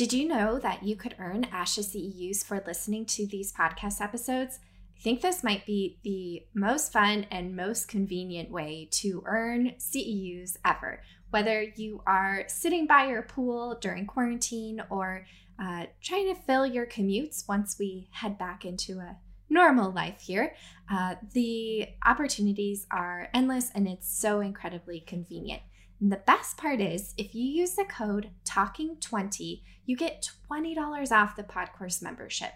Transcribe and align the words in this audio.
Did 0.00 0.14
you 0.14 0.26
know 0.26 0.58
that 0.60 0.82
you 0.82 0.96
could 0.96 1.14
earn 1.18 1.44
ASHA 1.52 1.84
CEUs 1.84 2.42
for 2.42 2.64
listening 2.66 3.04
to 3.04 3.26
these 3.26 3.52
podcast 3.52 4.00
episodes? 4.00 4.58
I 4.96 5.00
think 5.02 5.20
this 5.20 5.44
might 5.44 5.66
be 5.66 5.98
the 6.02 6.46
most 6.58 6.90
fun 6.90 7.26
and 7.30 7.54
most 7.54 7.86
convenient 7.86 8.50
way 8.50 8.88
to 8.92 9.22
earn 9.26 9.72
CEUs 9.78 10.56
ever. 10.64 11.02
Whether 11.28 11.64
you 11.76 12.02
are 12.06 12.44
sitting 12.46 12.86
by 12.86 13.08
your 13.08 13.20
pool 13.20 13.76
during 13.78 14.06
quarantine 14.06 14.82
or 14.88 15.26
uh, 15.62 15.84
trying 16.02 16.34
to 16.34 16.40
fill 16.46 16.64
your 16.64 16.86
commutes 16.86 17.46
once 17.46 17.76
we 17.78 18.08
head 18.10 18.38
back 18.38 18.64
into 18.64 19.00
a 19.00 19.18
normal 19.50 19.90
life 19.90 20.22
here, 20.22 20.54
uh, 20.90 21.16
the 21.34 21.88
opportunities 22.06 22.86
are 22.90 23.28
endless 23.34 23.70
and 23.74 23.86
it's 23.86 24.10
so 24.10 24.40
incredibly 24.40 25.00
convenient. 25.00 25.60
And 26.00 26.10
the 26.10 26.16
best 26.16 26.56
part 26.56 26.80
is, 26.80 27.12
if 27.18 27.34
you 27.34 27.44
use 27.44 27.74
the 27.74 27.84
code 27.84 28.30
TALKING20, 28.46 29.60
you 29.90 29.96
get 29.96 30.30
$20 30.48 31.10
off 31.10 31.34
the 31.34 31.42
PodCourse 31.42 32.00
membership. 32.00 32.52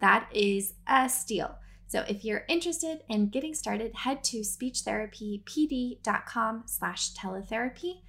That 0.00 0.26
is 0.32 0.72
a 0.86 1.06
steal. 1.10 1.58
So 1.86 2.02
if 2.08 2.24
you're 2.24 2.46
interested 2.48 3.00
in 3.10 3.28
getting 3.28 3.52
started, 3.52 3.94
head 3.94 4.24
to 4.24 4.38
speechtherapypd.com 4.38 6.62
slash 6.64 7.12
teletherapy. 7.12 8.00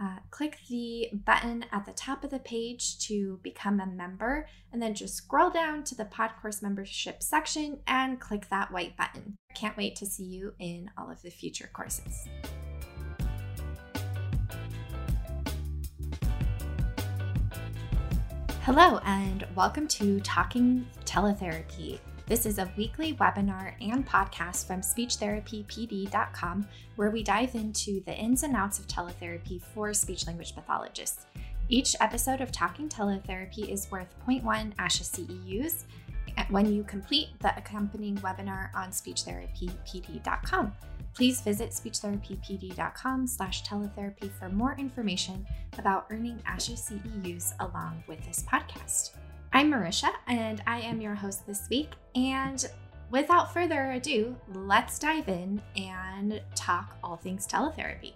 Uh, 0.00 0.18
click 0.30 0.58
the 0.68 1.08
button 1.12 1.64
at 1.72 1.84
the 1.84 1.90
top 1.90 2.22
of 2.22 2.30
the 2.30 2.38
page 2.38 3.00
to 3.00 3.40
become 3.42 3.80
a 3.80 3.86
member, 3.86 4.46
and 4.72 4.80
then 4.80 4.94
just 4.94 5.16
scroll 5.16 5.50
down 5.50 5.82
to 5.82 5.96
the 5.96 6.04
PodCourse 6.04 6.62
membership 6.62 7.24
section 7.24 7.80
and 7.88 8.20
click 8.20 8.48
that 8.50 8.70
white 8.70 8.96
button. 8.96 9.34
Can't 9.56 9.76
wait 9.76 9.96
to 9.96 10.06
see 10.06 10.22
you 10.22 10.54
in 10.60 10.92
all 10.96 11.10
of 11.10 11.22
the 11.22 11.30
future 11.30 11.68
courses. 11.72 12.28
Hello, 18.70 19.00
and 19.06 19.46
welcome 19.56 19.88
to 19.88 20.20
Talking 20.20 20.86
Teletherapy. 21.06 21.98
This 22.26 22.44
is 22.44 22.58
a 22.58 22.70
weekly 22.76 23.14
webinar 23.14 23.72
and 23.80 24.06
podcast 24.06 24.66
from 24.66 24.82
speechtherapypd.com 24.82 26.68
where 26.96 27.10
we 27.10 27.22
dive 27.22 27.54
into 27.54 28.02
the 28.04 28.14
ins 28.14 28.42
and 28.42 28.54
outs 28.54 28.78
of 28.78 28.86
teletherapy 28.86 29.62
for 29.62 29.94
speech 29.94 30.26
language 30.26 30.54
pathologists. 30.54 31.24
Each 31.70 31.96
episode 32.02 32.42
of 32.42 32.52
Talking 32.52 32.90
Teletherapy 32.90 33.70
is 33.70 33.90
worth 33.90 34.14
0.1 34.28 34.76
ASHA 34.76 35.26
CEUs 35.26 35.84
when 36.50 36.72
you 36.72 36.84
complete 36.84 37.28
the 37.40 37.56
accompanying 37.56 38.16
webinar 38.18 38.74
on 38.74 38.90
speechtherapypd.com. 38.90 40.72
Please 41.14 41.40
visit 41.40 41.70
speechtherapypd.com 41.70 43.26
slash 43.26 43.64
teletherapy 43.64 44.30
for 44.38 44.48
more 44.48 44.76
information 44.78 45.46
about 45.78 46.06
earning 46.10 46.40
ASHA 46.46 46.78
CEUs 46.78 47.54
along 47.60 48.02
with 48.06 48.24
this 48.24 48.44
podcast. 48.44 49.10
I'm 49.52 49.72
Marisha, 49.72 50.10
and 50.26 50.62
I 50.66 50.80
am 50.80 51.00
your 51.00 51.14
host 51.14 51.46
this 51.46 51.68
week. 51.70 51.90
And 52.14 52.64
without 53.10 53.52
further 53.52 53.92
ado, 53.92 54.36
let's 54.54 54.98
dive 54.98 55.28
in 55.28 55.60
and 55.76 56.40
talk 56.54 56.96
all 57.02 57.16
things 57.16 57.46
teletherapy. 57.46 58.12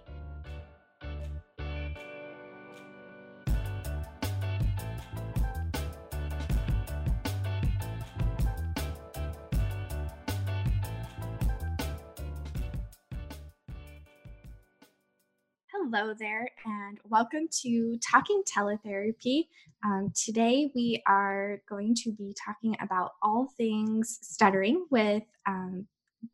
Hello 15.85 16.13
there, 16.17 16.49
and 16.65 16.97
welcome 17.09 17.49
to 17.61 17.97
Talking 17.97 18.41
Teletherapy. 18.47 19.47
Um, 19.83 20.13
today, 20.15 20.71
we 20.73 21.03
are 21.05 21.61
going 21.67 21.93
to 22.03 22.13
be 22.13 22.33
talking 22.41 22.77
about 22.79 23.11
all 23.21 23.49
things 23.57 24.17
stuttering 24.21 24.85
with 24.91 25.23
um, 25.45 25.85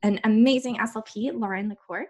an 0.03 0.19
amazing 0.23 0.77
SLP, 0.77 1.33
Lauren 1.33 1.67
LaCour. 1.67 2.05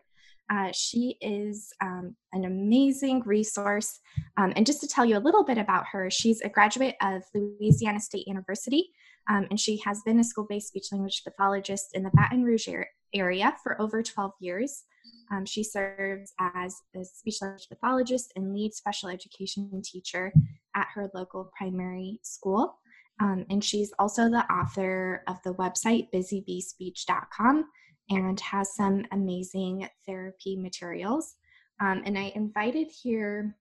Uh, 0.52 0.74
she 0.74 1.16
is 1.22 1.72
um, 1.82 2.14
an 2.34 2.44
amazing 2.44 3.22
resource. 3.26 4.00
Um, 4.36 4.52
and 4.58 4.66
just 4.66 4.82
to 4.82 4.88
tell 4.88 5.06
you 5.06 5.18
a 5.18 5.20
little 5.20 5.46
bit 5.46 5.58
about 5.58 5.86
her, 5.94 6.10
she's 6.12 6.42
a 6.42 6.50
graduate 6.50 6.96
of 7.02 7.24
Louisiana 7.34 8.02
State 8.02 8.28
University, 8.28 8.90
um, 9.30 9.48
and 9.50 9.58
she 9.58 9.78
has 9.86 10.02
been 10.06 10.20
a 10.20 10.26
school 10.26 10.46
based 10.50 10.68
speech 10.68 10.88
language 10.92 11.24
pathologist 11.24 11.92
in 11.94 12.04
the 12.04 12.12
Baton 12.14 12.44
Rouge 12.44 12.68
area 13.14 13.56
for 13.64 13.82
over 13.82 14.04
12 14.04 14.34
years. 14.42 14.84
Um, 15.32 15.46
she 15.46 15.64
serves 15.64 16.34
as 16.40 16.76
a 16.96 17.04
speech 17.04 17.42
language 17.42 17.68
pathologist 17.70 18.34
and 18.36 18.54
lead 18.54 18.74
special 18.74 19.10
education 19.10 19.82
teacher 19.84 20.34
at 20.76 20.88
her 20.94 21.10
local 21.14 21.52
primary 21.58 22.20
school. 22.24 22.80
Um, 23.22 23.46
and 23.50 23.64
she's 23.64 23.92
also 24.00 24.30
the 24.30 24.46
author 24.52 25.24
of 25.28 25.38
the 25.44 25.54
website 25.56 26.08
busybeespeech.com 26.14 27.66
and 28.10 28.40
has 28.40 28.76
some 28.76 29.06
amazing 29.12 29.88
therapy 30.06 30.56
materials. 30.56 31.36
Um, 31.82 32.02
and 32.06 32.18
I 32.18 32.32
invited 32.36 32.88
here 32.90 33.56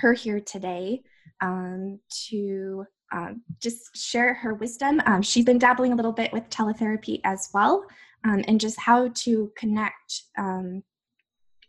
her 0.00 0.12
here 0.12 0.40
today 0.40 1.02
um, 1.40 2.00
to 2.28 2.84
um, 3.12 3.42
just 3.60 3.96
share 3.96 4.34
her 4.34 4.54
wisdom. 4.54 5.00
Um, 5.06 5.22
she's 5.22 5.44
been 5.44 5.58
dabbling 5.58 5.92
a 5.92 5.96
little 5.96 6.12
bit 6.12 6.32
with 6.32 6.48
teletherapy 6.50 7.20
as 7.24 7.48
well 7.54 7.84
um, 8.28 8.44
and 8.46 8.60
just 8.60 8.78
how 8.78 9.08
to 9.08 9.50
connect 9.56 10.22
um, 10.36 10.82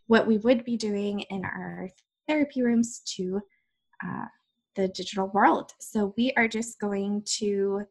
what 0.08 0.26
we 0.26 0.38
would 0.38 0.64
be 0.64 0.76
doing 0.76 1.20
in 1.30 1.44
our 1.44 1.88
therapy 2.28 2.62
rooms 2.62 3.00
to 3.16 3.40
uh, 4.04 4.26
the 4.76 4.88
digital 4.88 5.28
world. 5.28 5.72
So 5.80 6.12
we 6.16 6.32
are 6.36 6.48
just 6.48 6.78
going 6.78 7.22
to 7.38 7.82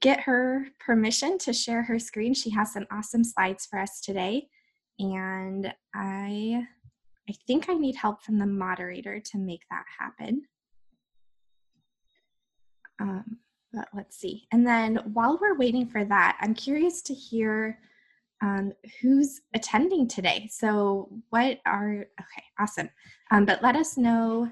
get 0.00 0.20
her 0.20 0.66
permission 0.84 1.38
to 1.38 1.52
share 1.52 1.82
her 1.84 1.98
screen. 1.98 2.34
She 2.34 2.50
has 2.50 2.72
some 2.72 2.86
awesome 2.90 3.24
slides 3.24 3.66
for 3.66 3.78
us 3.78 4.00
today. 4.00 4.48
And 4.98 5.72
I 5.94 6.66
I 7.28 7.34
think 7.46 7.68
I 7.68 7.74
need 7.74 7.94
help 7.94 8.20
from 8.22 8.38
the 8.38 8.46
moderator 8.46 9.20
to 9.20 9.38
make 9.38 9.62
that 9.70 9.84
happen. 9.98 10.42
Um, 13.00 13.38
but 13.72 13.88
let's 13.94 14.18
see. 14.18 14.48
And 14.52 14.66
then 14.66 14.96
while 15.12 15.38
we're 15.40 15.56
waiting 15.56 15.86
for 15.86 16.04
that, 16.04 16.36
I'm 16.40 16.52
curious 16.52 17.00
to 17.02 17.14
hear 17.14 17.78
um, 18.42 18.72
who's 19.00 19.40
attending 19.54 20.08
today. 20.08 20.48
So, 20.50 21.08
what 21.30 21.60
are, 21.64 22.06
okay, 22.20 22.44
awesome. 22.58 22.90
Um, 23.30 23.46
but 23.46 23.62
let 23.62 23.76
us 23.76 23.96
know 23.96 24.50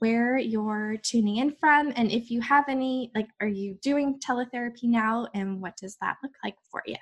where 0.00 0.38
you're 0.38 0.96
tuning 1.02 1.36
in 1.36 1.50
from 1.50 1.92
and 1.96 2.10
if 2.10 2.30
you 2.30 2.40
have 2.40 2.64
any, 2.68 3.10
like, 3.14 3.28
are 3.40 3.48
you 3.48 3.74
doing 3.82 4.18
teletherapy 4.18 4.84
now 4.84 5.28
and 5.34 5.60
what 5.60 5.76
does 5.76 5.96
that 6.00 6.16
look 6.22 6.32
like 6.42 6.56
for 6.70 6.82
you? 6.86 6.96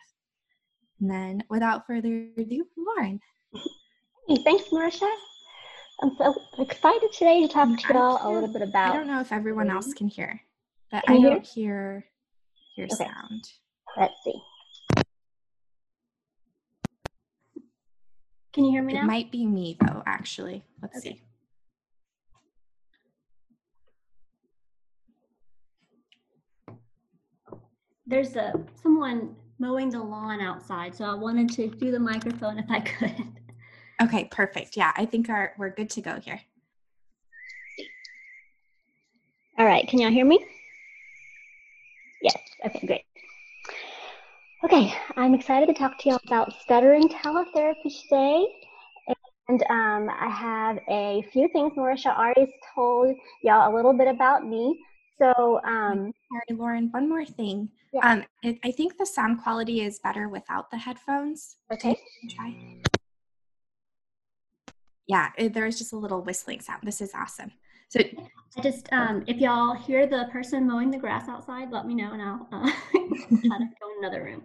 And 1.01 1.11
then, 1.11 1.45
without 1.49 1.87
further 1.87 2.29
ado, 2.37 2.67
Lauren. 2.77 3.21
Hey, 4.29 4.37
thanks, 4.43 4.65
Marisha. 4.71 5.09
I'm 6.03 6.17
so 6.19 6.35
excited 6.59 7.13
today 7.13 7.47
to 7.47 7.49
talk 7.49 7.69
to 7.79 7.95
y'all 7.95 8.19
a 8.21 8.29
little 8.33 8.53
bit 8.53 8.63
about. 8.63 8.95
I 8.95 8.97
don't 8.99 9.07
know 9.07 9.21
if 9.21 9.31
everyone 9.31 9.71
else 9.71 9.95
can 9.95 10.09
hear, 10.09 10.41
but 10.91 11.05
can 11.05 11.17
I 11.19 11.21
don't 11.21 11.47
hear, 11.47 12.05
hear 12.75 12.87
okay. 12.87 13.05
sound. 13.05 13.45
Let's 13.97 14.15
see. 14.25 14.35
Can 18.57 18.65
you 18.65 18.71
hear 18.71 18.83
me 18.83 18.95
now? 18.95 19.03
It 19.03 19.05
might 19.05 19.31
be 19.31 19.45
me 19.45 19.77
though, 19.79 20.03
actually. 20.07 20.65
Let's 20.81 20.97
okay. 20.97 21.11
see. 21.11 21.23
There's 28.07 28.35
a 28.35 28.55
someone 28.83 29.37
mowing 29.59 29.91
the 29.91 30.03
lawn 30.03 30.41
outside, 30.41 30.95
so 30.95 31.05
I 31.05 31.13
wanted 31.13 31.51
to 31.51 31.69
do 31.69 31.91
the 31.91 31.99
microphone 31.99 32.59
if 32.59 32.65
I 32.71 32.81
could. 32.81 33.13
Okay, 34.03 34.29
perfect. 34.31 34.75
Yeah, 34.75 34.93
I 34.97 35.05
think 35.05 35.29
our, 35.29 35.53
we're 35.59 35.69
good 35.69 35.91
to 35.91 36.01
go 36.01 36.19
here. 36.19 36.41
All 39.59 39.67
right, 39.67 39.87
can 39.87 39.99
y'all 39.99 40.11
hear 40.11 40.25
me? 40.25 40.43
Yes, 42.23 42.39
okay, 42.65 42.87
great. 42.87 43.06
Okay, 44.67 44.93
I'm 45.17 45.33
excited 45.33 45.67
to 45.67 45.75
talk 45.75 45.97
to 45.99 46.09
y'all 46.09 46.21
about 46.27 46.53
stuttering 46.61 47.09
teletherapy 47.09 48.03
today. 48.03 48.45
And 49.47 49.63
um, 49.71 50.11
I 50.11 50.29
have 50.29 50.81
a 50.89 51.25
few 51.33 51.49
things. 51.53 51.75
Marisha 51.75 52.07
already 52.19 52.53
told 52.75 53.15
y'all 53.45 53.73
a 53.73 53.73
little 53.73 53.93
bit 53.97 54.09
about 54.09 54.45
me. 54.45 54.77
So, 55.21 55.61
um, 55.63 56.13
sorry, 56.33 56.59
Lauren, 56.59 56.89
one 56.91 57.09
more 57.09 57.25
thing. 57.25 57.69
Yeah. 57.93 58.11
Um, 58.11 58.25
it, 58.43 58.59
I 58.65 58.73
think 58.73 58.99
the 58.99 59.07
sound 59.07 59.41
quality 59.41 59.83
is 59.83 60.01
better 60.01 60.29
without 60.29 60.69
the 60.73 60.79
headphones. 60.79 61.59
Okay. 61.73 61.97
Try. 62.31 62.57
Yeah, 65.07 65.29
it, 65.39 65.55
there's 65.55 65.79
just 65.79 65.93
a 65.93 65.97
little 65.97 66.23
whistling 66.23 66.61
sound. 66.61 66.81
This 66.83 67.01
is 67.01 67.13
awesome. 67.15 67.53
So, 67.89 68.01
I 68.59 68.63
just, 68.63 68.93
um, 68.93 69.23
if 69.29 69.37
y'all 69.37 69.77
hear 69.77 70.09
the 70.09 70.27
person 70.33 70.67
mowing 70.67 70.91
the 70.91 70.99
grass 70.99 71.29
outside, 71.29 71.71
let 71.71 71.87
me 71.87 71.95
know 71.95 72.13
and 72.13 72.21
I'll 72.21 72.49
uh, 72.51 72.69
try 72.91 73.59
to 73.59 73.69
go 73.81 73.91
in 73.93 74.05
another 74.05 74.25
room. 74.25 74.43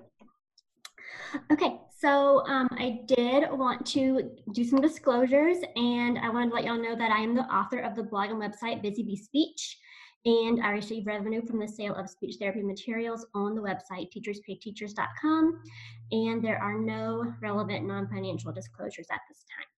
Okay, 1.51 1.79
So 1.97 2.45
um, 2.47 2.67
I 2.71 3.01
did 3.05 3.51
want 3.51 3.85
to 3.87 4.31
do 4.53 4.63
some 4.63 4.81
disclosures 4.81 5.57
and 5.75 6.17
I 6.17 6.29
wanted 6.29 6.49
to 6.49 6.55
let 6.55 6.65
y'all 6.65 6.81
know 6.81 6.95
that 6.95 7.11
I 7.11 7.19
am 7.19 7.35
the 7.35 7.43
author 7.43 7.79
of 7.79 7.95
the 7.95 8.03
blog 8.03 8.31
and 8.31 8.41
website 8.41 8.81
Busy 8.81 9.03
Bee 9.03 9.15
Speech 9.15 9.77
and 10.25 10.63
I 10.63 10.71
receive 10.71 11.05
revenue 11.05 11.45
from 11.45 11.59
the 11.59 11.67
sale 11.67 11.95
of 11.95 12.09
speech 12.09 12.35
therapy 12.39 12.63
materials 12.63 13.25
on 13.33 13.55
the 13.55 13.61
website 13.61 14.09
teacherspayteachers.com 14.11 15.61
and 16.11 16.43
there 16.43 16.61
are 16.61 16.79
no 16.79 17.33
relevant 17.41 17.87
non-financial 17.87 18.51
disclosures 18.51 19.07
at 19.11 19.21
this 19.29 19.43
time. 19.57 19.70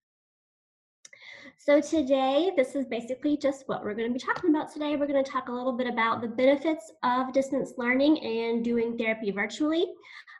So 1.66 1.80
today, 1.80 2.52
this 2.58 2.74
is 2.74 2.84
basically 2.84 3.38
just 3.38 3.66
what 3.68 3.82
we're 3.82 3.94
going 3.94 4.08
to 4.08 4.12
be 4.12 4.22
talking 4.22 4.50
about 4.50 4.70
today. 4.70 4.96
We're 4.96 5.06
going 5.06 5.24
to 5.24 5.30
talk 5.30 5.48
a 5.48 5.52
little 5.52 5.72
bit 5.72 5.86
about 5.86 6.20
the 6.20 6.28
benefits 6.28 6.92
of 7.02 7.32
distance 7.32 7.72
learning 7.78 8.22
and 8.22 8.62
doing 8.62 8.98
therapy 8.98 9.30
virtually. 9.30 9.86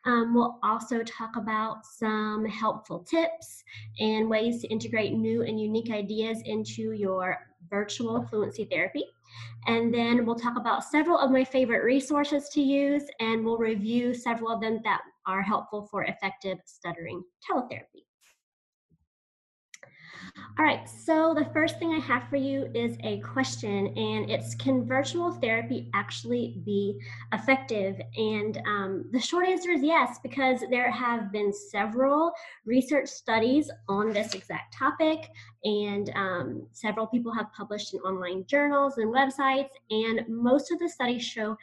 Um, 0.04 0.34
we'll 0.34 0.58
also 0.62 1.02
talk 1.02 1.36
about 1.36 1.86
some 1.86 2.44
helpful 2.44 2.98
tips 2.98 3.64
and 4.00 4.28
ways 4.28 4.60
to 4.60 4.68
integrate 4.68 5.14
new 5.14 5.44
and 5.44 5.58
unique 5.58 5.90
ideas 5.90 6.42
into 6.44 6.92
your 6.92 7.38
virtual 7.70 8.26
fluency 8.26 8.66
therapy. 8.66 9.06
And 9.66 9.94
then 9.94 10.26
we'll 10.26 10.36
talk 10.36 10.58
about 10.58 10.84
several 10.84 11.16
of 11.16 11.30
my 11.30 11.42
favorite 11.42 11.84
resources 11.84 12.50
to 12.50 12.60
use, 12.60 13.04
and 13.18 13.42
we'll 13.42 13.56
review 13.56 14.12
several 14.12 14.50
of 14.50 14.60
them 14.60 14.80
that 14.84 15.00
are 15.26 15.40
helpful 15.40 15.88
for 15.90 16.04
effective 16.04 16.58
stuttering 16.66 17.22
teletherapy. 17.50 18.04
All 20.56 20.64
right, 20.64 20.88
so 20.88 21.34
the 21.34 21.46
first 21.46 21.80
thing 21.80 21.92
I 21.92 21.98
have 21.98 22.28
for 22.28 22.36
you 22.36 22.70
is 22.74 22.96
a 23.02 23.18
question, 23.18 23.88
and 23.88 24.30
it's 24.30 24.54
Can 24.54 24.86
virtual 24.86 25.32
therapy 25.32 25.90
actually 25.94 26.62
be 26.64 26.96
effective? 27.32 28.00
And 28.16 28.62
um, 28.64 29.04
the 29.10 29.18
short 29.18 29.48
answer 29.48 29.72
is 29.72 29.82
yes, 29.82 30.20
because 30.22 30.62
there 30.70 30.92
have 30.92 31.32
been 31.32 31.52
several 31.52 32.30
research 32.64 33.08
studies 33.08 33.68
on 33.88 34.12
this 34.12 34.34
exact 34.34 34.72
topic, 34.72 35.28
and 35.64 36.12
um, 36.14 36.66
several 36.70 37.08
people 37.08 37.32
have 37.32 37.52
published 37.52 37.92
in 37.92 38.00
online 38.00 38.44
journals 38.46 38.98
and 38.98 39.12
websites, 39.12 39.70
and 39.90 40.20
most 40.28 40.70
of 40.70 40.78
the 40.78 40.88
studies 40.88 41.24
show 41.24 41.56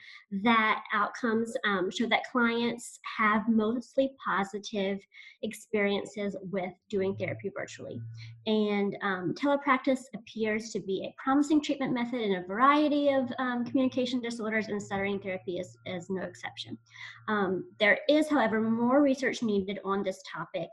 that 0.44 0.84
outcomes 0.94 1.56
um, 1.66 1.90
show 1.90 2.08
that 2.08 2.30
clients 2.30 3.00
have 3.18 3.48
mostly 3.48 4.12
positive 4.26 5.00
experiences 5.44 6.36
with 6.52 6.74
doing 6.90 7.16
therapy 7.16 7.50
virtually. 7.56 8.02
And 8.48 8.98
um, 9.04 9.36
telepractice 9.36 10.06
appears 10.16 10.72
to 10.72 10.80
be 10.80 11.06
a 11.06 11.14
promising 11.22 11.62
treatment 11.62 11.94
method 11.94 12.22
in 12.22 12.36
a 12.36 12.48
variety 12.48 13.10
of 13.10 13.32
um, 13.38 13.64
communication 13.66 14.20
disorders, 14.20 14.68
and 14.68 14.82
stuttering 14.82 15.20
therapy 15.20 15.60
is, 15.60 15.78
is 15.86 16.10
no 16.10 16.24
exception. 16.24 16.78
Um, 17.28 17.66
there 17.80 18.00
is, 18.10 18.30
however, 18.30 18.60
more 18.60 19.02
research 19.02 19.44
needed 19.44 19.80
on 19.86 20.04
this 20.04 20.22
topic. 20.32 20.70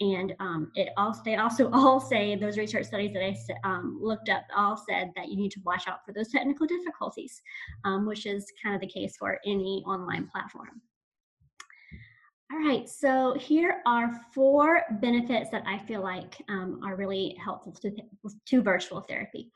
And 0.00 0.34
um, 0.40 0.72
it 0.76 0.88
also, 0.96 1.20
they 1.22 1.36
also 1.36 1.70
all 1.74 2.00
say, 2.00 2.36
those 2.36 2.56
research 2.56 2.86
studies 2.86 3.12
that 3.12 3.22
I 3.22 3.68
um, 3.68 3.98
looked 4.00 4.30
up 4.30 4.44
all 4.56 4.82
said 4.88 5.10
that 5.14 5.28
you 5.28 5.36
need 5.36 5.52
to 5.52 5.60
watch 5.64 5.86
out 5.86 6.04
for 6.06 6.12
those 6.12 6.28
technical 6.28 6.66
difficulties, 6.66 7.42
um, 7.84 8.06
which 8.06 8.24
is 8.24 8.50
kind 8.62 8.74
of 8.74 8.80
the 8.80 8.86
case 8.86 9.16
for 9.18 9.38
any 9.44 9.84
online 9.86 10.26
platform. 10.28 10.80
All 12.52 12.58
right, 12.58 12.88
so 12.88 13.36
here 13.38 13.80
are 13.86 14.20
four 14.34 14.82
benefits 15.00 15.50
that 15.50 15.62
I 15.68 15.78
feel 15.78 16.02
like 16.02 16.42
um, 16.48 16.80
are 16.84 16.96
really 16.96 17.36
helpful 17.42 17.70
to, 17.80 17.94
to 18.46 18.62
virtual 18.62 19.02
therapy. 19.02 19.52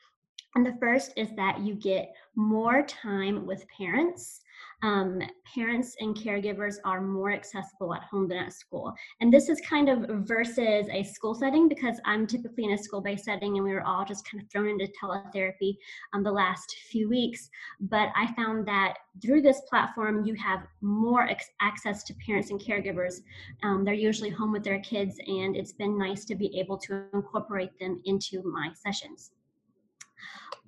And 0.54 0.64
the 0.64 0.76
first 0.80 1.12
is 1.16 1.28
that 1.34 1.60
you 1.60 1.74
get 1.74 2.14
more 2.36 2.82
time 2.84 3.46
with 3.46 3.66
parents 3.76 4.42
um, 4.84 5.18
parents 5.54 5.96
and 6.00 6.14
caregivers 6.14 6.74
are 6.84 7.00
more 7.00 7.32
accessible 7.32 7.94
at 7.94 8.02
home 8.02 8.28
than 8.28 8.36
at 8.36 8.52
school. 8.52 8.92
And 9.22 9.32
this 9.32 9.48
is 9.48 9.58
kind 9.62 9.88
of 9.88 10.26
versus 10.26 10.86
a 10.92 11.02
school 11.02 11.34
setting 11.34 11.68
because 11.70 11.98
I'm 12.04 12.26
typically 12.26 12.64
in 12.64 12.72
a 12.72 12.78
school 12.78 13.00
based 13.00 13.24
setting 13.24 13.56
and 13.56 13.64
we 13.64 13.72
were 13.72 13.86
all 13.86 14.04
just 14.04 14.30
kind 14.30 14.42
of 14.42 14.50
thrown 14.50 14.68
into 14.68 14.92
teletherapy 15.02 15.76
um, 16.12 16.22
the 16.22 16.30
last 16.30 16.76
few 16.90 17.08
weeks. 17.08 17.48
But 17.80 18.10
I 18.14 18.30
found 18.34 18.68
that 18.68 18.96
through 19.22 19.40
this 19.40 19.62
platform, 19.70 20.26
you 20.26 20.34
have 20.34 20.66
more 20.82 21.30
access 21.62 22.04
to 22.04 22.14
parents 22.26 22.50
and 22.50 22.60
caregivers. 22.60 23.22
Um, 23.62 23.84
they're 23.86 23.94
usually 23.94 24.30
home 24.30 24.52
with 24.52 24.64
their 24.64 24.80
kids, 24.80 25.16
and 25.26 25.56
it's 25.56 25.72
been 25.72 25.96
nice 25.96 26.26
to 26.26 26.34
be 26.34 26.58
able 26.58 26.76
to 26.78 27.04
incorporate 27.14 27.78
them 27.78 28.02
into 28.04 28.42
my 28.42 28.70
sessions. 28.74 29.30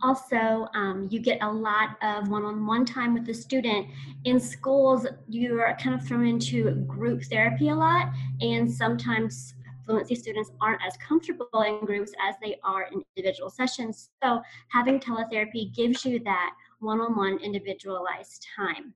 Also, 0.02 0.68
um, 0.74 1.08
you 1.10 1.20
get 1.20 1.38
a 1.42 1.50
lot 1.50 1.96
of 2.02 2.28
one-on-one 2.28 2.84
time 2.84 3.14
with 3.14 3.24
the 3.24 3.32
student. 3.32 3.86
In 4.24 4.38
schools, 4.38 5.06
you're 5.26 5.74
kind 5.82 5.94
of 5.94 6.06
thrown 6.06 6.26
into 6.26 6.70
group 6.86 7.22
therapy 7.24 7.70
a 7.70 7.74
lot, 7.74 8.12
and 8.40 8.70
sometimes 8.70 9.54
fluency 9.86 10.14
students 10.14 10.50
aren't 10.60 10.82
as 10.86 10.96
comfortable 10.98 11.62
in 11.62 11.80
groups 11.86 12.12
as 12.20 12.34
they 12.42 12.56
are 12.62 12.88
in 12.92 13.02
individual 13.16 13.48
sessions. 13.48 14.10
So 14.22 14.42
having 14.68 15.00
teletherapy 15.00 15.74
gives 15.74 16.04
you 16.04 16.18
that 16.24 16.50
one-on-one 16.80 17.38
individualized 17.38 18.46
time. 18.54 18.92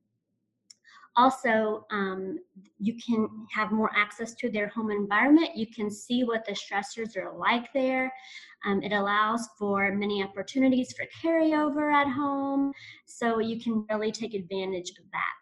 Also, 1.16 1.86
um, 1.90 2.38
you 2.78 2.96
can 3.04 3.28
have 3.52 3.72
more 3.72 3.90
access 3.96 4.34
to 4.34 4.50
their 4.50 4.68
home 4.68 4.90
environment. 4.90 5.56
You 5.56 5.66
can 5.66 5.90
see 5.90 6.22
what 6.22 6.44
the 6.44 6.52
stressors 6.52 7.16
are 7.16 7.36
like 7.36 7.72
there. 7.74 8.12
Um, 8.64 8.82
it 8.82 8.92
allows 8.92 9.48
for 9.58 9.92
many 9.92 10.22
opportunities 10.22 10.92
for 10.92 11.06
carryover 11.22 11.92
at 11.92 12.10
home, 12.10 12.72
so 13.06 13.38
you 13.40 13.60
can 13.60 13.84
really 13.90 14.12
take 14.12 14.34
advantage 14.34 14.90
of 14.90 15.04
that. 15.12 15.40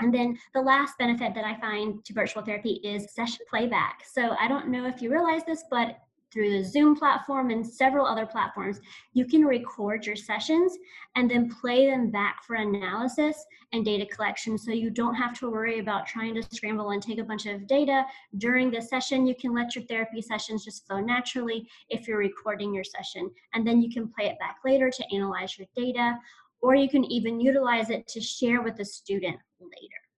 And 0.00 0.12
then 0.12 0.38
the 0.54 0.62
last 0.62 0.94
benefit 0.98 1.34
that 1.34 1.44
I 1.44 1.60
find 1.60 2.04
to 2.06 2.12
virtual 2.14 2.42
therapy 2.42 2.80
is 2.82 3.14
session 3.14 3.44
playback. 3.48 4.02
So 4.10 4.34
I 4.40 4.48
don't 4.48 4.68
know 4.68 4.86
if 4.86 5.02
you 5.02 5.12
realize 5.12 5.42
this, 5.46 5.62
but 5.70 5.98
through 6.32 6.50
the 6.50 6.64
Zoom 6.64 6.96
platform 6.96 7.50
and 7.50 7.66
several 7.66 8.06
other 8.06 8.26
platforms, 8.26 8.80
you 9.12 9.24
can 9.24 9.44
record 9.44 10.06
your 10.06 10.16
sessions 10.16 10.76
and 11.16 11.30
then 11.30 11.50
play 11.50 11.86
them 11.86 12.10
back 12.10 12.44
for 12.44 12.56
analysis 12.56 13.44
and 13.72 13.84
data 13.84 14.06
collection. 14.06 14.56
So 14.56 14.72
you 14.72 14.90
don't 14.90 15.14
have 15.14 15.38
to 15.40 15.50
worry 15.50 15.78
about 15.78 16.06
trying 16.06 16.34
to 16.34 16.42
scramble 16.54 16.90
and 16.90 17.02
take 17.02 17.18
a 17.18 17.24
bunch 17.24 17.46
of 17.46 17.66
data 17.66 18.04
during 18.38 18.70
the 18.70 18.80
session. 18.80 19.26
You 19.26 19.34
can 19.34 19.54
let 19.54 19.74
your 19.74 19.84
therapy 19.84 20.22
sessions 20.22 20.64
just 20.64 20.86
flow 20.86 21.00
naturally 21.00 21.68
if 21.88 22.06
you're 22.06 22.18
recording 22.18 22.72
your 22.74 22.84
session. 22.84 23.30
And 23.54 23.66
then 23.66 23.80
you 23.80 23.92
can 23.92 24.08
play 24.08 24.26
it 24.26 24.38
back 24.38 24.58
later 24.64 24.90
to 24.90 25.14
analyze 25.14 25.58
your 25.58 25.66
data, 25.76 26.18
or 26.60 26.74
you 26.74 26.88
can 26.88 27.04
even 27.04 27.40
utilize 27.40 27.90
it 27.90 28.06
to 28.08 28.20
share 28.20 28.62
with 28.62 28.76
the 28.76 28.84
student 28.84 29.38
later. 29.60 30.09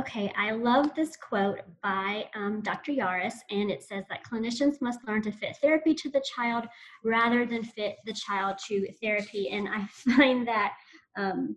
Okay, 0.00 0.32
I 0.34 0.52
love 0.52 0.94
this 0.94 1.14
quote 1.14 1.58
by 1.82 2.24
um, 2.34 2.62
Dr. 2.62 2.90
Yaruss, 2.90 3.34
and 3.50 3.70
it 3.70 3.82
says 3.82 4.04
that 4.08 4.24
clinicians 4.24 4.80
must 4.80 5.06
learn 5.06 5.20
to 5.20 5.30
fit 5.30 5.58
therapy 5.60 5.92
to 5.92 6.08
the 6.08 6.24
child 6.34 6.64
rather 7.04 7.44
than 7.44 7.62
fit 7.62 7.96
the 8.06 8.14
child 8.14 8.56
to 8.68 8.90
therapy. 9.02 9.50
And 9.50 9.68
I 9.68 9.86
find 10.16 10.48
that 10.48 10.72
um, 11.18 11.54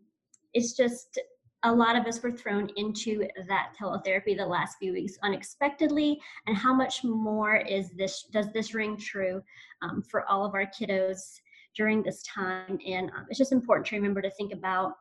it's 0.53 0.75
just 0.75 1.17
a 1.63 1.71
lot 1.71 1.95
of 1.95 2.05
us 2.05 2.21
were 2.21 2.33
thrown 2.33 2.69
into 2.75 3.25
that 3.47 3.75
teletherapy 3.79 4.35
the 4.35 4.45
last 4.45 4.75
few 4.77 4.91
weeks 4.91 5.13
unexpectedly. 5.23 6.19
And 6.45 6.57
how 6.57 6.73
much 6.73 7.01
more 7.05 7.55
is 7.55 7.91
this? 7.91 8.25
Does 8.33 8.51
this 8.51 8.73
ring 8.73 8.97
true 8.97 9.41
um, 9.83 10.01
for 10.01 10.29
all 10.29 10.43
of 10.45 10.53
our 10.53 10.65
kiddos 10.65 11.39
during 11.77 12.03
this 12.03 12.21
time? 12.23 12.77
And 12.85 13.09
um, 13.11 13.25
it's 13.29 13.39
just 13.39 13.53
important 13.53 13.87
to 13.87 13.95
remember 13.95 14.21
to 14.21 14.31
think 14.31 14.51
about 14.51 14.95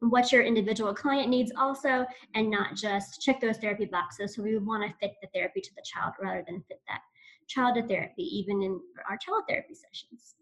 what 0.00 0.30
your 0.30 0.42
individual 0.42 0.94
client 0.94 1.28
needs 1.28 1.52
also 1.56 2.06
and 2.34 2.50
not 2.50 2.76
just 2.76 3.20
check 3.20 3.40
those 3.40 3.58
therapy 3.58 3.84
boxes. 3.84 4.34
So 4.34 4.42
we 4.42 4.54
would 4.54 4.66
want 4.66 4.84
to 4.84 4.96
fit 4.98 5.16
the 5.20 5.28
therapy 5.34 5.60
to 5.60 5.74
the 5.74 5.82
child 5.84 6.14
rather 6.20 6.44
than 6.46 6.62
fit 6.68 6.80
that 6.88 7.00
child 7.48 7.74
to 7.76 7.82
therapy 7.82 8.22
even 8.22 8.62
in 8.62 8.80
our 9.08 9.16
teletherapy 9.16 9.74
sessions. 9.74 10.34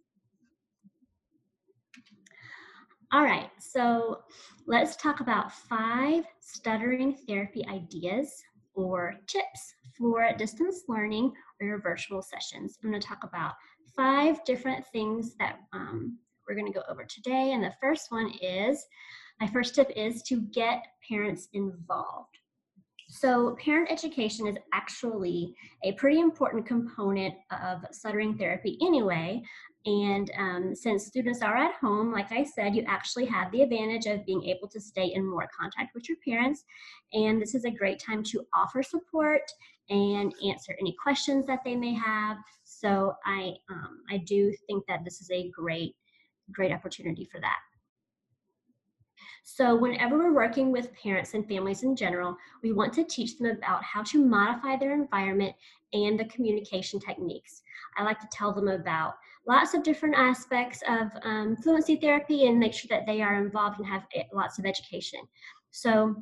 All 3.13 3.23
right 3.23 3.51
so 3.59 4.23
let's 4.67 4.97
talk 4.97 5.21
about 5.21 5.53
five 5.53 6.25
stuttering 6.41 7.17
therapy 7.29 7.65
ideas 7.69 8.43
or 8.75 9.15
tips 9.27 9.75
for 9.97 10.29
distance 10.37 10.83
learning 10.89 11.33
or 11.61 11.67
your 11.67 11.81
virtual 11.81 12.21
sessions. 12.21 12.79
I'm 12.83 12.91
going 12.91 13.01
to 13.01 13.07
talk 13.07 13.23
about 13.23 13.55
five 13.95 14.45
different 14.45 14.85
things 14.93 15.35
that 15.37 15.61
um, 15.73 16.19
we're 16.47 16.57
going 16.57 16.71
to 16.71 16.79
go 16.79 16.85
over 16.89 17.05
today 17.05 17.53
and 17.53 17.63
the 17.63 17.73
first 17.81 18.11
one 18.11 18.31
is 18.43 18.85
my 19.41 19.47
first 19.47 19.75
tip 19.75 19.91
is 19.95 20.23
to 20.25 20.41
get 20.41 20.87
parents 21.09 21.49
involved. 21.53 22.37
So, 23.09 23.57
parent 23.65 23.91
education 23.91 24.49
is 24.49 24.57
actually 24.73 25.55
a 25.85 25.93
pretty 25.93 26.21
important 26.21 26.67
component 26.67 27.35
of 27.53 27.85
stuttering 27.93 28.37
therapy 28.37 28.79
anyway. 28.83 29.43
And 29.85 30.29
um, 30.37 30.75
since 30.75 31.07
students 31.07 31.41
are 31.41 31.57
at 31.57 31.77
home, 31.77 32.11
like 32.11 32.33
I 32.33 32.43
said, 32.43 32.75
you 32.75 32.83
actually 32.89 33.27
have 33.27 33.53
the 33.53 33.63
advantage 33.63 34.07
of 34.07 34.27
being 34.27 34.43
able 34.45 34.67
to 34.69 34.81
stay 34.81 35.13
in 35.15 35.25
more 35.25 35.49
contact 35.57 35.95
with 35.95 36.09
your 36.09 36.19
parents. 36.27 36.65
And 37.13 37.41
this 37.41 37.55
is 37.55 37.65
a 37.65 37.71
great 37.71 38.03
time 38.05 38.25
to 38.25 38.45
offer 38.53 38.83
support 38.83 39.43
and 39.89 40.35
answer 40.45 40.77
any 40.81 40.97
questions 41.01 41.47
that 41.47 41.61
they 41.65 41.77
may 41.77 41.95
have. 41.95 42.39
So, 42.65 43.15
I, 43.25 43.55
um, 43.71 44.01
I 44.11 44.17
do 44.19 44.53
think 44.67 44.85
that 44.89 45.05
this 45.05 45.21
is 45.21 45.31
a 45.31 45.49
great, 45.51 45.95
great 46.51 46.73
opportunity 46.73 47.29
for 47.31 47.41
that. 47.41 47.59
So 49.49 49.77
whenever 49.77 50.19
we're 50.19 50.35
working 50.35 50.73
with 50.73 50.93
parents 50.93 51.35
and 51.35 51.47
families 51.47 51.85
in 51.85 51.95
general, 51.95 52.37
we 52.65 52.73
want 52.73 52.93
to 52.95 53.05
teach 53.05 53.39
them 53.39 53.47
about 53.47 53.83
how 53.85 54.03
to 54.03 54.19
modify 54.19 54.77
their 54.77 54.93
environment 54.93 55.55
and 55.93 56.19
the 56.19 56.25
communication 56.25 56.99
techniques. 56.99 57.63
I 57.97 58.03
like 58.03 58.19
to 58.19 58.29
tell 58.33 58.53
them 58.53 58.67
about 58.67 59.15
lots 59.47 59.73
of 59.73 59.85
different 59.85 60.17
aspects 60.17 60.83
of 60.89 61.13
um, 61.23 61.57
fluency 61.63 61.95
therapy 61.95 62.49
and 62.49 62.59
make 62.59 62.75
sure 62.75 62.89
that 62.91 63.07
they 63.07 63.23
are 63.23 63.41
involved 63.41 63.79
and 63.79 63.87
have 63.87 64.03
eh, 64.17 64.25
lots 64.35 64.59
of 64.59 64.67
education. 64.67 65.21
So 65.71 66.17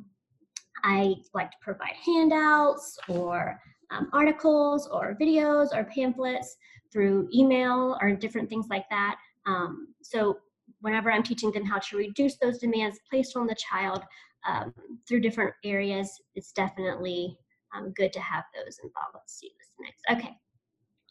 I 0.83 1.15
like 1.33 1.49
to 1.49 1.57
provide 1.61 1.95
handouts 2.05 2.99
or 3.09 3.59
um, 3.89 4.07
articles 4.13 4.87
or 4.87 5.17
videos 5.19 5.75
or 5.75 5.85
pamphlets 5.85 6.57
through 6.93 7.27
email 7.33 7.97
or 7.99 8.11
different 8.15 8.49
things 8.49 8.67
like 8.69 8.85
that. 8.91 9.15
Um, 9.47 9.95
so 10.03 10.37
whenever 10.81 11.11
I'm 11.11 11.23
teaching 11.23 11.51
them 11.51 11.65
how 11.65 11.79
to 11.79 11.97
reduce 11.97 12.37
those 12.37 12.59
demands 12.59 12.99
placed 13.09 13.35
on 13.35 13.47
the 13.47 13.55
child 13.55 14.03
um, 14.47 14.73
through 15.07 15.21
different 15.21 15.53
areas, 15.63 16.09
it's 16.35 16.51
definitely 16.51 17.37
um, 17.75 17.91
good 17.95 18.13
to 18.13 18.19
have 18.19 18.43
those 18.53 18.79
involved. 18.83 19.13
Let's 19.13 19.39
see 19.39 19.51
this 19.57 19.71
next. 19.79 20.03
Okay. 20.11 20.35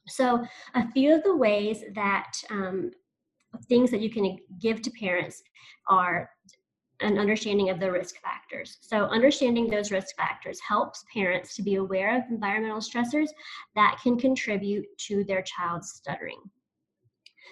So 0.07 0.45
a 0.75 0.91
few 0.93 1.15
of 1.15 1.23
the 1.23 1.37
ways 1.37 1.83
that 1.95 2.33
um, 2.51 2.91
things 3.69 3.91
that 3.91 4.01
you 4.01 4.11
can 4.11 4.39
give 4.61 4.83
to 4.83 4.91
parents 4.91 5.43
are 5.89 6.31
an 7.01 7.19
understanding 7.19 7.71
of 7.71 7.81
the 7.81 7.91
risk 7.91 8.17
factors. 8.21 8.79
So 8.81 9.05
understanding 9.07 9.69
those 9.69 9.91
risk 9.91 10.17
factors 10.17 10.61
helps 10.61 11.05
parents 11.13 11.55
to 11.57 11.63
be 11.63 11.77
aware 11.77 12.17
of 12.17 12.23
environmental 12.31 12.79
stressors 12.79 13.29
that 13.75 13.99
can 14.03 14.19
contribute 14.19 14.87
to 15.09 15.25
their 15.25 15.43
child's 15.43 15.93
stuttering. 15.93 16.39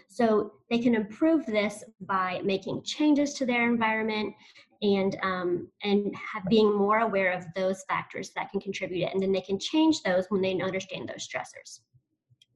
So 0.09 0.53
they 0.71 0.79
can 0.79 0.95
improve 0.95 1.47
this 1.47 1.85
by 2.01 2.41
making 2.45 2.83
changes 2.83 3.35
to 3.35 3.47
their 3.47 3.69
environment 3.69 4.35
and 4.83 5.17
um, 5.23 5.69
and 5.83 6.15
have, 6.17 6.45
being 6.49 6.77
more 6.77 7.01
aware 7.01 7.33
of 7.33 7.45
those 7.55 7.85
factors 7.89 8.33
that 8.37 8.51
can 8.51 8.61
contribute 8.61 9.05
it, 9.05 9.15
and 9.15 9.23
then 9.23 9.33
they 9.33 9.41
can 9.41 9.59
change 9.59 10.03
those 10.03 10.27
when 10.29 10.41
they 10.41 10.61
understand 10.61 11.09
those 11.09 11.27
stressors. 11.27 11.81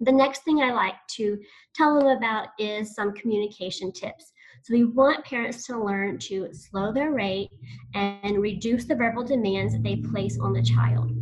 The 0.00 0.12
next 0.12 0.44
thing 0.44 0.60
I 0.60 0.72
like 0.72 0.96
to 1.12 1.38
tell 1.74 1.98
them 1.98 2.08
about 2.08 2.48
is 2.58 2.94
some 2.94 3.14
communication 3.14 3.92
tips. 3.92 4.32
So 4.62 4.74
we 4.74 4.84
want 4.84 5.24
parents 5.24 5.64
to 5.66 5.82
learn 5.82 6.18
to 6.20 6.48
slow 6.52 6.92
their 6.92 7.12
rate 7.12 7.50
and 7.94 8.38
reduce 8.42 8.84
the 8.84 8.96
verbal 8.96 9.24
demands 9.24 9.72
that 9.72 9.82
they 9.82 9.96
place 9.96 10.38
on 10.38 10.52
the 10.52 10.62
child. 10.62 11.12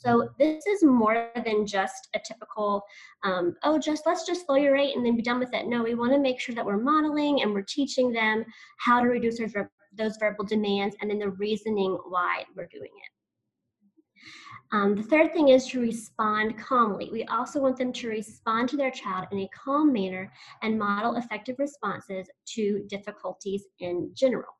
So 0.00 0.28
this 0.38 0.64
is 0.66 0.84
more 0.84 1.30
than 1.44 1.66
just 1.66 2.08
a 2.14 2.20
typical, 2.24 2.82
um, 3.24 3.56
oh, 3.64 3.78
just 3.78 4.06
let's 4.06 4.24
just 4.24 4.46
slow 4.46 4.54
your 4.54 4.74
rate 4.74 4.94
and 4.94 5.04
then 5.04 5.16
be 5.16 5.22
done 5.22 5.40
with 5.40 5.52
it. 5.52 5.66
No, 5.66 5.82
we 5.82 5.94
want 5.94 6.12
to 6.12 6.20
make 6.20 6.38
sure 6.38 6.54
that 6.54 6.64
we're 6.64 6.78
modeling 6.78 7.42
and 7.42 7.52
we're 7.52 7.62
teaching 7.62 8.12
them 8.12 8.44
how 8.78 9.00
to 9.00 9.08
reduce 9.08 9.38
those, 9.38 9.54
those 9.96 10.16
verbal 10.18 10.44
demands 10.44 10.94
and 11.00 11.10
then 11.10 11.18
the 11.18 11.30
reasoning 11.30 11.98
why 12.08 12.44
we're 12.56 12.68
doing 12.68 12.90
it. 12.90 13.10
Um, 14.70 14.94
the 14.94 15.02
third 15.02 15.32
thing 15.32 15.48
is 15.48 15.66
to 15.68 15.80
respond 15.80 16.58
calmly. 16.58 17.08
We 17.10 17.24
also 17.24 17.60
want 17.60 17.78
them 17.78 17.92
to 17.94 18.08
respond 18.08 18.68
to 18.68 18.76
their 18.76 18.90
child 18.90 19.26
in 19.32 19.38
a 19.40 19.48
calm 19.48 19.92
manner 19.92 20.30
and 20.62 20.78
model 20.78 21.16
effective 21.16 21.56
responses 21.58 22.28
to 22.54 22.84
difficulties 22.88 23.64
in 23.80 24.10
general. 24.14 24.52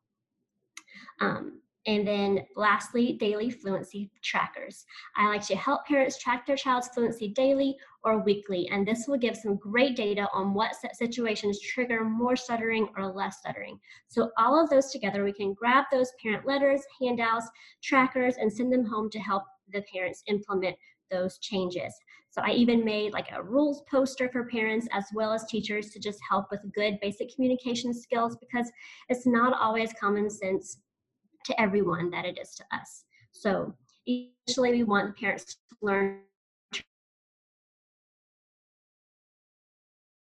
Um, 1.20 1.60
and 1.88 2.06
then 2.06 2.44
lastly, 2.54 3.14
daily 3.14 3.50
fluency 3.50 4.10
trackers. 4.22 4.84
I 5.16 5.26
like 5.26 5.46
to 5.46 5.56
help 5.56 5.86
parents 5.86 6.18
track 6.18 6.46
their 6.46 6.54
child's 6.54 6.88
fluency 6.88 7.28
daily 7.28 7.78
or 8.04 8.22
weekly, 8.22 8.68
and 8.70 8.86
this 8.86 9.06
will 9.08 9.16
give 9.16 9.34
some 9.34 9.56
great 9.56 9.96
data 9.96 10.28
on 10.34 10.52
what 10.52 10.74
situations 10.92 11.58
trigger 11.62 12.04
more 12.04 12.36
stuttering 12.36 12.88
or 12.94 13.06
less 13.06 13.38
stuttering. 13.38 13.80
So 14.08 14.30
all 14.36 14.62
of 14.62 14.68
those 14.68 14.90
together, 14.92 15.24
we 15.24 15.32
can 15.32 15.54
grab 15.54 15.86
those 15.90 16.12
parent 16.22 16.46
letters, 16.46 16.82
handouts, 17.00 17.48
trackers, 17.82 18.36
and 18.36 18.52
send 18.52 18.70
them 18.70 18.84
home 18.84 19.08
to 19.08 19.18
help 19.18 19.44
the 19.72 19.82
parents 19.90 20.22
implement 20.26 20.76
those 21.10 21.38
changes. 21.38 21.94
So 22.28 22.42
I 22.42 22.50
even 22.50 22.84
made 22.84 23.14
like 23.14 23.32
a 23.32 23.42
rules 23.42 23.82
poster 23.90 24.28
for 24.28 24.44
parents 24.44 24.86
as 24.92 25.06
well 25.14 25.32
as 25.32 25.46
teachers 25.46 25.88
to 25.92 25.98
just 25.98 26.18
help 26.28 26.50
with 26.50 26.60
good 26.74 26.98
basic 27.00 27.34
communication 27.34 27.94
skills 27.94 28.36
because 28.36 28.70
it's 29.08 29.26
not 29.26 29.58
always 29.58 29.94
common 29.98 30.28
sense 30.28 30.76
to 31.48 31.60
everyone 31.60 32.10
that 32.10 32.24
it 32.24 32.38
is 32.38 32.54
to 32.54 32.64
us. 32.72 33.04
So 33.32 33.74
initially 34.06 34.72
we 34.72 34.82
want 34.84 35.16
parents 35.16 35.44
to 35.54 35.76
learn 35.82 36.20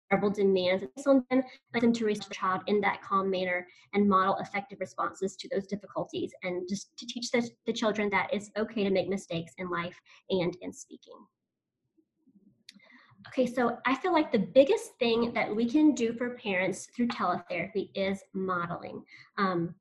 verbal 0.09 0.29
demands 0.29 0.83
on 1.07 1.25
them, 1.29 1.41
let 1.73 1.81
them 1.81 1.93
to 1.93 2.05
raise 2.05 2.19
the 2.19 2.33
child 2.33 2.61
in 2.67 2.81
that 2.81 3.01
calm 3.01 3.29
manner 3.29 3.65
and 3.93 4.07
model 4.07 4.37
effective 4.41 4.79
responses 4.79 5.35
to 5.37 5.49
those 5.49 5.67
difficulties 5.67 6.31
and 6.43 6.67
just 6.69 6.95
to 6.97 7.05
teach 7.05 7.31
the, 7.31 7.49
the 7.65 7.73
children 7.73 8.09
that 8.09 8.29
it's 8.31 8.51
okay 8.57 8.83
to 8.83 8.89
make 8.89 9.07
mistakes 9.07 9.53
in 9.57 9.69
life 9.69 9.99
and 10.29 10.57
in 10.61 10.73
speaking. 10.73 11.15
Okay, 13.27 13.45
so 13.45 13.77
I 13.85 13.95
feel 13.95 14.11
like 14.11 14.31
the 14.31 14.39
biggest 14.39 14.97
thing 14.99 15.31
that 15.33 15.55
we 15.55 15.69
can 15.69 15.93
do 15.93 16.11
for 16.13 16.31
parents 16.31 16.87
through 16.95 17.07
teletherapy 17.07 17.89
is 17.95 18.21
modeling. 18.33 19.03
Um, 19.37 19.75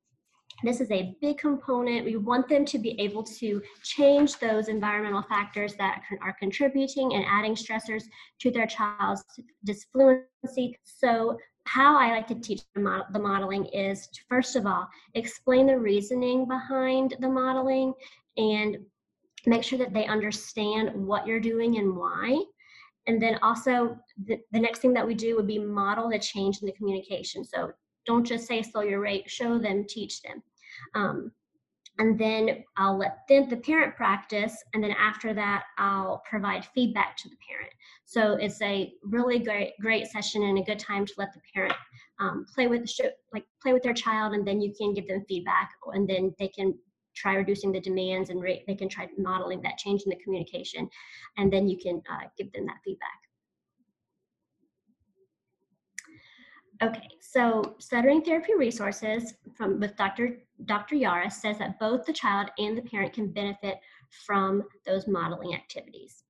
this 0.62 0.80
is 0.80 0.90
a 0.90 1.16
big 1.20 1.38
component. 1.38 2.04
We 2.04 2.16
want 2.16 2.48
them 2.48 2.64
to 2.66 2.78
be 2.78 2.98
able 3.00 3.22
to 3.22 3.62
change 3.82 4.38
those 4.38 4.68
environmental 4.68 5.22
factors 5.22 5.74
that 5.76 6.02
are 6.20 6.36
contributing 6.38 7.14
and 7.14 7.24
adding 7.26 7.54
stressors 7.54 8.04
to 8.40 8.50
their 8.50 8.66
child's 8.66 9.24
disfluency. 9.64 10.76
So 10.84 11.38
how 11.64 11.98
I 11.98 12.10
like 12.10 12.26
to 12.28 12.34
teach 12.34 12.62
the, 12.74 13.04
the 13.12 13.18
modeling 13.18 13.66
is 13.66 14.08
to, 14.08 14.20
first 14.28 14.56
of 14.56 14.66
all, 14.66 14.88
explain 15.14 15.66
the 15.66 15.78
reasoning 15.78 16.46
behind 16.46 17.16
the 17.20 17.28
modeling 17.28 17.94
and 18.36 18.78
make 19.46 19.62
sure 19.62 19.78
that 19.78 19.94
they 19.94 20.06
understand 20.06 20.90
what 20.94 21.26
you're 21.26 21.40
doing 21.40 21.78
and 21.78 21.96
why. 21.96 22.42
And 23.06 23.20
then 23.20 23.38
also 23.42 23.98
the, 24.26 24.38
the 24.52 24.60
next 24.60 24.80
thing 24.80 24.92
that 24.94 25.06
we 25.06 25.14
do 25.14 25.36
would 25.36 25.46
be 25.46 25.58
model 25.58 26.10
the 26.10 26.18
change 26.18 26.58
in 26.60 26.66
the 26.66 26.72
communication. 26.72 27.44
So 27.44 27.72
don't 28.06 28.24
just 28.24 28.46
say 28.46 28.62
slow 28.62 28.82
your 28.82 29.00
rate, 29.00 29.30
show 29.30 29.58
them, 29.58 29.84
teach 29.88 30.22
them. 30.22 30.42
Um, 30.94 31.32
and 31.98 32.18
then 32.18 32.64
I'll 32.78 32.96
let 32.96 33.28
them, 33.28 33.48
the 33.50 33.58
parent 33.58 33.94
practice, 33.94 34.56
and 34.72 34.82
then 34.82 34.92
after 34.92 35.34
that, 35.34 35.64
I'll 35.76 36.22
provide 36.28 36.64
feedback 36.74 37.16
to 37.18 37.28
the 37.28 37.36
parent. 37.46 37.72
So 38.06 38.36
it's 38.36 38.60
a 38.62 38.94
really 39.02 39.38
great, 39.38 39.74
great 39.80 40.06
session 40.06 40.42
and 40.44 40.58
a 40.58 40.62
good 40.62 40.78
time 40.78 41.04
to 41.04 41.12
let 41.18 41.34
the 41.34 41.40
parent 41.52 41.74
um, 42.18 42.46
play 42.54 42.68
with 42.68 42.86
the 42.86 43.12
like 43.34 43.44
play 43.62 43.74
with 43.74 43.82
their 43.82 43.92
child, 43.92 44.32
and 44.32 44.46
then 44.46 44.62
you 44.62 44.72
can 44.78 44.94
give 44.94 45.08
them 45.08 45.24
feedback, 45.28 45.72
and 45.92 46.08
then 46.08 46.34
they 46.38 46.48
can 46.48 46.74
try 47.14 47.34
reducing 47.34 47.72
the 47.72 47.80
demands 47.80 48.30
and 48.30 48.42
they 48.42 48.74
can 48.74 48.88
try 48.88 49.06
modeling 49.18 49.60
that 49.60 49.76
change 49.76 50.02
in 50.02 50.10
the 50.10 50.16
communication, 50.24 50.88
and 51.36 51.52
then 51.52 51.68
you 51.68 51.76
can 51.76 52.00
uh, 52.10 52.26
give 52.38 52.50
them 52.52 52.64
that 52.66 52.76
feedback. 52.82 53.29
Okay, 56.82 57.08
so 57.20 57.76
stuttering 57.78 58.22
therapy 58.22 58.54
resources 58.56 59.34
from 59.54 59.80
with 59.80 59.96
Dr. 59.96 60.38
Dr. 60.64 60.96
Yaruss 60.96 61.32
says 61.32 61.58
that 61.58 61.78
both 61.78 62.06
the 62.06 62.12
child 62.12 62.50
and 62.58 62.76
the 62.76 62.82
parent 62.82 63.12
can 63.12 63.30
benefit 63.30 63.78
from 64.24 64.62
those 64.86 65.06
modeling 65.06 65.54
activities. 65.54 66.24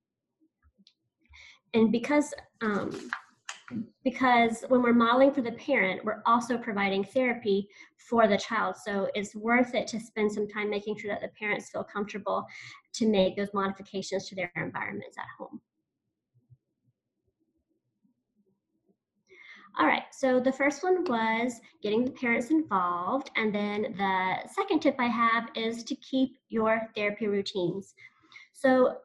And 1.72 1.92
because 1.92 2.34
um, 2.62 2.90
because 4.02 4.64
when 4.66 4.82
we're 4.82 4.92
modeling 4.92 5.32
for 5.32 5.42
the 5.42 5.52
parent, 5.52 6.04
we're 6.04 6.22
also 6.26 6.58
providing 6.58 7.04
therapy 7.04 7.68
for 7.96 8.26
the 8.26 8.36
child. 8.36 8.74
So 8.76 9.08
it's 9.14 9.36
worth 9.36 9.76
it 9.76 9.86
to 9.88 10.00
spend 10.00 10.32
some 10.32 10.48
time 10.48 10.68
making 10.68 10.98
sure 10.98 11.10
that 11.10 11.20
the 11.20 11.30
parents 11.38 11.70
feel 11.70 11.84
comfortable 11.84 12.44
to 12.94 13.06
make 13.06 13.36
those 13.36 13.54
modifications 13.54 14.28
to 14.28 14.34
their 14.34 14.50
environments 14.56 15.16
at 15.16 15.26
home. 15.38 15.60
All 19.78 19.86
right, 19.86 20.02
so 20.10 20.40
the 20.40 20.52
first 20.52 20.82
one 20.82 21.04
was 21.04 21.60
getting 21.82 22.04
the 22.04 22.10
parents 22.10 22.50
involved. 22.50 23.30
And 23.36 23.54
then 23.54 23.94
the 23.96 24.48
second 24.48 24.80
tip 24.80 24.96
I 24.98 25.06
have 25.06 25.48
is 25.54 25.84
to 25.84 25.94
keep 25.96 26.36
your 26.48 26.88
therapy 26.94 27.26
routines. 27.26 27.94
So 28.52 28.96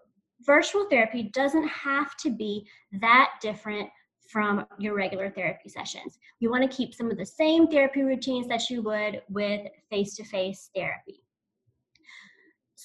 virtual 0.42 0.86
therapy 0.90 1.24
doesn't 1.34 1.68
have 1.68 2.18
to 2.18 2.30
be 2.30 2.68
that 3.00 3.32
different 3.42 3.90
from 4.28 4.66
your 4.80 4.96
regular 4.96 5.30
therapy 5.30 5.70
sessions. 5.70 6.18
You 6.40 6.50
want 6.50 6.70
to 6.70 6.76
keep 6.76 6.94
some 6.94 7.12
of 7.12 7.18
the 7.18 7.26
same 7.26 7.68
therapy 7.68 8.02
routines 8.02 8.48
that 8.48 8.70
you 8.70 8.82
would 8.82 9.22
with 9.30 9.68
face-to-face 9.90 10.70
-face 10.70 10.72
therapy. 10.76 11.25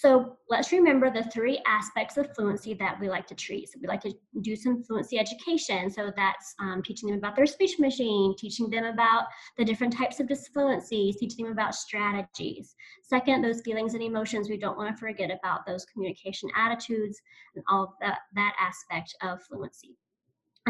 So 0.01 0.39
let's 0.49 0.73
remember 0.73 1.11
the 1.11 1.25
three 1.25 1.61
aspects 1.67 2.17
of 2.17 2.35
fluency 2.35 2.73
that 2.73 2.99
we 2.99 3.11
like 3.11 3.27
to 3.27 3.35
treat. 3.35 3.69
So 3.69 3.79
we 3.83 3.87
like 3.87 4.01
to 4.01 4.15
do 4.41 4.57
some 4.57 4.83
fluency 4.83 5.19
education. 5.19 5.91
So 5.91 6.11
that's 6.17 6.55
um, 6.59 6.83
teaching 6.83 7.11
them 7.11 7.19
about 7.19 7.37
their 7.37 7.45
speech 7.45 7.79
machine, 7.79 8.35
teaching 8.39 8.71
them 8.71 8.85
about 8.85 9.25
the 9.59 9.65
different 9.67 9.95
types 9.95 10.19
of 10.19 10.27
disfluencies, 10.27 11.19
teaching 11.19 11.45
them 11.45 11.53
about 11.53 11.75
strategies. 11.75 12.75
Second, 13.03 13.43
those 13.43 13.61
feelings 13.61 13.93
and 13.93 14.03
emotions, 14.03 14.49
we 14.49 14.57
don't 14.57 14.79
want 14.79 14.97
to 14.97 14.99
forget 14.99 15.31
about 15.31 15.67
those 15.67 15.85
communication 15.85 16.49
attitudes 16.57 17.21
and 17.55 17.63
all 17.69 17.95
that, 18.01 18.21
that 18.35 18.55
aspect 18.59 19.15
of 19.21 19.43
fluency. 19.43 19.99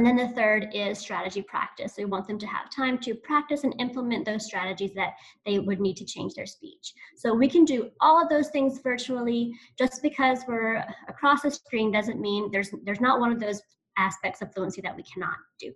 And 0.01 0.07
then 0.07 0.17
the 0.17 0.35
third 0.35 0.69
is 0.73 0.99
strategy 0.99 1.43
practice. 1.43 1.97
We 1.99 2.07
want 2.07 2.27
them 2.27 2.39
to 2.39 2.47
have 2.47 2.71
time 2.75 2.97
to 3.01 3.15
practice 3.15 3.65
and 3.65 3.75
implement 3.79 4.25
those 4.25 4.47
strategies 4.47 4.95
that 4.95 5.13
they 5.45 5.59
would 5.59 5.79
need 5.79 5.99
to 5.99 6.07
change 6.07 6.33
their 6.33 6.47
speech. 6.47 6.95
So 7.19 7.35
we 7.35 7.51
can 7.51 7.67
do 7.67 7.91
all 8.01 8.19
of 8.19 8.31
those 8.31 8.49
things 8.49 8.81
virtually. 8.83 9.53
Just 9.79 10.03
because 10.03 10.39
we're 10.49 10.83
across 11.07 11.43
the 11.43 11.51
screen 11.51 11.93
doesn't 11.93 12.19
mean 12.19 12.51
there's 12.51 12.71
there's 12.85 13.03
not 13.03 13.21
one 13.21 13.31
of 13.31 13.41
those 13.41 13.61
aspects 13.99 14.41
of 14.41 14.55
fluency 14.55 14.81
that 14.81 14.97
we 14.97 15.03
cannot 15.03 15.37
do. 15.59 15.71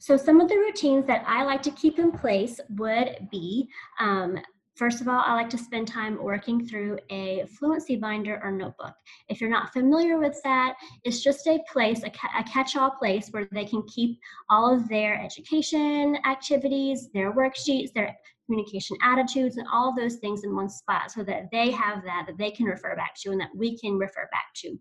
So 0.00 0.16
some 0.16 0.40
of 0.40 0.48
the 0.48 0.58
routines 0.58 1.06
that 1.06 1.22
I 1.24 1.44
like 1.44 1.62
to 1.62 1.70
keep 1.70 2.00
in 2.00 2.10
place 2.10 2.58
would 2.70 3.28
be 3.30 3.68
um, 4.00 4.40
First 4.80 5.02
of 5.02 5.08
all, 5.08 5.22
I 5.26 5.34
like 5.34 5.50
to 5.50 5.58
spend 5.58 5.88
time 5.88 6.16
working 6.22 6.66
through 6.66 6.98
a 7.10 7.44
fluency 7.58 7.96
binder 7.96 8.40
or 8.42 8.50
notebook. 8.50 8.94
If 9.28 9.38
you're 9.38 9.50
not 9.50 9.74
familiar 9.74 10.18
with 10.18 10.40
that, 10.42 10.74
it's 11.04 11.22
just 11.22 11.46
a 11.46 11.62
place, 11.70 12.02
a, 12.02 12.10
a 12.38 12.42
catch-all 12.44 12.92
place 12.92 13.28
where 13.28 13.46
they 13.52 13.66
can 13.66 13.82
keep 13.94 14.18
all 14.48 14.74
of 14.74 14.88
their 14.88 15.20
education 15.22 16.16
activities, 16.24 17.10
their 17.12 17.34
worksheets, 17.34 17.92
their 17.92 18.16
communication 18.46 18.96
attitudes, 19.02 19.58
and 19.58 19.68
all 19.70 19.94
those 19.94 20.16
things 20.16 20.44
in 20.44 20.56
one 20.56 20.70
spot 20.70 21.10
so 21.10 21.22
that 21.24 21.50
they 21.52 21.70
have 21.70 22.02
that, 22.04 22.24
that 22.26 22.38
they 22.38 22.50
can 22.50 22.64
refer 22.64 22.96
back 22.96 23.14
to 23.16 23.32
and 23.32 23.40
that 23.42 23.54
we 23.54 23.78
can 23.78 23.98
refer 23.98 24.30
back 24.32 24.46
to 24.54 24.78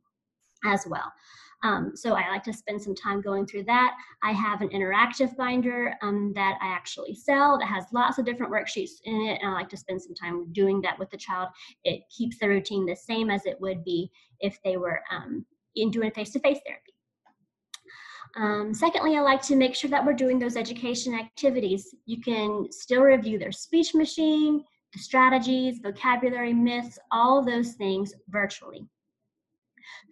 as 0.63 0.85
well. 0.87 1.11
Um, 1.61 1.91
so 1.93 2.13
I 2.13 2.29
like 2.29 2.43
to 2.43 2.53
spend 2.53 2.81
some 2.81 2.95
time 2.95 3.21
going 3.21 3.45
through 3.45 3.65
that. 3.65 3.97
I 4.23 4.31
have 4.31 4.61
an 4.61 4.69
interactive 4.69 5.35
binder 5.35 5.93
um, 6.01 6.31
that 6.35 6.57
I 6.61 6.67
actually 6.67 7.15
sell 7.15 7.59
that 7.59 7.65
has 7.67 7.85
lots 7.91 8.17
of 8.17 8.25
different 8.25 8.51
worksheets 8.51 9.01
in 9.03 9.21
it, 9.27 9.39
and 9.41 9.51
I 9.51 9.53
like 9.53 9.69
to 9.69 9.77
spend 9.77 10.01
some 10.01 10.15
time 10.15 10.51
doing 10.53 10.81
that 10.81 10.97
with 10.97 11.09
the 11.09 11.17
child. 11.17 11.49
It 11.83 12.01
keeps 12.15 12.39
the 12.39 12.47
routine 12.47 12.85
the 12.85 12.95
same 12.95 13.29
as 13.29 13.45
it 13.45 13.59
would 13.59 13.83
be 13.83 14.09
if 14.39 14.57
they 14.63 14.77
were 14.77 15.01
um, 15.11 15.45
in 15.75 15.91
doing 15.91 16.11
face-to-face 16.11 16.59
therapy. 16.65 16.93
Um, 18.37 18.73
secondly, 18.73 19.17
I 19.17 19.21
like 19.21 19.41
to 19.43 19.55
make 19.55 19.75
sure 19.75 19.89
that 19.89 20.05
we're 20.05 20.13
doing 20.13 20.39
those 20.39 20.55
education 20.55 21.13
activities. 21.13 21.93
You 22.05 22.21
can 22.21 22.71
still 22.71 23.01
review 23.01 23.39
their 23.39 23.51
speech 23.51 23.93
machine, 23.95 24.63
the 24.93 24.99
strategies, 24.99 25.79
vocabulary, 25.83 26.53
myths, 26.53 26.99
all 27.11 27.43
those 27.43 27.73
things 27.73 28.13
virtually. 28.29 28.87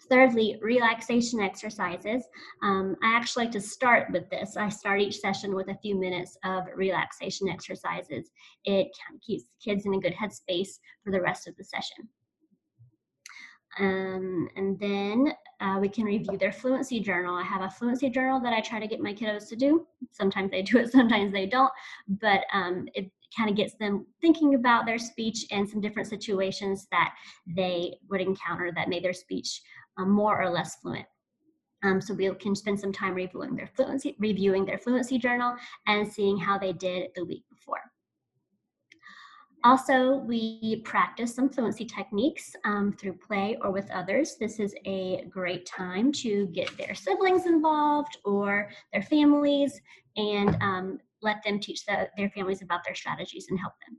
Thirdly, 0.10 0.58
relaxation 0.62 1.40
exercises. 1.40 2.24
Um, 2.64 2.96
I 3.04 3.14
actually 3.14 3.46
like 3.46 3.54
to 3.54 3.62
start 3.62 4.12
with 4.12 4.30
this. 4.30 4.58
I 4.58 4.70
start 4.70 5.02
each 5.02 5.20
session 5.20 5.56
with 5.56 5.70
a 5.70 5.78
few 5.82 5.96
minutes 6.00 6.38
of 6.44 6.64
relaxation 6.76 7.50
exercises. 7.50 8.32
It 8.66 8.88
keeps 9.26 9.46
kids 9.64 9.86
in 9.86 9.94
a 9.94 10.00
good 10.00 10.14
headspace 10.14 10.80
for 11.04 11.12
the 11.12 11.22
rest 11.22 11.48
of 11.48 11.56
the 11.58 11.64
session. 11.64 12.08
Um, 13.80 14.50
and 14.56 14.80
then 14.80 15.34
uh, 15.60 15.78
we 15.80 15.90
can 15.90 16.06
review 16.06 16.38
their 16.38 16.52
fluency 16.52 17.00
journal. 17.00 17.36
I 17.36 17.44
have 17.44 17.62
a 17.62 17.70
fluency 17.70 18.10
journal 18.10 18.40
that 18.42 18.54
I 18.54 18.62
try 18.62 18.80
to 18.80 18.88
get 18.88 19.00
my 19.00 19.14
kiddos 19.14 19.48
to 19.50 19.56
do. 19.56 19.86
Sometimes 20.12 20.52
they 20.52 20.62
do 20.62 20.78
it, 20.78 20.92
sometimes 20.92 21.32
they 21.32 21.46
don't, 21.46 21.72
but 22.08 22.42
um, 22.54 22.88
it 22.94 23.12
kind 23.36 23.50
of 23.50 23.56
gets 23.56 23.76
them 23.76 24.06
thinking 24.22 24.56
about 24.56 24.86
their 24.86 24.98
speech 24.98 25.46
and 25.52 25.68
some 25.68 25.82
different 25.82 26.08
situations 26.08 26.88
that 26.92 27.14
they 27.46 27.98
would 28.10 28.22
encounter 28.22 28.72
that 28.76 28.90
made 28.90 29.04
their 29.04 29.14
speech 29.14 29.62
um, 29.98 30.10
more 30.10 30.42
or 30.42 30.50
less 30.50 30.76
fluent. 30.76 31.06
Um, 31.84 32.02
so 32.02 32.14
we 32.14 32.34
can 32.36 32.56
spend 32.56 32.80
some 32.80 32.92
time 32.92 33.14
reviewing 33.14 33.56
their 33.56 33.70
fluency, 33.76 34.16
reviewing 34.20 34.66
their 34.66 34.80
fluency 34.80 35.18
journal 35.18 35.56
and 35.86 36.12
seeing 36.12 36.38
how 36.38 36.58
they 36.58 36.74
did 36.74 37.10
the 37.16 37.26
week 37.26 37.44
before. 37.50 37.82
Also, 39.64 40.18
we 40.18 40.82
practice 40.86 41.36
some 41.36 41.50
fluency 41.50 41.84
techniques 41.84 42.56
um, 42.64 42.94
through 42.94 43.14
play 43.14 43.58
or 43.62 43.72
with 43.72 43.90
others. 43.92 44.38
This 44.40 44.60
is 44.60 44.74
a 44.86 45.26
great 45.30 45.66
time 45.66 46.12
to 46.14 46.48
get 46.48 46.76
their 46.78 46.96
siblings 46.96 47.46
involved 47.46 48.18
or 48.24 48.70
their 48.94 49.02
families 49.02 49.82
and 50.16 50.58
um, 50.62 51.00
let 51.22 51.44
them 51.44 51.60
teach 51.60 51.86
the, 51.86 52.10
their 52.18 52.30
families 52.30 52.62
about 52.62 52.82
their 52.86 52.96
strategies 52.96 53.48
and 53.50 53.60
help 53.60 53.74
them. 53.88 53.98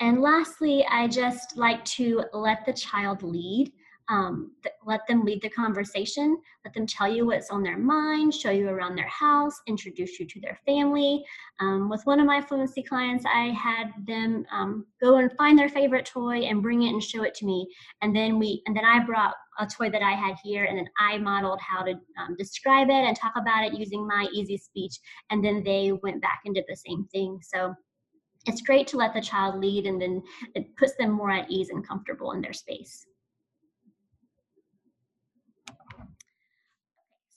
And 0.00 0.20
lastly, 0.20 0.86
I 0.90 1.08
just 1.08 1.56
like 1.56 1.84
to 1.86 2.24
let 2.32 2.66
the 2.66 2.72
child 2.72 3.22
lead 3.22 3.72
um, 4.08 4.52
th- 4.62 4.74
let 4.84 5.06
them 5.06 5.24
lead 5.24 5.42
the 5.42 5.48
conversation 5.50 6.38
let 6.64 6.74
them 6.74 6.86
tell 6.86 7.12
you 7.12 7.26
what's 7.26 7.50
on 7.50 7.62
their 7.62 7.78
mind 7.78 8.34
show 8.34 8.50
you 8.50 8.68
around 8.68 8.96
their 8.96 9.08
house 9.08 9.60
introduce 9.66 10.18
you 10.18 10.26
to 10.26 10.40
their 10.40 10.58
family. 10.66 11.24
Um, 11.60 11.88
with 11.88 12.02
one 12.04 12.20
of 12.20 12.26
my 12.26 12.40
fluency 12.40 12.82
clients 12.82 13.24
i 13.26 13.50
had 13.50 13.92
them 14.06 14.44
um, 14.52 14.86
go 15.02 15.16
and 15.16 15.30
find 15.36 15.58
their 15.58 15.68
favorite 15.68 16.06
toy 16.06 16.40
and 16.40 16.62
bring 16.62 16.82
it 16.82 16.90
and 16.90 17.02
show 17.02 17.22
it 17.22 17.34
to 17.36 17.46
me. 17.46 17.66
And 18.02 18.14
then 18.14 18.38
we 18.38 18.62
and 18.66 18.76
then 18.76 18.84
i 18.84 19.04
brought 19.04 19.34
a 19.58 19.66
toy 19.66 19.90
that 19.90 20.02
i 20.02 20.12
had 20.12 20.36
here 20.42 20.64
and 20.64 20.78
then 20.78 20.88
i 20.98 21.18
modeled 21.18 21.60
how 21.60 21.82
to 21.82 21.92
um, 22.18 22.36
describe 22.36 22.88
it 22.88 22.92
and 22.92 23.16
talk 23.16 23.32
about 23.36 23.64
it 23.64 23.78
using 23.78 24.06
my 24.06 24.28
easy 24.32 24.56
speech. 24.56 24.98
And 25.30 25.44
then 25.44 25.62
they 25.64 25.92
went 26.02 26.22
back 26.22 26.40
and 26.44 26.54
did 26.54 26.64
the 26.68 26.76
same 26.76 27.06
thing. 27.12 27.38
So 27.42 27.74
it's 28.46 28.62
great 28.62 28.86
to 28.88 28.96
let 28.96 29.12
the 29.12 29.20
child 29.20 29.60
lead 29.60 29.86
and 29.86 30.00
then 30.00 30.22
it 30.54 30.76
puts 30.76 30.94
them 30.96 31.10
more 31.10 31.32
at 31.32 31.50
ease 31.50 31.70
and 31.70 31.86
comfortable 31.86 32.32
in 32.32 32.40
their 32.40 32.52
space 32.52 33.06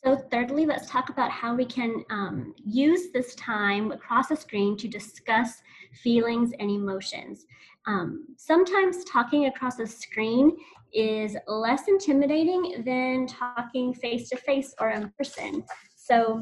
So 0.06 0.16
thirdly, 0.32 0.66
let's 0.66 0.90
talk 0.90 1.10
about 1.10 1.30
how 1.30 1.56
we 1.56 1.66
can 1.66 2.06
um, 2.10 2.56
use 2.64 3.12
this 3.14 3.36
time 3.36 3.92
across 3.92 4.30
the 4.30 4.36
screen 4.36 4.78
to 4.78 4.88
discuss 4.88 5.62
feelings 6.02 6.52
and 6.58 6.72
emotions. 6.72 7.46
Um, 7.86 8.26
sometimes 8.38 9.04
talking 9.04 9.48
across 9.48 9.76
the 9.76 9.86
screen 9.86 10.56
is 10.94 11.36
less 11.48 11.90
intimidating 11.90 12.82
than 12.86 13.28
talking 13.28 13.94
face 13.94 14.30
to 14.30 14.38
face 14.38 14.74
or 14.80 14.92
in 14.92 15.12
person. 15.18 15.66
So 15.98 16.42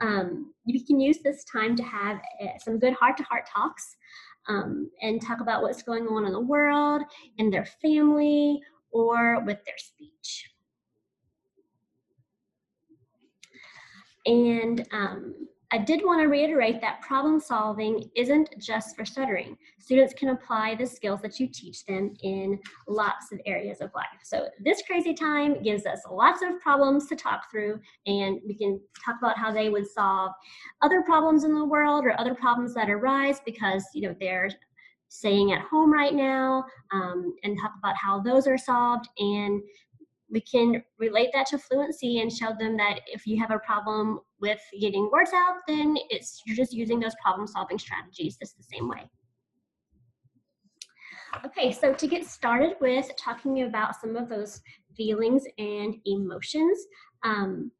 um, 0.00 0.54
you 0.64 0.82
can 0.82 0.98
use 0.98 1.18
this 1.22 1.44
time 1.44 1.76
to 1.76 1.82
have 1.82 2.20
uh, 2.42 2.58
some 2.64 2.78
good 2.78 2.94
heart 2.94 3.18
to 3.18 3.22
heart 3.24 3.46
talks 3.52 3.96
um, 4.48 4.90
and 5.02 5.20
talk 5.20 5.40
about 5.40 5.62
what's 5.62 5.82
going 5.82 6.06
on 6.06 6.24
in 6.24 6.32
the 6.32 6.40
world, 6.40 7.02
in 7.36 7.50
their 7.50 7.66
family, 7.82 8.60
or 8.92 9.44
with 9.44 9.58
their 9.66 9.76
speech. 9.76 10.49
And 14.26 14.86
um, 14.92 15.34
I 15.72 15.78
did 15.78 16.04
want 16.04 16.20
to 16.20 16.26
reiterate 16.26 16.80
that 16.80 17.00
problem 17.00 17.38
solving 17.38 18.10
isn't 18.16 18.58
just 18.58 18.96
for 18.96 19.04
stuttering. 19.04 19.56
Students 19.78 20.12
can 20.12 20.30
apply 20.30 20.74
the 20.74 20.86
skills 20.86 21.20
that 21.22 21.38
you 21.38 21.46
teach 21.46 21.84
them 21.84 22.12
in 22.24 22.58
lots 22.88 23.30
of 23.30 23.40
areas 23.46 23.80
of 23.80 23.90
life. 23.94 24.06
So 24.24 24.48
this 24.64 24.82
crazy 24.82 25.14
time 25.14 25.62
gives 25.62 25.86
us 25.86 26.00
lots 26.10 26.42
of 26.42 26.58
problems 26.60 27.06
to 27.06 27.14
talk 27.16 27.48
through 27.52 27.78
and 28.06 28.40
we 28.44 28.54
can 28.54 28.80
talk 29.04 29.16
about 29.22 29.38
how 29.38 29.52
they 29.52 29.70
would 29.70 29.86
solve 29.86 30.32
other 30.82 31.02
problems 31.02 31.44
in 31.44 31.54
the 31.54 31.64
world 31.64 32.04
or 32.04 32.18
other 32.18 32.34
problems 32.34 32.74
that 32.74 32.90
arise 32.90 33.40
because 33.46 33.84
you 33.94 34.08
know 34.08 34.16
they're 34.18 34.50
staying 35.08 35.52
at 35.52 35.62
home 35.62 35.92
right 35.92 36.14
now 36.14 36.64
um, 36.92 37.34
and 37.44 37.58
talk 37.60 37.72
about 37.78 37.96
how 37.96 38.20
those 38.20 38.46
are 38.46 38.58
solved 38.58 39.08
and 39.18 39.60
we 40.30 40.40
can 40.40 40.82
relate 40.98 41.30
that 41.34 41.46
to 41.46 41.58
fluency 41.58 42.20
and 42.20 42.32
show 42.32 42.54
them 42.58 42.76
that 42.76 43.00
if 43.06 43.26
you 43.26 43.38
have 43.38 43.50
a 43.50 43.58
problem 43.58 44.20
with 44.40 44.60
getting 44.80 45.10
words 45.12 45.30
out, 45.34 45.56
then 45.66 45.96
it's 46.08 46.42
you're 46.46 46.56
just 46.56 46.72
using 46.72 47.00
those 47.00 47.14
problem 47.22 47.46
solving 47.46 47.78
strategies 47.78 48.36
just 48.36 48.56
the 48.56 48.62
same 48.62 48.88
way. 48.88 49.08
Okay, 51.44 51.72
so 51.72 51.92
to 51.92 52.06
get 52.06 52.26
started 52.26 52.74
with 52.80 53.10
talking 53.16 53.62
about 53.62 54.00
some 54.00 54.16
of 54.16 54.28
those 54.28 54.60
feelings 54.96 55.44
and 55.58 55.96
emotions, 56.04 56.78
um, 57.22 57.70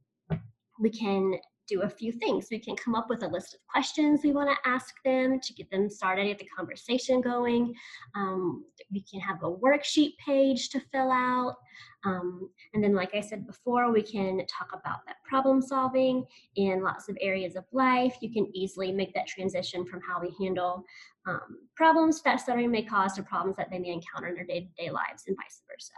we 0.78 0.90
can 0.90 1.34
do 1.70 1.82
a 1.82 1.88
few 1.88 2.12
things. 2.12 2.48
We 2.50 2.58
can 2.58 2.76
come 2.76 2.94
up 2.94 3.08
with 3.08 3.22
a 3.22 3.28
list 3.28 3.54
of 3.54 3.60
questions 3.68 4.20
we 4.22 4.32
want 4.32 4.50
to 4.50 4.68
ask 4.68 4.94
them 5.04 5.38
to 5.40 5.52
get 5.54 5.70
them 5.70 5.88
started, 5.88 6.26
get 6.26 6.38
the 6.38 6.46
conversation 6.46 7.20
going. 7.20 7.74
Um, 8.14 8.64
we 8.92 9.02
can 9.02 9.20
have 9.20 9.42
a 9.42 9.50
worksheet 9.50 10.16
page 10.24 10.70
to 10.70 10.80
fill 10.92 11.10
out. 11.10 11.56
Um, 12.04 12.50
and 12.74 12.82
then, 12.82 12.94
like 12.94 13.14
I 13.14 13.20
said 13.20 13.46
before, 13.46 13.92
we 13.92 14.02
can 14.02 14.38
talk 14.46 14.68
about 14.72 15.06
that 15.06 15.16
problem 15.24 15.62
solving 15.62 16.24
in 16.56 16.82
lots 16.82 17.08
of 17.08 17.16
areas 17.20 17.56
of 17.56 17.64
life. 17.72 18.16
You 18.20 18.32
can 18.32 18.50
easily 18.54 18.90
make 18.90 19.14
that 19.14 19.26
transition 19.26 19.84
from 19.86 20.00
how 20.00 20.20
we 20.20 20.34
handle 20.44 20.84
um, 21.26 21.58
problems 21.76 22.22
that 22.22 22.40
stuttering 22.40 22.70
may 22.70 22.82
cause 22.82 23.12
to 23.14 23.22
problems 23.22 23.56
that 23.56 23.70
they 23.70 23.78
may 23.78 23.90
encounter 23.90 24.28
in 24.28 24.34
their 24.34 24.44
day 24.44 24.60
to 24.60 24.82
day 24.82 24.90
lives 24.90 25.24
and 25.26 25.36
vice 25.36 25.62
versa. 25.70 25.92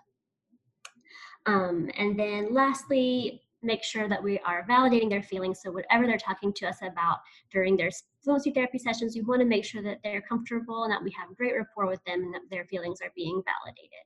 Um, 1.47 1.91
and 1.97 2.19
then 2.19 2.53
lastly, 2.53 3.43
make 3.63 3.83
sure 3.83 4.09
that 4.09 4.23
we 4.23 4.39
are 4.41 4.67
validating 4.69 5.09
their 5.09 5.23
feelings. 5.23 5.61
So 5.63 5.71
whatever 5.71 6.07
they're 6.07 6.19
talking 6.19 6.53
to 6.55 6.67
us 6.67 6.79
about 6.83 7.19
during 7.51 7.77
their 7.77 7.91
fluency 8.23 8.51
therapy 8.51 8.79
sessions, 8.79 9.15
we 9.15 9.23
want 9.23 9.41
to 9.41 9.47
make 9.47 9.65
sure 9.65 9.83
that 9.83 9.99
they're 10.03 10.23
comfortable 10.23 10.85
and 10.85 10.93
that 10.93 11.03
we 11.03 11.13
have 11.13 11.37
great 11.37 11.55
rapport 11.57 11.87
with 11.87 12.03
them 12.05 12.23
and 12.23 12.35
that 12.35 12.43
their 12.51 12.65
feelings 12.67 13.01
are 13.01 13.13
being 13.15 13.43
validated. 13.45 14.05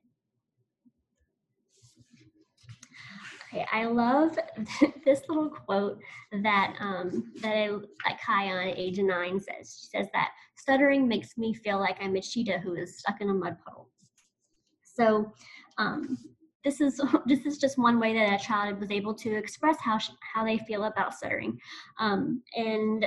Okay, 3.49 3.65
I 3.71 3.85
love 3.85 4.37
this 5.05 5.21
little 5.29 5.49
quote 5.49 5.99
that 6.43 6.75
um, 6.79 7.31
that 7.41 7.55
I 7.55 7.69
that 8.05 8.19
Kaya 8.25 8.69
at 8.69 8.77
age 8.77 8.99
nine 8.99 9.39
says. 9.39 9.79
She 9.79 9.87
says 9.87 10.07
that 10.13 10.31
stuttering 10.57 11.07
makes 11.07 11.37
me 11.37 11.53
feel 11.53 11.79
like 11.79 11.97
I'm 12.01 12.15
a 12.15 12.21
cheetah 12.21 12.59
who 12.59 12.75
is 12.75 12.97
stuck 12.97 13.21
in 13.21 13.29
a 13.29 13.33
mud 13.33 13.57
puddle. 13.63 13.89
So 14.83 15.31
um, 15.77 16.17
this 16.63 16.81
is 16.81 17.01
this 17.25 17.45
is 17.45 17.57
just 17.57 17.77
one 17.77 17.99
way 17.99 18.13
that 18.13 18.39
a 18.39 18.43
child 18.43 18.79
was 18.79 18.91
able 18.91 19.13
to 19.13 19.35
express 19.35 19.77
how 19.79 19.97
how 20.33 20.43
they 20.43 20.57
feel 20.59 20.85
about 20.85 21.13
stuttering. 21.13 21.59
Um, 21.99 22.41
and 22.55 23.05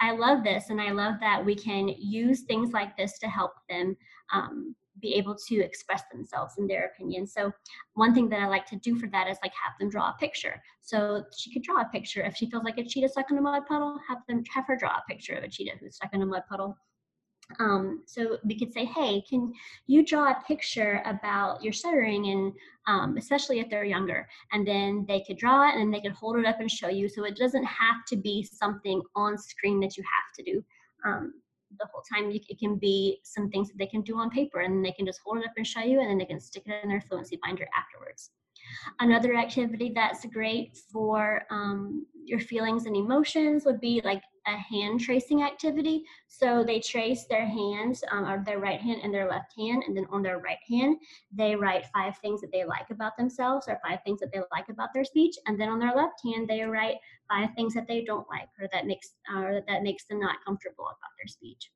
i 0.00 0.10
love 0.10 0.42
this 0.42 0.70
and 0.70 0.80
i 0.80 0.90
love 0.90 1.14
that 1.20 1.44
we 1.44 1.54
can 1.54 1.86
use 1.96 2.40
things 2.40 2.72
like 2.72 2.96
this 2.96 3.20
to 3.20 3.28
help 3.28 3.52
them 3.70 3.96
um, 4.32 4.74
be 5.00 5.14
able 5.14 5.36
to 5.48 5.60
express 5.60 6.02
themselves 6.10 6.54
in 6.58 6.66
their 6.66 6.86
opinion 6.86 7.24
so 7.24 7.52
one 7.94 8.12
thing 8.12 8.28
that 8.28 8.40
i 8.40 8.46
like 8.46 8.66
to 8.66 8.76
do 8.76 8.96
for 8.96 9.06
that 9.06 9.28
is 9.28 9.38
like 9.42 9.52
have 9.52 9.74
them 9.78 9.88
draw 9.88 10.08
a 10.10 10.16
picture. 10.18 10.60
So 10.80 11.24
she 11.36 11.52
could 11.52 11.62
draw 11.62 11.80
a 11.80 11.88
picture. 11.92 12.22
If 12.22 12.36
she 12.36 12.50
feels 12.50 12.64
like 12.64 12.78
a 12.78 12.84
cheetah 12.84 13.08
stuck 13.08 13.30
in 13.30 13.38
a 13.38 13.40
mud 13.40 13.66
puddle 13.66 13.98
have 14.08 14.18
them 14.28 14.42
have 14.52 14.66
her 14.66 14.76
draw 14.76 14.90
a 14.96 15.02
picture 15.08 15.34
of 15.34 15.44
a 15.44 15.48
cheetah 15.48 15.76
who's 15.80 15.96
stuck 15.96 16.12
in 16.12 16.22
a 16.22 16.26
mud 16.26 16.42
puddle 16.48 16.76
um, 17.58 18.02
so 18.06 18.38
we 18.44 18.58
could 18.58 18.72
say, 18.72 18.84
hey, 18.84 19.22
can 19.28 19.52
you 19.86 20.04
draw 20.04 20.30
a 20.30 20.42
picture 20.46 21.02
about 21.06 21.62
your 21.62 21.72
stuttering 21.72 22.26
and 22.26 22.52
um, 22.86 23.16
especially 23.16 23.60
if 23.60 23.70
they're 23.70 23.84
younger. 23.84 24.28
And 24.52 24.66
then 24.66 25.04
they 25.06 25.20
could 25.20 25.36
draw 25.36 25.68
it 25.68 25.76
and 25.76 25.92
they 25.92 26.00
could 26.00 26.12
hold 26.12 26.36
it 26.36 26.46
up 26.46 26.60
and 26.60 26.70
show 26.70 26.88
you. 26.88 27.08
So 27.08 27.24
it 27.24 27.36
doesn't 27.36 27.64
have 27.64 28.04
to 28.08 28.16
be 28.16 28.42
something 28.42 29.02
on 29.14 29.38
screen 29.38 29.80
that 29.80 29.96
you 29.96 30.02
have 30.02 30.34
to 30.36 30.52
do. 30.52 30.64
Um, 31.04 31.34
the 31.78 31.88
whole 31.92 32.02
time 32.02 32.30
it 32.30 32.58
can 32.58 32.76
be 32.76 33.20
some 33.24 33.48
things 33.48 33.68
that 33.68 33.78
they 33.78 33.86
can 33.86 34.02
do 34.02 34.18
on 34.18 34.30
paper 34.30 34.60
and 34.60 34.84
they 34.84 34.92
can 34.92 35.06
just 35.06 35.20
hold 35.24 35.38
it 35.38 35.46
up 35.46 35.52
and 35.56 35.66
show 35.66 35.80
you 35.80 36.00
and 36.00 36.10
then 36.10 36.18
they 36.18 36.26
can 36.26 36.40
stick 36.40 36.64
it 36.66 36.82
in 36.82 36.88
their 36.88 37.00
fluency 37.00 37.38
binder 37.42 37.66
afterwards. 37.74 38.30
Another 39.00 39.34
activity 39.34 39.92
that's 39.94 40.24
great 40.26 40.78
for 40.92 41.42
um, 41.50 42.06
your 42.24 42.40
feelings 42.40 42.86
and 42.86 42.96
emotions 42.96 43.64
would 43.64 43.80
be 43.80 44.00
like 44.04 44.22
a 44.46 44.56
hand 44.56 45.00
tracing 45.00 45.42
activity. 45.42 46.04
So 46.28 46.64
they 46.64 46.80
trace 46.80 47.26
their 47.26 47.46
hands, 47.46 48.02
um, 48.10 48.24
or 48.24 48.42
their 48.44 48.58
right 48.58 48.80
hand 48.80 49.00
and 49.02 49.12
their 49.12 49.28
left 49.28 49.52
hand, 49.56 49.84
and 49.86 49.96
then 49.96 50.06
on 50.10 50.22
their 50.22 50.38
right 50.38 50.58
hand, 50.68 50.96
they 51.32 51.54
write 51.54 51.86
five 51.94 52.16
things 52.18 52.40
that 52.40 52.50
they 52.52 52.64
like 52.64 52.90
about 52.90 53.16
themselves 53.16 53.68
or 53.68 53.80
five 53.86 54.00
things 54.04 54.20
that 54.20 54.32
they 54.32 54.40
like 54.50 54.68
about 54.68 54.90
their 54.92 55.04
speech. 55.04 55.36
And 55.46 55.60
then 55.60 55.68
on 55.68 55.78
their 55.78 55.94
left 55.94 56.20
hand, 56.24 56.48
they 56.48 56.62
write 56.62 56.96
five 57.28 57.50
things 57.54 57.74
that 57.74 57.86
they 57.86 58.04
don't 58.04 58.26
like 58.28 58.48
or 58.60 58.68
that 58.72 58.86
makes 58.86 59.12
or 59.34 59.62
that 59.68 59.82
makes 59.82 60.04
them 60.06 60.20
not 60.20 60.36
comfortable 60.44 60.84
about 60.84 61.12
their 61.18 61.28
speech. 61.28 61.70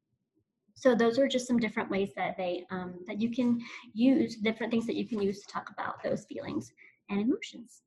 So 0.75 0.95
those 0.95 1.19
are 1.19 1.27
just 1.27 1.47
some 1.47 1.59
different 1.59 1.91
ways 1.91 2.11
that 2.17 2.37
they 2.37 2.67
um, 2.71 3.01
that 3.07 3.21
you 3.21 3.31
can 3.31 3.61
use 3.95 4.37
different 4.37 4.71
things 4.71 4.87
that 4.87 4.97
you 4.97 5.09
can 5.09 5.23
use 5.23 5.41
to 5.41 5.47
talk 5.53 5.71
about 5.71 6.03
those 6.03 6.27
feelings 6.27 6.73
and 7.09 7.21
emotions. 7.21 7.83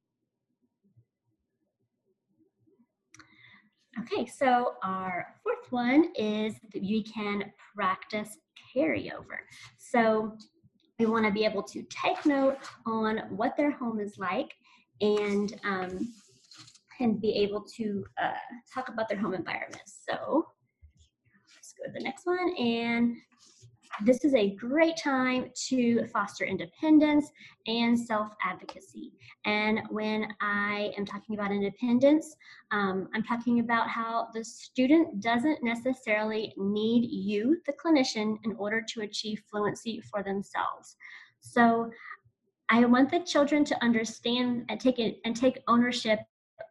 Okay, 4.01 4.25
so 4.25 4.75
our 4.83 5.35
fourth 5.43 5.71
one 5.71 6.11
is 6.15 6.55
that 6.73 6.83
you 6.83 7.03
can 7.03 7.51
practice 7.75 8.37
carryover. 8.73 9.39
So 9.77 10.37
we 10.99 11.05
want 11.05 11.25
to 11.25 11.31
be 11.31 11.43
able 11.43 11.63
to 11.63 11.83
take 11.89 12.25
note 12.25 12.57
on 12.85 13.23
what 13.29 13.57
their 13.57 13.71
home 13.71 13.99
is 13.99 14.17
like 14.17 14.53
and 15.01 15.59
um, 15.63 16.13
and 16.99 17.19
be 17.19 17.31
able 17.31 17.61
to 17.77 18.05
uh, 18.21 18.31
talk 18.73 18.89
about 18.89 19.09
their 19.09 19.17
home 19.17 19.33
environment. 19.33 19.81
So 19.85 20.47
let's 21.55 21.73
go 21.73 21.85
to 21.85 21.91
the 21.93 22.03
next 22.03 22.25
one 22.25 22.55
and 22.57 23.15
this 24.05 24.23
is 24.23 24.33
a 24.33 24.55
great 24.55 24.95
time 24.97 25.51
to 25.67 26.07
foster 26.07 26.45
independence 26.45 27.29
and 27.67 27.97
self 27.97 28.31
advocacy. 28.43 29.13
And 29.45 29.81
when 29.89 30.27
I 30.41 30.91
am 30.97 31.05
talking 31.05 31.35
about 31.35 31.51
independence, 31.51 32.35
um, 32.71 33.09
I'm 33.13 33.23
talking 33.23 33.59
about 33.59 33.89
how 33.89 34.27
the 34.33 34.43
student 34.43 35.21
doesn't 35.21 35.63
necessarily 35.63 36.53
need 36.57 37.09
you, 37.09 37.57
the 37.65 37.73
clinician, 37.73 38.37
in 38.43 38.55
order 38.57 38.81
to 38.93 39.01
achieve 39.01 39.41
fluency 39.49 40.01
for 40.09 40.23
themselves. 40.23 40.95
So 41.41 41.89
I 42.69 42.85
want 42.85 43.09
the 43.09 43.19
children 43.19 43.65
to 43.65 43.83
understand 43.83 44.65
and 44.69 44.79
take 44.79 44.99
it 44.99 45.19
and 45.25 45.35
take 45.35 45.59
ownership 45.67 46.19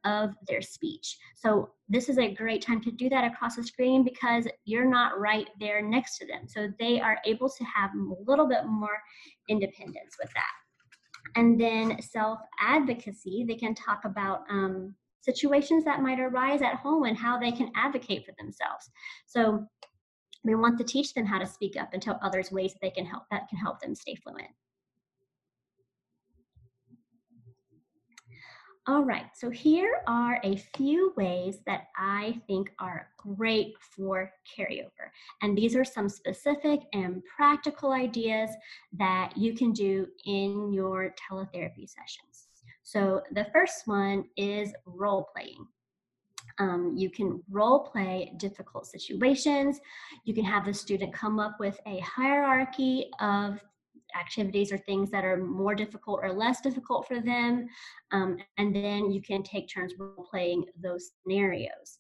of 0.05 0.31
their 0.47 0.63
speech. 0.63 1.17
So 1.37 1.71
this 1.89 2.09
is 2.09 2.19
a 2.19 2.35
great 2.35 2.63
time 2.63 2.81
to 2.83 2.91
do 2.91 3.09
that 3.09 3.25
across 3.25 3.57
the 3.57 3.65
screen 3.65 4.05
because 4.05 4.47
you're 4.65 4.89
not 4.89 5.19
right 5.19 5.49
there 5.61 5.83
next 5.83 6.19
to 6.19 6.27
them. 6.27 6.49
So 6.49 6.69
they 6.79 7.01
are 7.01 7.19
able 7.25 7.49
to 7.49 7.65
have 7.65 7.91
a 7.95 8.31
little 8.31 8.49
bit 8.49 8.67
more 8.67 8.99
independence 9.49 10.17
with 10.21 10.31
that. 10.35 11.37
And 11.37 11.61
then 11.61 12.01
self-advocacy, 12.01 13.45
they 13.47 13.55
can 13.55 13.75
talk 13.75 14.05
about 14.05 14.41
um, 14.51 14.95
situations 15.21 15.85
that 15.85 16.03
might 16.03 16.21
arise 16.21 16.63
at 16.63 16.77
home 16.77 17.05
and 17.05 17.17
how 17.17 17.39
they 17.39 17.53
can 17.53 17.71
advocate 17.75 18.25
for 18.25 18.33
themselves. 18.39 18.91
So 19.27 19.67
we 20.45 20.55
want 20.55 20.79
to 20.79 20.85
teach 20.85 21.15
them 21.15 21.27
how 21.27 21.39
to 21.39 21.47
speak 21.47 21.77
up 21.77 21.91
and 21.93 22.03
tell 22.03 22.19
others 22.23 22.51
ways 22.51 22.73
that 22.73 22.81
they 22.81 22.91
can 22.91 23.05
help 23.05 23.25
that 23.31 23.49
can 23.49 23.59
help 23.59 23.81
them 23.81 23.95
stay 23.95 24.15
fluent. 24.15 24.49
All 28.89 29.05
right, 29.05 29.27
so 29.35 29.51
here 29.51 30.01
are 30.07 30.41
a 30.43 30.57
few 30.57 31.13
ways 31.15 31.59
that 31.67 31.89
I 31.95 32.41
think 32.47 32.73
are 32.79 33.11
great 33.19 33.75
for 33.79 34.33
carryover. 34.57 35.11
And 35.43 35.55
these 35.55 35.77
are 35.77 35.85
some 35.85 36.09
specific 36.09 36.81
and 36.95 37.23
practical 37.37 37.93
ideas 37.93 38.49
that 38.95 39.37
you 39.37 39.53
can 39.53 39.73
do 39.73 40.07
in 40.25 40.73
your 40.73 41.15
teletherapy 41.21 41.87
sessions. 41.87 42.49
So 42.83 43.21
the 43.33 43.47
first 43.53 43.87
one 43.87 44.25
is 44.39 44.73
role 44.87 45.29
playing. 45.37 45.67
Um, 46.59 46.95
you 46.97 47.11
can 47.11 47.43
role 47.51 47.81
play 47.81 48.33
difficult 48.39 48.87
situations. 48.87 49.81
You 50.25 50.33
can 50.33 50.45
have 50.45 50.65
the 50.65 50.73
student 50.73 51.13
come 51.13 51.39
up 51.39 51.61
with 51.61 51.79
a 51.87 51.99
hierarchy 51.99 53.11
of 53.21 53.61
activities 54.19 54.73
or 54.73 54.79
things 54.79 55.11
that 55.11 55.25
are 55.25 55.37
more 55.37 55.75
difficult 55.75 56.21
or 56.23 56.33
less 56.33 56.61
difficult 56.61 57.07
for 57.07 57.21
them. 57.21 57.69
Um, 58.13 58.39
and 58.57 58.75
then 58.75 59.11
you 59.11 59.21
can 59.21 59.43
take 59.43 59.69
turns 59.69 59.95
role 59.99 60.27
playing 60.31 60.65
those 60.81 61.11
scenarios. 61.23 61.99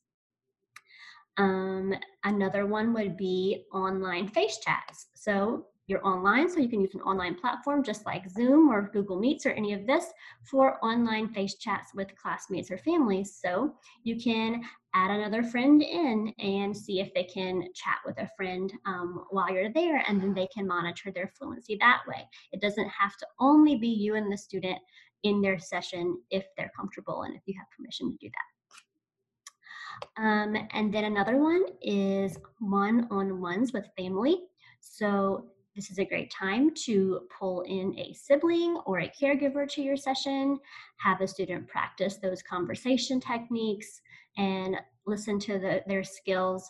Um, 1.36 1.94
another 2.24 2.66
one 2.66 2.92
would 2.94 3.16
be 3.16 3.64
online 3.72 4.28
face 4.28 4.58
chats. 4.58 5.06
So 5.14 5.66
you're 5.88 6.06
online, 6.06 6.48
so 6.48 6.60
you 6.60 6.68
can 6.68 6.82
use 6.82 6.94
an 6.94 7.00
online 7.00 7.34
platform 7.34 7.82
just 7.82 8.04
like 8.04 8.30
Zoom 8.30 8.68
or 8.68 8.90
Google 8.92 9.18
Meets 9.18 9.46
or 9.46 9.50
any 9.50 9.72
of 9.72 9.86
this 9.86 10.04
for 10.44 10.82
online 10.84 11.28
face 11.28 11.54
chats 11.54 11.94
with 11.94 12.14
classmates 12.14 12.70
or 12.70 12.76
families. 12.78 13.38
So 13.42 13.74
you 14.04 14.20
can 14.20 14.62
add 14.94 15.10
another 15.10 15.42
friend 15.42 15.82
in 15.82 16.32
and 16.38 16.76
see 16.76 17.00
if 17.00 17.12
they 17.14 17.24
can 17.24 17.62
chat 17.74 17.96
with 18.04 18.18
a 18.18 18.28
friend 18.36 18.70
um, 18.84 19.24
while 19.30 19.50
you're 19.50 19.72
there, 19.72 20.04
and 20.06 20.20
then 20.20 20.34
they 20.34 20.46
can 20.48 20.66
monitor 20.66 21.10
their 21.10 21.32
fluency 21.38 21.76
that 21.80 22.02
way. 22.06 22.28
It 22.52 22.60
doesn't 22.60 22.88
have 22.88 23.16
to 23.16 23.26
only 23.40 23.76
be 23.76 23.88
you 23.88 24.14
and 24.14 24.30
the 24.30 24.38
student 24.38 24.78
in 25.22 25.40
their 25.40 25.58
session 25.58 26.20
if 26.30 26.44
they're 26.56 26.70
comfortable 26.76 27.22
and 27.22 27.34
if 27.34 27.42
you 27.46 27.54
have 27.58 27.66
permission 27.76 28.10
to 28.10 28.16
do 28.18 28.28
that. 28.28 30.22
Um, 30.22 30.54
and 30.72 30.92
then 30.92 31.04
another 31.04 31.38
one 31.38 31.64
is 31.82 32.38
one-on-ones 32.60 33.72
with 33.72 33.88
family. 33.96 34.42
So 34.80 35.46
this 35.78 35.92
is 35.92 36.00
a 36.00 36.04
great 36.04 36.28
time 36.28 36.74
to 36.74 37.20
pull 37.38 37.60
in 37.60 37.96
a 37.96 38.12
sibling 38.12 38.80
or 38.84 38.98
a 38.98 39.12
caregiver 39.22 39.64
to 39.70 39.80
your 39.80 39.96
session, 39.96 40.58
have 40.96 41.20
a 41.20 41.28
student 41.28 41.68
practice 41.68 42.16
those 42.16 42.42
conversation 42.42 43.20
techniques, 43.20 44.00
and 44.36 44.74
listen 45.06 45.38
to 45.38 45.60
the, 45.60 45.80
their 45.86 46.02
skills 46.02 46.68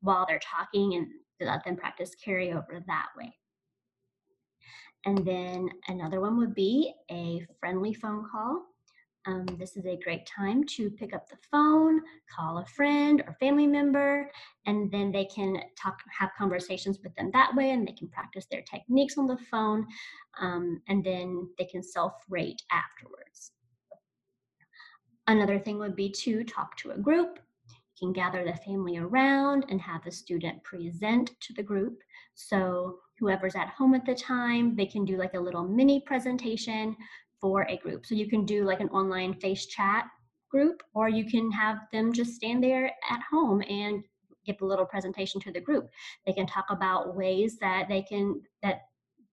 while 0.00 0.26
they're 0.28 0.38
talking 0.38 0.96
and 0.96 1.06
let 1.40 1.64
them 1.64 1.76
practice 1.76 2.10
carryover 2.22 2.84
that 2.86 3.06
way. 3.16 3.34
And 5.06 5.26
then 5.26 5.70
another 5.88 6.20
one 6.20 6.36
would 6.36 6.54
be 6.54 6.92
a 7.10 7.46
friendly 7.58 7.94
phone 7.94 8.26
call 8.30 8.66
um, 9.26 9.46
this 9.58 9.76
is 9.76 9.86
a 9.86 9.98
great 10.02 10.26
time 10.26 10.64
to 10.64 10.90
pick 10.90 11.14
up 11.14 11.28
the 11.28 11.36
phone, 11.50 12.00
call 12.34 12.58
a 12.58 12.66
friend 12.66 13.22
or 13.26 13.36
family 13.38 13.66
member, 13.66 14.30
and 14.66 14.90
then 14.90 15.12
they 15.12 15.24
can 15.24 15.60
talk, 15.80 16.00
have 16.18 16.30
conversations 16.36 16.98
with 17.02 17.14
them 17.14 17.30
that 17.32 17.54
way, 17.54 17.70
and 17.70 17.86
they 17.86 17.92
can 17.92 18.08
practice 18.08 18.46
their 18.50 18.62
techniques 18.62 19.18
on 19.18 19.26
the 19.26 19.36
phone, 19.50 19.86
um, 20.40 20.80
and 20.88 21.04
then 21.04 21.48
they 21.56 21.64
can 21.64 21.82
self-rate 21.82 22.62
afterwards. 22.72 23.52
Another 25.28 25.58
thing 25.58 25.78
would 25.78 25.94
be 25.94 26.10
to 26.10 26.42
talk 26.42 26.76
to 26.78 26.90
a 26.90 26.98
group. 26.98 27.38
You 27.68 28.08
can 28.08 28.12
gather 28.12 28.44
the 28.44 28.56
family 28.56 28.98
around 28.98 29.66
and 29.68 29.80
have 29.80 30.02
the 30.02 30.10
student 30.10 30.64
present 30.64 31.30
to 31.40 31.52
the 31.52 31.62
group. 31.62 32.00
So 32.34 32.98
whoever's 33.20 33.54
at 33.54 33.68
home 33.68 33.94
at 33.94 34.04
the 34.04 34.16
time, 34.16 34.74
they 34.74 34.86
can 34.86 35.04
do 35.04 35.16
like 35.16 35.34
a 35.34 35.40
little 35.40 35.62
mini 35.62 36.00
presentation 36.00 36.96
for 37.42 37.66
a 37.68 37.76
group. 37.76 38.06
So 38.06 38.14
you 38.14 38.30
can 38.30 38.46
do 38.46 38.64
like 38.64 38.80
an 38.80 38.88
online 38.88 39.34
face 39.34 39.66
chat 39.66 40.06
group, 40.48 40.82
or 40.94 41.08
you 41.08 41.26
can 41.28 41.50
have 41.50 41.80
them 41.92 42.12
just 42.12 42.34
stand 42.34 42.62
there 42.62 42.86
at 42.86 43.20
home 43.30 43.62
and 43.68 44.02
give 44.46 44.56
a 44.62 44.64
little 44.64 44.86
presentation 44.86 45.40
to 45.40 45.52
the 45.52 45.60
group. 45.60 45.90
They 46.24 46.32
can 46.32 46.46
talk 46.46 46.66
about 46.70 47.16
ways 47.16 47.58
that 47.58 47.88
they 47.88 48.02
can 48.02 48.40
that 48.62 48.82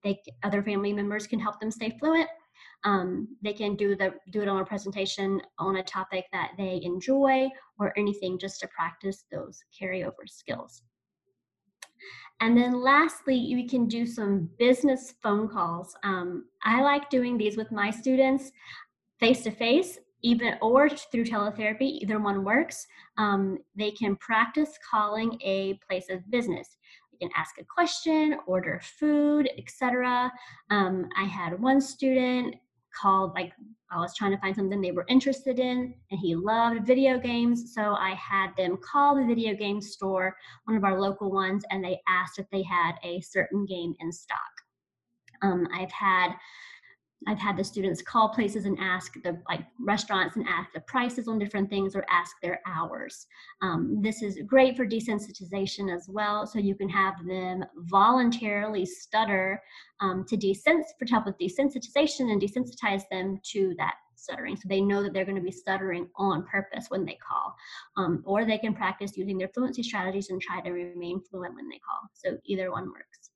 they 0.02 0.20
other 0.42 0.62
family 0.62 0.92
members 0.92 1.26
can 1.26 1.38
help 1.38 1.60
them 1.60 1.70
stay 1.70 1.96
fluent. 1.98 2.28
Um, 2.84 3.36
they 3.42 3.52
can 3.52 3.76
do 3.76 3.94
the 3.94 4.14
do 4.30 4.42
it 4.42 4.48
on 4.48 4.60
a 4.60 4.64
presentation 4.64 5.40
on 5.58 5.76
a 5.76 5.82
topic 5.82 6.26
that 6.32 6.52
they 6.58 6.80
enjoy 6.82 7.48
or 7.78 7.96
anything 7.96 8.38
just 8.38 8.60
to 8.60 8.68
practice 8.68 9.24
those 9.30 9.62
carryover 9.78 10.26
skills. 10.26 10.82
And 12.40 12.56
then 12.56 12.80
lastly, 12.80 13.36
you 13.36 13.68
can 13.68 13.86
do 13.86 14.06
some 14.06 14.48
business 14.58 15.14
phone 15.22 15.48
calls. 15.48 15.94
Um, 16.02 16.46
I 16.64 16.82
like 16.82 17.10
doing 17.10 17.36
these 17.36 17.56
with 17.56 17.70
my 17.70 17.90
students 17.90 18.50
face 19.18 19.42
to 19.42 19.50
face, 19.50 19.98
even 20.22 20.54
or 20.62 20.88
through 20.88 21.24
teletherapy, 21.24 21.98
either 22.00 22.18
one 22.18 22.42
works. 22.42 22.86
Um, 23.18 23.58
they 23.76 23.90
can 23.90 24.16
practice 24.16 24.78
calling 24.90 25.38
a 25.42 25.78
place 25.86 26.08
of 26.08 26.28
business. 26.30 26.76
You 27.12 27.18
can 27.18 27.30
ask 27.36 27.56
a 27.58 27.64
question, 27.64 28.36
order 28.46 28.80
food, 28.82 29.50
etc. 29.58 30.32
Um, 30.70 31.08
I 31.16 31.24
had 31.24 31.60
one 31.60 31.80
student 31.80 32.56
called 32.98 33.32
like 33.34 33.52
I 33.90 33.98
was 33.98 34.14
trying 34.16 34.30
to 34.30 34.38
find 34.38 34.54
something 34.54 34.80
they 34.80 34.92
were 34.92 35.06
interested 35.08 35.58
in, 35.58 35.94
and 36.10 36.20
he 36.20 36.34
loved 36.36 36.86
video 36.86 37.18
games. 37.18 37.74
So 37.74 37.94
I 37.94 38.14
had 38.14 38.50
them 38.56 38.78
call 38.78 39.16
the 39.16 39.26
video 39.26 39.54
game 39.54 39.80
store, 39.80 40.36
one 40.64 40.76
of 40.76 40.84
our 40.84 41.00
local 41.00 41.30
ones, 41.30 41.64
and 41.70 41.84
they 41.84 42.00
asked 42.08 42.38
if 42.38 42.46
they 42.50 42.62
had 42.62 42.92
a 43.02 43.20
certain 43.20 43.66
game 43.66 43.94
in 44.00 44.12
stock. 44.12 44.38
Um, 45.42 45.66
I've 45.74 45.90
had 45.90 46.32
I've 47.28 47.38
had 47.38 47.56
the 47.56 47.64
students 47.64 48.00
call 48.02 48.30
places 48.30 48.64
and 48.64 48.78
ask 48.80 49.12
the 49.22 49.40
like 49.48 49.64
restaurants 49.78 50.36
and 50.36 50.46
ask 50.48 50.72
the 50.72 50.80
prices 50.80 51.28
on 51.28 51.38
different 51.38 51.68
things 51.68 51.94
or 51.94 52.04
ask 52.10 52.36
their 52.42 52.60
hours. 52.66 53.26
Um, 53.62 54.00
this 54.00 54.22
is 54.22 54.38
great 54.46 54.76
for 54.76 54.86
desensitization 54.86 55.94
as 55.94 56.08
well, 56.08 56.46
so 56.46 56.58
you 56.58 56.74
can 56.74 56.88
have 56.88 57.14
them 57.26 57.64
voluntarily 57.76 58.86
stutter 58.86 59.62
um, 60.00 60.24
to 60.28 60.36
desens 60.36 60.84
for 60.98 61.06
help 61.10 61.26
with 61.26 61.38
desensitization 61.38 62.32
and 62.32 62.40
desensitize 62.40 63.02
them 63.10 63.38
to 63.52 63.74
that 63.76 63.94
stuttering, 64.14 64.56
so 64.56 64.68
they 64.68 64.80
know 64.80 65.02
that 65.02 65.12
they're 65.12 65.24
going 65.24 65.36
to 65.36 65.42
be 65.42 65.50
stuttering 65.50 66.08
on 66.16 66.46
purpose 66.46 66.86
when 66.88 67.04
they 67.04 67.18
call, 67.26 67.54
um, 67.96 68.22
or 68.26 68.44
they 68.44 68.58
can 68.58 68.74
practice 68.74 69.16
using 69.16 69.38
their 69.38 69.48
fluency 69.48 69.82
strategies 69.82 70.30
and 70.30 70.40
try 70.40 70.60
to 70.60 70.70
remain 70.70 71.20
fluent 71.30 71.54
when 71.54 71.68
they 71.68 71.78
call. 71.78 72.00
So 72.12 72.38
either 72.44 72.70
one 72.70 72.88
works. 72.88 73.30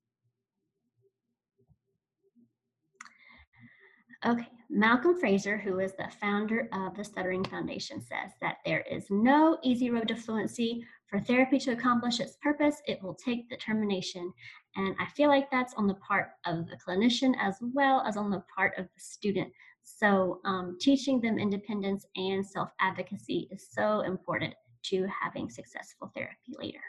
Okay, 4.27 4.49
Malcolm 4.71 5.21
Fraser, 5.21 5.59
who 5.59 5.81
is 5.81 5.93
the 5.93 6.09
founder 6.19 6.67
of 6.73 6.97
the 6.97 7.05
Stuttering 7.05 7.45
Foundation, 7.45 8.01
says 8.01 8.33
that 8.41 8.57
there 8.65 8.81
is 8.91 9.11
no 9.11 9.59
easy 9.63 9.91
road 9.91 10.09
to 10.09 10.17
fluency. 10.17 10.83
For 11.09 11.21
therapy 11.21 11.59
to 11.59 11.73
accomplish 11.73 12.21
its 12.21 12.39
purpose, 12.43 12.81
it 12.87 13.03
will 13.03 13.15
take 13.15 13.51
determination. 13.51 14.33
And 14.77 14.97
I 14.99 15.07
feel 15.11 15.29
like 15.29 15.51
that's 15.51 15.75
on 15.75 15.87
the 15.87 15.95
part 15.97 16.31
of 16.47 16.67
the 16.67 16.79
clinician 16.79 17.35
as 17.39 17.59
well 17.61 18.01
as 18.01 18.17
on 18.17 18.31
the 18.31 18.43
part 18.57 18.73
of 18.79 18.87
the 18.87 19.01
student. 19.01 19.53
So, 19.83 20.41
um, 20.47 20.79
teaching 20.81 21.21
them 21.21 21.39
independence 21.39 22.07
and 22.17 22.45
self 22.45 22.71
advocacy 22.81 23.49
is 23.51 23.69
so 23.71 24.01
important 24.01 24.55
to 24.85 25.07
having 25.07 25.51
successful 25.51 26.11
therapy 26.15 26.55
later. 26.59 26.81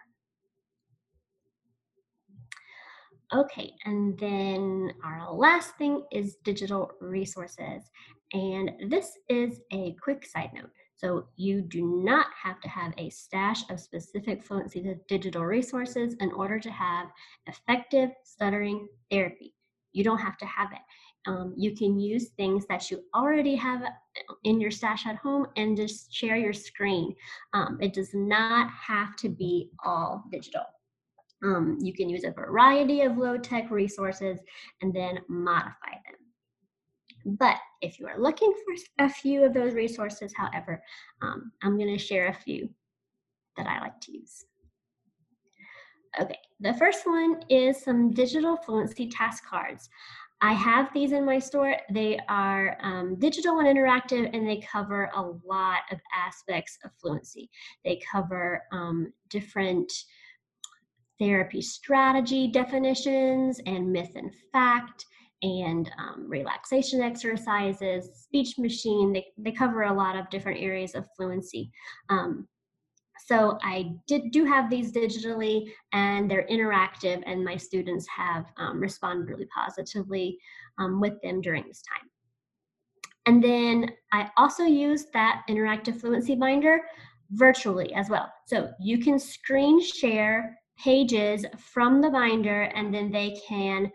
Okay, 3.33 3.73
and 3.85 4.17
then 4.19 4.91
our 5.03 5.33
last 5.33 5.75
thing 5.77 6.03
is 6.11 6.37
digital 6.43 6.91
resources. 7.01 7.89
And 8.33 8.71
this 8.89 9.11
is 9.29 9.61
a 9.71 9.95
quick 10.01 10.25
side 10.25 10.51
note. 10.53 10.69
So 10.95 11.27
you 11.35 11.61
do 11.61 12.03
not 12.03 12.27
have 12.41 12.61
to 12.61 12.69
have 12.69 12.93
a 12.97 13.09
stash 13.09 13.69
of 13.69 13.79
specific 13.79 14.43
fluency 14.43 14.95
digital 15.07 15.43
resources 15.43 16.15
in 16.19 16.31
order 16.31 16.59
to 16.59 16.71
have 16.71 17.07
effective 17.47 18.11
stuttering 18.23 18.87
therapy. 19.11 19.53
You 19.91 20.03
don't 20.03 20.19
have 20.19 20.37
to 20.37 20.45
have 20.45 20.71
it. 20.71 20.79
Um, 21.27 21.53
you 21.57 21.75
can 21.75 21.99
use 21.99 22.29
things 22.37 22.65
that 22.67 22.91
you 22.91 23.01
already 23.15 23.55
have 23.55 23.81
in 24.43 24.61
your 24.61 24.71
stash 24.71 25.07
at 25.07 25.15
home 25.17 25.47
and 25.57 25.75
just 25.75 26.13
share 26.13 26.37
your 26.37 26.53
screen. 26.53 27.15
Um, 27.53 27.79
it 27.81 27.93
does 27.93 28.13
not 28.13 28.69
have 28.69 29.15
to 29.17 29.29
be 29.29 29.71
all 29.83 30.23
digital. 30.31 30.63
Um, 31.43 31.77
you 31.81 31.93
can 31.93 32.09
use 32.09 32.23
a 32.23 32.31
variety 32.31 33.01
of 33.01 33.17
low-tech 33.17 33.69
resources 33.69 34.39
and 34.81 34.93
then 34.93 35.19
modify 35.27 35.91
them. 36.05 37.37
But 37.37 37.57
if 37.81 37.99
you 37.99 38.07
are 38.07 38.19
looking 38.19 38.53
for 38.53 39.05
a 39.05 39.09
few 39.09 39.43
of 39.43 39.53
those 39.53 39.73
resources, 39.73 40.33
however, 40.35 40.81
um, 41.21 41.51
I'm 41.63 41.77
going 41.77 41.95
to 41.95 42.03
share 42.03 42.27
a 42.27 42.33
few 42.33 42.69
that 43.57 43.67
I 43.67 43.79
like 43.79 43.99
to 44.01 44.11
use. 44.11 44.45
Okay, 46.19 46.37
the 46.59 46.73
first 46.75 47.05
one 47.05 47.41
is 47.49 47.81
some 47.81 48.11
digital 48.11 48.55
fluency 48.55 49.09
task 49.09 49.45
cards. 49.45 49.89
I 50.41 50.53
have 50.53 50.93
these 50.93 51.11
in 51.11 51.25
my 51.25 51.39
store. 51.39 51.75
They 51.89 52.19
are 52.29 52.77
um, 52.81 53.15
digital 53.19 53.59
and 53.59 53.67
interactive, 53.67 54.29
and 54.33 54.47
they 54.47 54.57
cover 54.57 55.09
a 55.15 55.21
lot 55.21 55.79
of 55.91 55.99
aspects 56.15 56.77
of 56.83 56.91
fluency. 57.01 57.49
They 57.83 57.99
cover 58.11 58.63
um, 58.71 59.11
different 59.29 59.91
therapy 61.19 61.61
strategy 61.61 62.47
definitions 62.47 63.59
and 63.65 63.91
myth 63.91 64.11
and 64.15 64.31
fact 64.51 65.05
and 65.41 65.91
um, 65.97 66.27
relaxation 66.27 67.01
exercises, 67.01 68.09
speech 68.23 68.57
machine. 68.57 69.13
They, 69.13 69.25
they 69.37 69.51
cover 69.51 69.83
a 69.83 69.93
lot 69.93 70.15
of 70.15 70.29
different 70.29 70.61
areas 70.61 70.95
of 70.95 71.05
fluency. 71.15 71.71
Um, 72.09 72.47
so 73.27 73.57
I 73.63 73.91
did 74.07 74.31
do 74.31 74.45
have 74.45 74.69
these 74.69 74.91
digitally 74.91 75.71
and 75.93 76.29
they're 76.29 76.47
interactive 76.49 77.23
and 77.25 77.43
my 77.43 77.57
students 77.57 78.05
have 78.15 78.45
um, 78.57 78.79
responded 78.79 79.29
really 79.29 79.47
positively 79.47 80.37
um, 80.77 80.99
with 80.99 81.19
them 81.21 81.41
during 81.41 81.63
this 81.67 81.81
time. 81.81 82.09
And 83.25 83.43
then 83.43 83.89
I 84.11 84.29
also 84.37 84.63
use 84.63 85.07
that 85.13 85.43
interactive 85.49 85.99
fluency 85.99 86.35
binder 86.35 86.81
virtually 87.31 87.93
as 87.93 88.09
well. 88.09 88.31
So 88.45 88.69
you 88.79 88.99
can 88.99 89.17
screen 89.17 89.81
share 89.81 90.55
pages 90.77 91.45
from 91.57 92.01
the 92.01 92.09
binder 92.09 92.63
and 92.63 92.93
then 92.93 93.11
they 93.11 93.39
can 93.47 93.91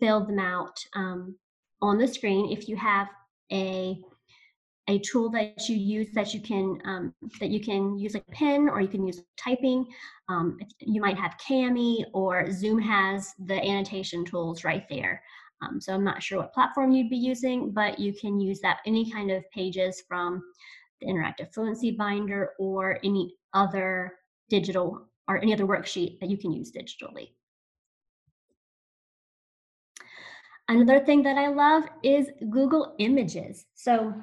fill 0.00 0.24
them 0.24 0.38
out 0.38 0.78
um, 0.94 1.36
on 1.80 1.98
the 1.98 2.08
screen. 2.08 2.50
If 2.50 2.68
you 2.68 2.76
have 2.76 3.08
a 3.52 3.98
a 4.88 4.98
tool 4.98 5.30
that 5.30 5.68
you 5.68 5.76
use 5.76 6.08
that 6.12 6.34
you 6.34 6.40
can 6.40 6.78
um, 6.84 7.14
that 7.38 7.50
you 7.50 7.60
can 7.60 7.96
use 7.96 8.14
like 8.14 8.24
a 8.28 8.32
pen 8.32 8.68
or 8.68 8.80
you 8.80 8.88
can 8.88 9.06
use 9.06 9.22
typing 9.36 9.86
um, 10.28 10.58
you 10.80 11.00
might 11.00 11.16
have 11.16 11.38
Kami 11.46 12.04
or 12.12 12.50
Zoom 12.50 12.80
has 12.80 13.32
the 13.46 13.54
annotation 13.54 14.24
tools 14.24 14.64
right 14.64 14.88
there. 14.88 15.22
Um, 15.62 15.80
so 15.80 15.94
I'm 15.94 16.02
not 16.02 16.20
sure 16.20 16.38
what 16.38 16.52
platform 16.52 16.90
you'd 16.90 17.10
be 17.10 17.16
using 17.16 17.70
but 17.70 17.98
you 18.00 18.12
can 18.12 18.40
use 18.40 18.60
that 18.60 18.80
any 18.84 19.10
kind 19.10 19.30
of 19.30 19.48
pages 19.52 20.02
from 20.08 20.42
the 21.00 21.06
interactive 21.06 21.54
fluency 21.54 21.92
binder 21.92 22.50
or 22.58 22.98
any 23.04 23.36
other 23.54 24.12
digital 24.48 25.06
or 25.28 25.38
any 25.38 25.52
other 25.52 25.66
worksheet 25.66 26.20
that 26.20 26.30
you 26.30 26.36
can 26.36 26.52
use 26.52 26.72
digitally. 26.72 27.30
Another 30.68 31.04
thing 31.04 31.22
that 31.22 31.36
I 31.36 31.48
love 31.48 31.84
is 32.02 32.30
Google 32.50 32.94
Images. 32.98 33.66
So 33.74 34.14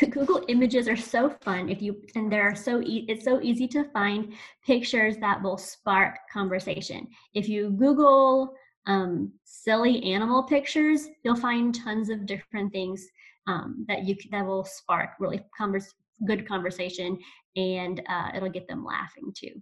Google 0.10 0.44
Images 0.48 0.88
are 0.88 0.96
so 0.96 1.30
fun 1.42 1.68
if 1.68 1.82
you 1.82 2.00
and 2.14 2.30
they're 2.30 2.54
so 2.54 2.80
e 2.82 3.04
it's 3.08 3.24
so 3.24 3.40
easy 3.42 3.66
to 3.68 3.84
find 3.92 4.32
pictures 4.64 5.16
that 5.18 5.42
will 5.42 5.56
spark 5.56 6.18
conversation. 6.32 7.06
If 7.34 7.48
you 7.48 7.70
Google 7.70 8.54
um, 8.86 9.32
silly 9.44 10.02
animal 10.02 10.42
pictures, 10.42 11.08
you'll 11.22 11.36
find 11.36 11.74
tons 11.74 12.08
of 12.08 12.26
different 12.26 12.72
things 12.72 13.06
um, 13.46 13.84
that 13.88 14.04
you 14.04 14.16
that 14.30 14.46
will 14.46 14.64
spark 14.64 15.10
really 15.18 15.44
converse, 15.56 15.92
good 16.26 16.46
conversation, 16.46 17.18
and 17.56 18.02
uh, 18.08 18.30
it'll 18.34 18.50
get 18.50 18.68
them 18.68 18.84
laughing 18.84 19.32
too. 19.34 19.60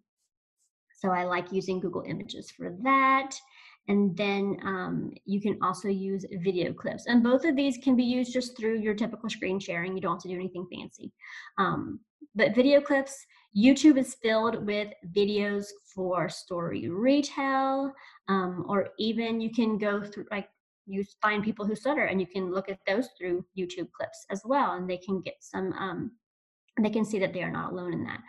So 0.96 1.10
I 1.10 1.24
like 1.24 1.52
using 1.52 1.78
Google 1.78 2.02
Images 2.06 2.50
for 2.50 2.74
that. 2.82 3.32
And 3.88 4.16
then 4.16 4.56
um, 4.64 5.12
you 5.26 5.40
can 5.40 5.58
also 5.62 5.88
use 5.88 6.24
video 6.42 6.72
clips. 6.72 7.06
And 7.06 7.22
both 7.22 7.44
of 7.44 7.54
these 7.54 7.78
can 7.78 7.94
be 7.94 8.02
used 8.02 8.32
just 8.32 8.56
through 8.56 8.80
your 8.80 8.94
typical 8.94 9.30
screen 9.30 9.60
sharing. 9.60 9.94
You 9.94 10.00
don't 10.00 10.16
have 10.16 10.22
to 10.22 10.28
do 10.28 10.34
anything 10.34 10.66
fancy. 10.72 11.12
Um, 11.58 12.00
but 12.34 12.54
video 12.54 12.80
clips, 12.80 13.24
YouTube 13.56 13.96
is 13.96 14.16
filled 14.22 14.66
with 14.66 14.88
videos 15.14 15.66
for 15.94 16.28
story 16.28 16.88
retell, 16.88 17.94
um, 18.28 18.66
or 18.68 18.88
even 18.98 19.40
you 19.40 19.50
can 19.50 19.78
go 19.78 20.02
through, 20.02 20.26
like, 20.30 20.48
you 20.86 21.04
find 21.22 21.42
people 21.42 21.66
who 21.66 21.74
stutter 21.74 22.04
and 22.04 22.20
you 22.20 22.26
can 22.26 22.52
look 22.52 22.68
at 22.68 22.78
those 22.86 23.08
through 23.18 23.44
YouTube 23.58 23.90
clips 23.92 24.26
as 24.30 24.42
well. 24.44 24.72
And 24.72 24.88
they 24.88 24.98
can 24.98 25.20
get 25.20 25.36
some, 25.40 25.72
um, 25.74 26.12
they 26.80 26.90
can 26.90 27.04
see 27.04 27.18
that 27.18 27.32
they 27.32 27.42
are 27.42 27.50
not 27.50 27.72
alone 27.72 27.92
in 27.92 28.04
that 28.04 28.20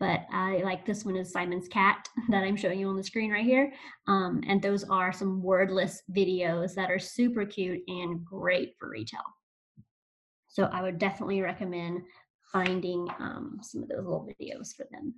but 0.00 0.22
I 0.32 0.62
like 0.64 0.86
this 0.86 1.04
one 1.04 1.14
is 1.14 1.30
Simon's 1.30 1.68
cat 1.68 2.08
that 2.30 2.42
I'm 2.42 2.56
showing 2.56 2.80
you 2.80 2.88
on 2.88 2.96
the 2.96 3.04
screen 3.04 3.30
right 3.30 3.44
here. 3.44 3.72
Um, 4.08 4.42
and 4.48 4.60
those 4.60 4.82
are 4.84 5.12
some 5.12 5.42
wordless 5.42 6.02
videos 6.10 6.74
that 6.74 6.90
are 6.90 6.98
super 6.98 7.44
cute 7.44 7.82
and 7.86 8.24
great 8.24 8.74
for 8.78 8.88
retell. 8.88 9.24
So 10.48 10.64
I 10.64 10.82
would 10.82 10.98
definitely 10.98 11.42
recommend 11.42 12.00
finding 12.50 13.06
um, 13.20 13.60
some 13.62 13.82
of 13.82 13.88
those 13.88 13.98
little 14.04 14.26
videos 14.26 14.74
for 14.74 14.86
them. 14.90 15.14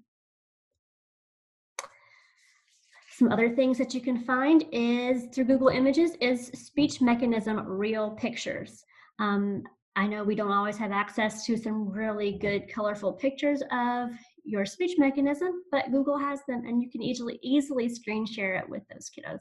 Some 3.13 3.31
other 3.31 3.55
things 3.55 3.79
that 3.79 3.95
you 3.95 4.01
can 4.01 4.25
find 4.25 4.65
is 4.73 5.27
through 5.33 5.45
Google 5.45 5.69
Images 5.69 6.17
is 6.21 6.49
speech 6.49 7.01
mechanism 7.01 7.65
real 7.67 8.11
pictures. 8.11 8.85
Um, 9.19 9.63
I 9.95 10.07
know 10.07 10.25
we 10.25 10.35
don't 10.35 10.53
always 10.53 10.79
have 10.79 10.91
access 10.91 11.45
to 11.47 11.57
some 11.57 11.91
really 11.91 12.39
good 12.39 12.69
colorful 12.73 13.13
pictures 13.13 13.63
of 13.71 14.11
your 14.45 14.67
speech 14.67 14.99
mechanism, 14.99 15.63
but 15.71 15.91
Google 15.91 16.19
has 16.19 16.41
them 16.47 16.65
and 16.67 16.83
you 16.83 16.91
can 16.91 17.03
easily 17.03 17.39
easily 17.43 17.89
screen 17.89 18.27
share 18.27 18.57
it 18.57 18.69
with 18.69 18.83
those 18.91 19.11
kiddos 19.11 19.41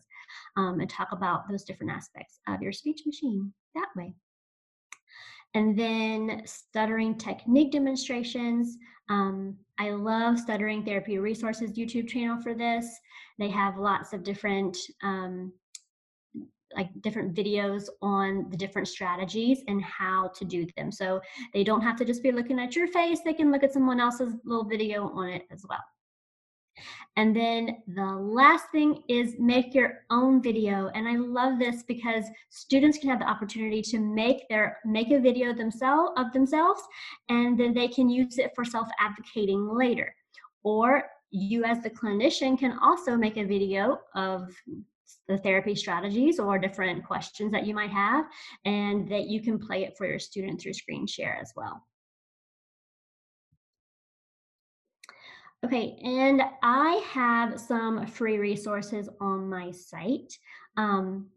um, 0.57 0.79
and 0.79 0.89
talk 0.89 1.09
about 1.11 1.49
those 1.49 1.63
different 1.63 1.91
aspects 1.91 2.39
of 2.47 2.61
your 2.61 2.71
speech 2.71 3.01
machine 3.05 3.51
that 3.75 3.87
way. 3.95 4.13
And 5.53 5.77
then 5.77 6.43
stuttering 6.45 7.17
technique 7.17 7.71
demonstrations. 7.71 8.77
Um, 9.09 9.57
I 9.77 9.89
love 9.89 10.39
Stuttering 10.39 10.85
Therapy 10.85 11.17
Resources 11.17 11.71
YouTube 11.71 12.07
channel 12.07 12.41
for 12.41 12.53
this. 12.53 12.87
They 13.37 13.49
have 13.49 13.77
lots 13.77 14.13
of 14.13 14.23
different 14.23 14.77
um, 15.03 15.51
like 16.75 16.89
different 17.01 17.33
videos 17.33 17.85
on 18.01 18.47
the 18.49 18.57
different 18.57 18.87
strategies 18.87 19.61
and 19.67 19.83
how 19.83 20.29
to 20.35 20.45
do 20.45 20.65
them. 20.77 20.91
So 20.91 21.21
they 21.53 21.63
don't 21.63 21.81
have 21.81 21.97
to 21.97 22.05
just 22.05 22.23
be 22.23 22.31
looking 22.31 22.59
at 22.59 22.75
your 22.75 22.87
face, 22.87 23.19
they 23.23 23.33
can 23.33 23.51
look 23.51 23.63
at 23.63 23.73
someone 23.73 23.99
else's 23.99 24.33
little 24.43 24.65
video 24.65 25.09
on 25.09 25.29
it 25.29 25.43
as 25.51 25.65
well. 25.67 25.83
And 27.17 27.35
then 27.35 27.77
the 27.87 28.05
last 28.05 28.65
thing 28.71 29.03
is 29.09 29.35
make 29.37 29.73
your 29.73 30.05
own 30.09 30.41
video. 30.41 30.89
And 30.95 31.07
I 31.07 31.17
love 31.17 31.59
this 31.59 31.83
because 31.83 32.25
students 32.49 32.97
can 32.97 33.09
have 33.09 33.19
the 33.19 33.29
opportunity 33.29 33.81
to 33.83 33.99
make 33.99 34.47
their 34.49 34.79
make 34.85 35.11
a 35.11 35.19
video 35.19 35.53
themselves 35.53 36.11
of 36.17 36.31
themselves 36.31 36.81
and 37.29 37.59
then 37.59 37.73
they 37.73 37.87
can 37.87 38.09
use 38.09 38.37
it 38.37 38.51
for 38.55 38.63
self-advocating 38.63 39.67
later. 39.67 40.15
Or 40.63 41.03
you 41.31 41.63
as 41.63 41.81
the 41.81 41.89
clinician 41.89 42.57
can 42.57 42.77
also 42.81 43.15
make 43.15 43.37
a 43.37 43.45
video 43.45 43.99
of 44.15 44.53
the 45.27 45.37
therapy 45.37 45.75
strategies 45.75 46.39
or 46.39 46.57
different 46.57 47.05
questions 47.05 47.51
that 47.51 47.65
you 47.65 47.73
might 47.73 47.91
have 47.91 48.25
and 48.65 49.09
that 49.09 49.27
you 49.27 49.41
can 49.41 49.59
play 49.59 49.83
it 49.83 49.95
for 49.97 50.05
your 50.05 50.19
student 50.19 50.59
through 50.59 50.73
screen 50.73 51.07
share 51.07 51.37
as 51.41 51.51
well. 51.55 51.83
Okay, 55.63 55.95
and 56.03 56.41
I 56.63 57.03
have 57.11 57.59
some 57.59 58.07
free 58.07 58.39
resources 58.39 59.07
on 59.19 59.47
my 59.47 59.69
site. 59.69 60.35
Um, 60.75 61.27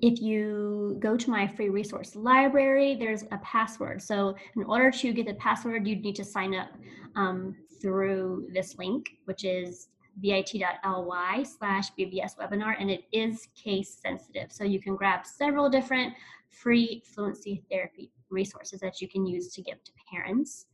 if 0.00 0.20
you 0.22 0.96
go 1.00 1.16
to 1.16 1.30
my 1.30 1.46
free 1.46 1.68
resource 1.68 2.16
library, 2.16 2.96
there's 2.96 3.24
a 3.24 3.38
password. 3.42 4.02
So 4.02 4.34
in 4.56 4.64
order 4.64 4.90
to 4.90 5.12
get 5.12 5.26
the 5.26 5.34
password, 5.34 5.86
you'd 5.86 6.02
need 6.02 6.16
to 6.16 6.24
sign 6.24 6.54
up 6.54 6.70
um, 7.14 7.54
through 7.80 8.48
this 8.52 8.78
link, 8.78 9.06
which 9.26 9.44
is 9.44 9.88
bit.ly 10.20 11.42
slash 11.42 11.92
BBS 11.98 12.36
webinar, 12.36 12.74
and 12.78 12.90
it 12.90 13.04
is 13.12 13.48
case 13.54 13.98
sensitive. 14.00 14.50
So 14.50 14.64
you 14.64 14.80
can 14.80 14.96
grab 14.96 15.26
several 15.26 15.68
different 15.68 16.14
free 16.48 17.02
fluency 17.04 17.62
therapy 17.70 18.10
resources 18.30 18.80
that 18.80 19.00
you 19.00 19.08
can 19.08 19.26
use 19.26 19.52
to 19.54 19.62
give 19.62 19.82
to 19.84 19.92
parents. 20.10 20.66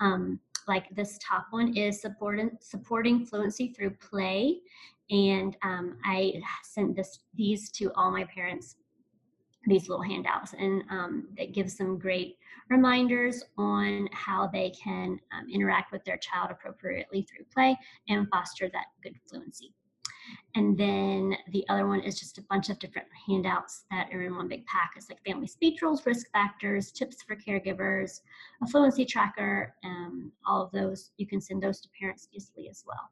Um, 0.00 0.40
like 0.68 0.88
this 0.94 1.18
top 1.26 1.46
one 1.50 1.76
is 1.76 2.00
supporting 2.00 2.50
supporting 2.60 3.24
fluency 3.24 3.68
through 3.68 3.90
play 3.90 4.58
and 5.10 5.56
um, 5.62 5.96
i 6.04 6.32
sent 6.62 6.94
this 6.94 7.20
these 7.34 7.70
to 7.70 7.90
all 7.94 8.10
my 8.10 8.24
parents 8.24 8.76
these 9.66 9.88
little 9.88 10.02
handouts 10.02 10.54
and 10.58 10.82
um, 10.90 11.28
it 11.36 11.52
gives 11.52 11.76
some 11.76 11.98
great 11.98 12.38
reminders 12.70 13.42
on 13.58 14.08
how 14.12 14.46
they 14.46 14.70
can 14.70 15.18
um, 15.32 15.48
interact 15.52 15.92
with 15.92 16.04
their 16.04 16.16
child 16.16 16.50
appropriately 16.50 17.22
through 17.22 17.44
play 17.52 17.76
and 18.08 18.26
foster 18.30 18.70
that 18.72 18.86
good 19.02 19.14
fluency 19.28 19.74
and 20.54 20.76
then 20.76 21.36
the 21.52 21.64
other 21.68 21.86
one 21.86 22.00
is 22.00 22.18
just 22.18 22.38
a 22.38 22.42
bunch 22.42 22.70
of 22.70 22.78
different 22.78 23.08
handouts 23.26 23.84
that 23.90 24.08
are 24.12 24.22
in 24.22 24.34
one 24.34 24.48
big 24.48 24.66
pack. 24.66 24.92
It's 24.96 25.08
like 25.08 25.22
family 25.24 25.46
speech 25.46 25.80
rules, 25.80 26.04
risk 26.04 26.30
factors, 26.32 26.90
tips 26.90 27.22
for 27.22 27.36
caregivers, 27.36 28.20
a 28.62 28.66
fluency 28.66 29.04
tracker, 29.04 29.74
um, 29.84 30.32
all 30.46 30.62
of 30.62 30.72
those. 30.72 31.12
You 31.18 31.26
can 31.26 31.40
send 31.40 31.62
those 31.62 31.80
to 31.82 31.88
parents 31.98 32.28
easily 32.32 32.68
as 32.68 32.84
well. 32.86 33.10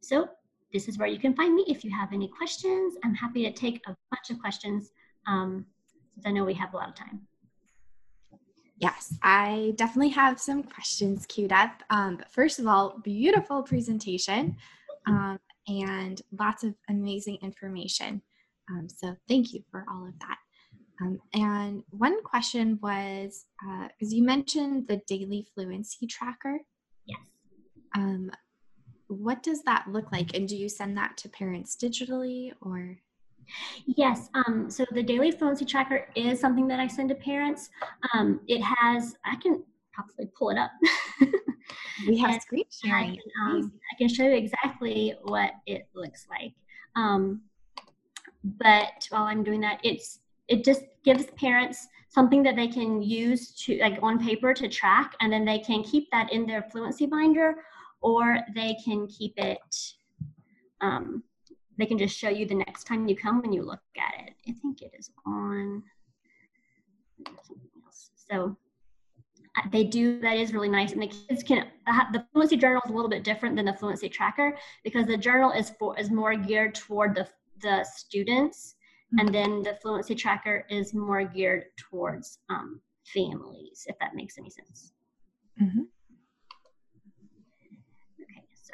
So 0.00 0.28
this 0.74 0.88
is 0.88 0.98
where 0.98 1.08
you 1.08 1.20
can 1.20 1.34
find 1.34 1.54
me 1.54 1.64
if 1.68 1.84
you 1.84 1.90
have 1.92 2.12
any 2.12 2.26
questions. 2.26 2.96
I'm 3.04 3.14
happy 3.14 3.44
to 3.44 3.52
take 3.52 3.80
a 3.86 3.96
bunch 4.10 4.30
of 4.30 4.40
questions 4.40 4.90
um, 5.28 5.64
since 6.12 6.26
I 6.26 6.32
know 6.32 6.44
we 6.44 6.54
have 6.54 6.74
a 6.74 6.76
lot 6.76 6.88
of 6.88 6.96
time. 6.96 7.20
Yes, 8.78 9.14
I 9.22 9.72
definitely 9.76 10.10
have 10.10 10.40
some 10.40 10.64
questions 10.64 11.26
queued 11.26 11.52
up. 11.52 11.84
Um, 11.90 12.16
but 12.16 12.28
first 12.32 12.58
of 12.58 12.66
all, 12.66 12.98
beautiful 13.04 13.62
presentation 13.62 14.56
um, 15.06 15.38
and 15.68 16.20
lots 16.36 16.64
of 16.64 16.74
amazing 16.90 17.38
information. 17.40 18.20
Um, 18.68 18.88
so 18.88 19.16
thank 19.28 19.54
you 19.54 19.62
for 19.70 19.84
all 19.88 20.08
of 20.08 20.18
that. 20.18 20.38
Um, 21.00 21.20
and 21.34 21.84
one 21.90 22.20
question 22.24 22.80
was, 22.82 23.46
because 23.60 24.12
uh, 24.12 24.16
you 24.16 24.24
mentioned 24.24 24.88
the 24.88 25.00
daily 25.06 25.46
fluency 25.54 26.08
tracker. 26.08 26.58
Yes. 27.06 27.18
Um, 27.96 28.32
what 29.18 29.42
does 29.42 29.62
that 29.62 29.86
look 29.88 30.12
like? 30.12 30.34
And 30.36 30.48
do 30.48 30.56
you 30.56 30.68
send 30.68 30.96
that 30.96 31.16
to 31.18 31.28
parents 31.28 31.76
digitally 31.76 32.52
or? 32.60 32.98
Yes, 33.86 34.30
um, 34.34 34.70
so 34.70 34.84
the 34.92 35.02
daily 35.02 35.30
fluency 35.30 35.64
tracker 35.64 36.08
is 36.14 36.40
something 36.40 36.66
that 36.68 36.80
I 36.80 36.86
send 36.86 37.10
to 37.10 37.14
parents. 37.14 37.70
Um, 38.14 38.40
it 38.48 38.60
has, 38.62 39.16
I 39.24 39.36
can 39.36 39.62
probably 39.92 40.26
pull 40.36 40.50
it 40.50 40.58
up. 40.58 40.70
we 42.08 42.18
have 42.18 42.40
screen 42.42 42.64
sharing. 42.70 43.10
I 43.10 43.14
can, 43.14 43.22
um, 43.42 43.72
I 43.92 43.98
can, 43.98 44.08
show 44.08 44.24
you 44.24 44.34
exactly 44.34 45.14
what 45.22 45.52
it 45.66 45.88
looks 45.94 46.26
like. 46.28 46.54
Um, 46.96 47.42
but 48.44 49.06
while 49.10 49.24
I'm 49.24 49.42
doing 49.42 49.60
that, 49.60 49.80
it's 49.82 50.20
it 50.48 50.64
just 50.64 50.82
gives 51.04 51.26
parents 51.36 51.88
something 52.10 52.42
that 52.42 52.54
they 52.54 52.68
can 52.68 53.02
use 53.02 53.52
to 53.64 53.78
like 53.78 53.98
on 54.02 54.22
paper 54.22 54.52
to 54.54 54.68
track, 54.68 55.14
and 55.20 55.32
then 55.32 55.44
they 55.44 55.58
can 55.58 55.82
keep 55.82 56.10
that 56.10 56.32
in 56.32 56.46
their 56.46 56.62
fluency 56.62 57.06
binder, 57.06 57.56
or 58.04 58.38
they 58.54 58.76
can 58.84 59.08
keep 59.08 59.32
it 59.36 59.74
um, 60.80 61.24
they 61.78 61.86
can 61.86 61.98
just 61.98 62.16
show 62.16 62.28
you 62.28 62.46
the 62.46 62.54
next 62.54 62.84
time 62.84 63.08
you 63.08 63.16
come 63.16 63.40
when 63.40 63.52
you 63.52 63.62
look 63.62 63.80
at 63.96 64.26
it. 64.26 64.34
I 64.48 64.52
think 64.62 64.82
it 64.82 64.92
is 64.96 65.10
on 65.26 65.82
So 68.28 68.56
uh, 69.56 69.68
they 69.70 69.84
do 69.84 70.20
that 70.20 70.36
is 70.36 70.52
really 70.52 70.68
nice 70.68 70.92
and 70.92 71.02
the 71.02 71.06
kids 71.06 71.42
can 71.42 71.66
the 72.12 72.24
fluency 72.32 72.56
journal 72.56 72.82
is 72.84 72.90
a 72.90 72.94
little 72.94 73.10
bit 73.10 73.22
different 73.22 73.54
than 73.54 73.66
the 73.66 73.72
fluency 73.72 74.08
tracker 74.08 74.56
because 74.82 75.06
the 75.06 75.16
journal 75.16 75.52
is 75.52 75.70
for 75.78 75.98
is 75.98 76.10
more 76.10 76.34
geared 76.34 76.74
toward 76.74 77.14
the 77.14 77.28
the 77.62 77.84
students 77.84 78.74
mm-hmm. 79.14 79.26
and 79.26 79.34
then 79.34 79.62
the 79.62 79.78
fluency 79.80 80.14
tracker 80.14 80.64
is 80.70 80.92
more 80.92 81.22
geared 81.22 81.66
towards 81.76 82.40
um, 82.50 82.80
families 83.04 83.84
if 83.86 83.96
that 84.00 84.14
makes 84.16 84.38
any 84.38 84.50
sense 84.50 84.92
mm-hmm. 85.62 85.82
okay 85.82 85.93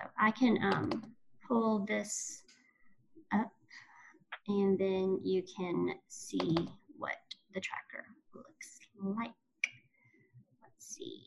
so 0.00 0.08
i 0.18 0.30
can 0.30 0.58
um, 0.62 1.02
pull 1.46 1.84
this 1.86 2.42
up 3.32 3.50
and 4.48 4.78
then 4.78 5.20
you 5.22 5.42
can 5.56 5.94
see 6.08 6.56
what 6.98 7.16
the 7.54 7.60
tracker 7.60 8.06
looks 8.34 8.78
like. 8.98 9.32
Let's 10.62 10.96
see. 10.96 11.22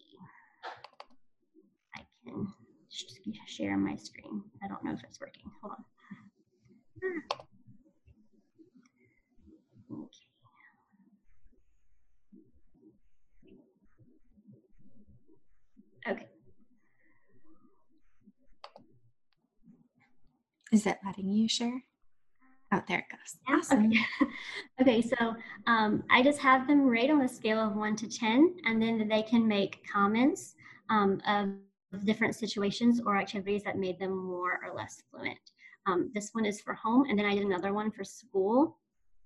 I 1.95 2.01
can 2.25 2.47
share 3.47 3.77
my 3.77 3.95
screen. 3.95 4.43
I 4.63 4.67
don't 4.67 4.83
know 4.83 4.93
if 4.93 5.03
it's 5.03 5.19
working. 5.19 5.51
Hold 5.61 5.73
on. 5.73 5.85
Okay. 9.91 10.03
Okay. 10.03 10.22
Is 20.73 20.87
it 20.87 20.97
letting 21.05 21.29
you 21.29 21.47
share? 21.47 21.83
Oh, 22.73 22.81
there 22.87 22.99
it 22.99 23.05
goes. 23.11 23.37
Awesome. 23.47 23.91
Okay, 23.91 23.99
okay 24.81 25.01
so 25.03 25.35
um, 25.67 26.03
I 26.09 26.23
just 26.23 26.39
have 26.39 26.67
them 26.67 26.87
rate 26.87 27.11
on 27.11 27.21
a 27.21 27.27
scale 27.27 27.59
of 27.59 27.75
one 27.75 27.95
to 27.97 28.09
10, 28.09 28.55
and 28.65 28.81
then 28.81 29.07
they 29.07 29.21
can 29.21 29.47
make 29.47 29.85
comments 29.87 30.55
um, 30.89 31.21
of 31.27 31.51
different 32.05 32.35
situations 32.35 32.99
or 33.05 33.17
activities 33.17 33.61
that 33.65 33.77
made 33.77 33.99
them 33.99 34.17
more 34.17 34.59
or 34.67 34.75
less 34.75 35.03
fluent. 35.11 35.37
Um, 35.85 36.09
this 36.15 36.31
one 36.33 36.43
is 36.45 36.59
for 36.59 36.73
home, 36.73 37.05
and 37.07 37.19
then 37.19 37.27
I 37.27 37.35
did 37.35 37.45
another 37.45 37.71
one 37.71 37.91
for 37.91 38.03
school. 38.03 38.79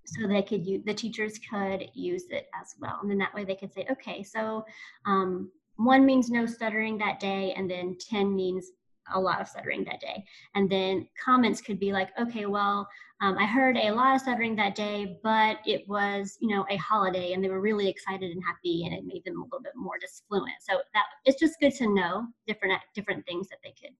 So 0.04 0.26
they 0.26 0.42
could 0.42 0.66
use, 0.66 0.82
the 0.84 0.92
teachers 0.92 1.38
could 1.50 1.88
use 1.94 2.24
it 2.28 2.48
as 2.60 2.74
well. 2.78 2.98
And 3.00 3.10
then 3.10 3.18
that 3.18 3.34
way 3.34 3.44
they 3.44 3.54
could 3.54 3.72
say, 3.72 3.86
okay, 3.90 4.22
so 4.22 4.66
um, 5.06 5.50
one 5.76 6.04
means 6.04 6.28
no 6.28 6.44
stuttering 6.44 6.98
that 6.98 7.20
day, 7.20 7.54
and 7.56 7.70
then 7.70 7.96
10 7.98 8.36
means 8.36 8.72
a 9.14 9.20
lot 9.20 9.40
of 9.40 9.48
stuttering 9.48 9.84
that 9.84 10.00
day. 10.00 10.24
And 10.54 10.70
then 10.70 11.08
comments 11.22 11.60
could 11.60 11.78
be 11.78 11.92
like, 11.92 12.10
okay, 12.20 12.46
well, 12.46 12.88
um, 13.20 13.36
I 13.36 13.46
heard 13.46 13.76
a 13.76 13.90
lot 13.90 14.14
of 14.14 14.20
stuttering 14.20 14.54
that 14.56 14.74
day, 14.74 15.18
but 15.22 15.58
it 15.66 15.88
was, 15.88 16.36
you 16.40 16.48
know, 16.48 16.64
a 16.70 16.76
holiday 16.76 17.32
and 17.32 17.42
they 17.42 17.48
were 17.48 17.60
really 17.60 17.88
excited 17.88 18.30
and 18.30 18.42
happy 18.44 18.84
and 18.84 18.94
it 18.94 19.04
made 19.04 19.24
them 19.24 19.40
a 19.40 19.44
little 19.44 19.60
bit 19.62 19.72
more 19.74 19.98
disfluent. 20.00 20.52
So 20.60 20.78
that 20.94 21.04
it's 21.24 21.40
just 21.40 21.58
good 21.60 21.74
to 21.76 21.92
know 21.92 22.26
different 22.46 22.80
different 22.94 23.26
things 23.26 23.48
that 23.48 23.58
they 23.64 23.74
could 23.80 23.94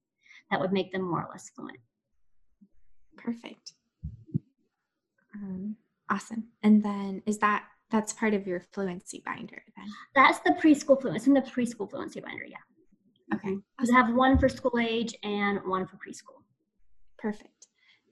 that 0.51 0.61
would 0.61 0.73
make 0.73 0.93
them 0.93 1.03
more 1.03 1.23
or 1.23 1.29
less 1.31 1.51
fluent. 1.51 1.79
Perfect. 3.17 3.73
Um, 5.35 5.77
awesome. 6.09 6.45
And 6.63 6.83
then 6.83 7.23
is 7.27 7.39
that 7.39 7.65
that's 7.91 8.13
part 8.13 8.35
of 8.35 8.47
your 8.47 8.61
fluency 8.73 9.23
binder 9.25 9.63
then. 9.77 9.87
That's 10.15 10.39
the 10.41 10.51
preschool 10.51 11.01
fluency. 11.01 11.31
In 11.31 11.35
the 11.35 11.41
preschool 11.41 11.91
fluency 11.91 12.21
binder, 12.21 12.45
yeah. 12.45 12.59
Okay. 13.35 13.57
Because 13.77 13.91
I 13.91 13.95
have 13.95 14.15
one 14.15 14.39
for 14.39 14.49
school 14.49 14.79
age 14.81 15.15
and 15.23 15.61
one 15.67 15.87
for 15.87 15.97
preschool. 15.97 16.43
Perfect. 17.19 17.67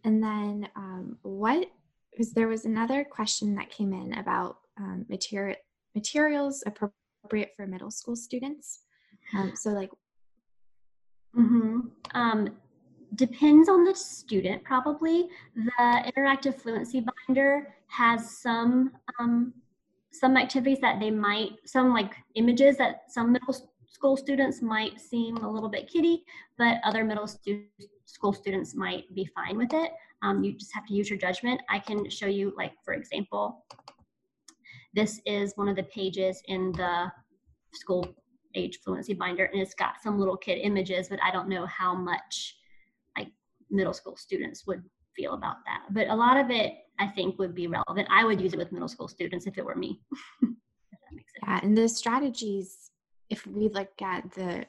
And 0.05 0.23
then 0.23 0.69
um, 0.77 1.19
what, 1.23 1.69
because 2.11 2.33
there 2.33 2.49
was 2.49 2.65
another 2.65 3.05
question 3.05 3.55
that 3.57 3.71
came 3.71 3.93
in 3.93 4.15
about 4.15 4.59
um, 4.79 5.07
material 5.09 5.57
materials 5.95 6.63
appropriate 6.67 7.53
for 7.57 7.67
middle 7.67 7.91
school 7.91 8.17
students. 8.17 8.81
Um, 9.35 9.53
so 9.57 9.71
like, 9.71 9.91
mm-hmm. 11.37 11.81
um, 12.15 12.51
depends 13.15 13.69
on 13.69 13.85
the 13.85 13.95
student 13.95 14.63
probably. 14.65 15.29
The 15.55 16.13
interactive 16.17 16.61
fluency 16.61 17.05
binder 17.27 17.75
has 17.89 18.39
some 18.39 18.93
um, 19.19 19.55
some 20.13 20.37
activities 20.37 20.79
that 20.81 21.01
they 21.01 21.11
might, 21.11 21.53
some 21.65 21.93
like 21.93 22.15
images 22.35 22.77
that 22.79 23.03
some 23.09 23.33
middle 23.33 23.55
school 23.89 24.17
students 24.17 24.63
might 24.63 25.01
seem 25.01 25.37
a 25.39 25.51
little 25.51 25.69
bit 25.69 25.89
kiddie, 25.89 26.25
but 26.59 26.79
other 26.85 27.05
middle 27.05 27.27
stu- 27.27 27.65
school 28.05 28.33
students 28.33 28.75
might 28.75 29.13
be 29.15 29.29
fine 29.35 29.57
with 29.57 29.73
it. 29.73 29.93
Um, 30.23 30.43
you 30.43 30.53
just 30.53 30.75
have 30.75 30.87
to 30.87 30.95
use 30.95 31.11
your 31.11 31.19
judgment. 31.19 31.61
I 31.69 31.79
can 31.79 32.09
show 32.11 32.27
you, 32.27 32.53
like, 32.57 32.73
for 32.85 32.95
example, 32.95 33.65
this 34.95 35.21
is 35.27 35.53
one 35.57 35.69
of 35.69 35.77
the 35.77 35.83
pages 35.85 36.43
in 36.47 36.73
the 36.73 37.13
school 37.75 38.15
age 38.55 38.81
fluency 38.83 39.15
binder, 39.15 39.45
and 39.45 39.61
it's 39.61 39.75
got 39.75 40.01
some 40.03 40.19
little 40.19 40.37
kid 40.37 40.59
images, 40.59 41.09
but 41.09 41.19
I 41.23 41.31
don't 41.31 41.49
know 41.49 41.67
how 41.67 41.95
much 41.95 42.57
like 43.17 43.29
middle 43.71 43.93
school 43.93 44.17
students 44.17 44.67
would 44.67 44.83
feel 45.15 45.35
about 45.35 45.57
that. 45.67 45.83
But 45.91 46.09
a 46.09 46.15
lot 46.15 46.39
of 46.39 46.51
it, 46.51 46.75
I 46.99 47.09
think, 47.09 47.39
would 47.39 47.55
be 47.55 47.67
relevant. 47.67 48.09
I 48.11 48.25
would 48.25 48.41
use 48.41 48.53
it 48.53 48.59
with 48.59 48.73
middle 48.73 48.89
school 48.89 49.09
students 49.09 49.47
if 49.47 49.59
it 49.59 49.65
were 49.65 49.75
me. 49.75 50.01
yeah, 51.43 51.61
and 51.63 51.77
the 51.77 51.89
strategies, 51.89 52.91
if 53.31 53.47
we 53.47 53.69
look 53.69 53.91
at 54.03 54.31
the, 54.33 54.65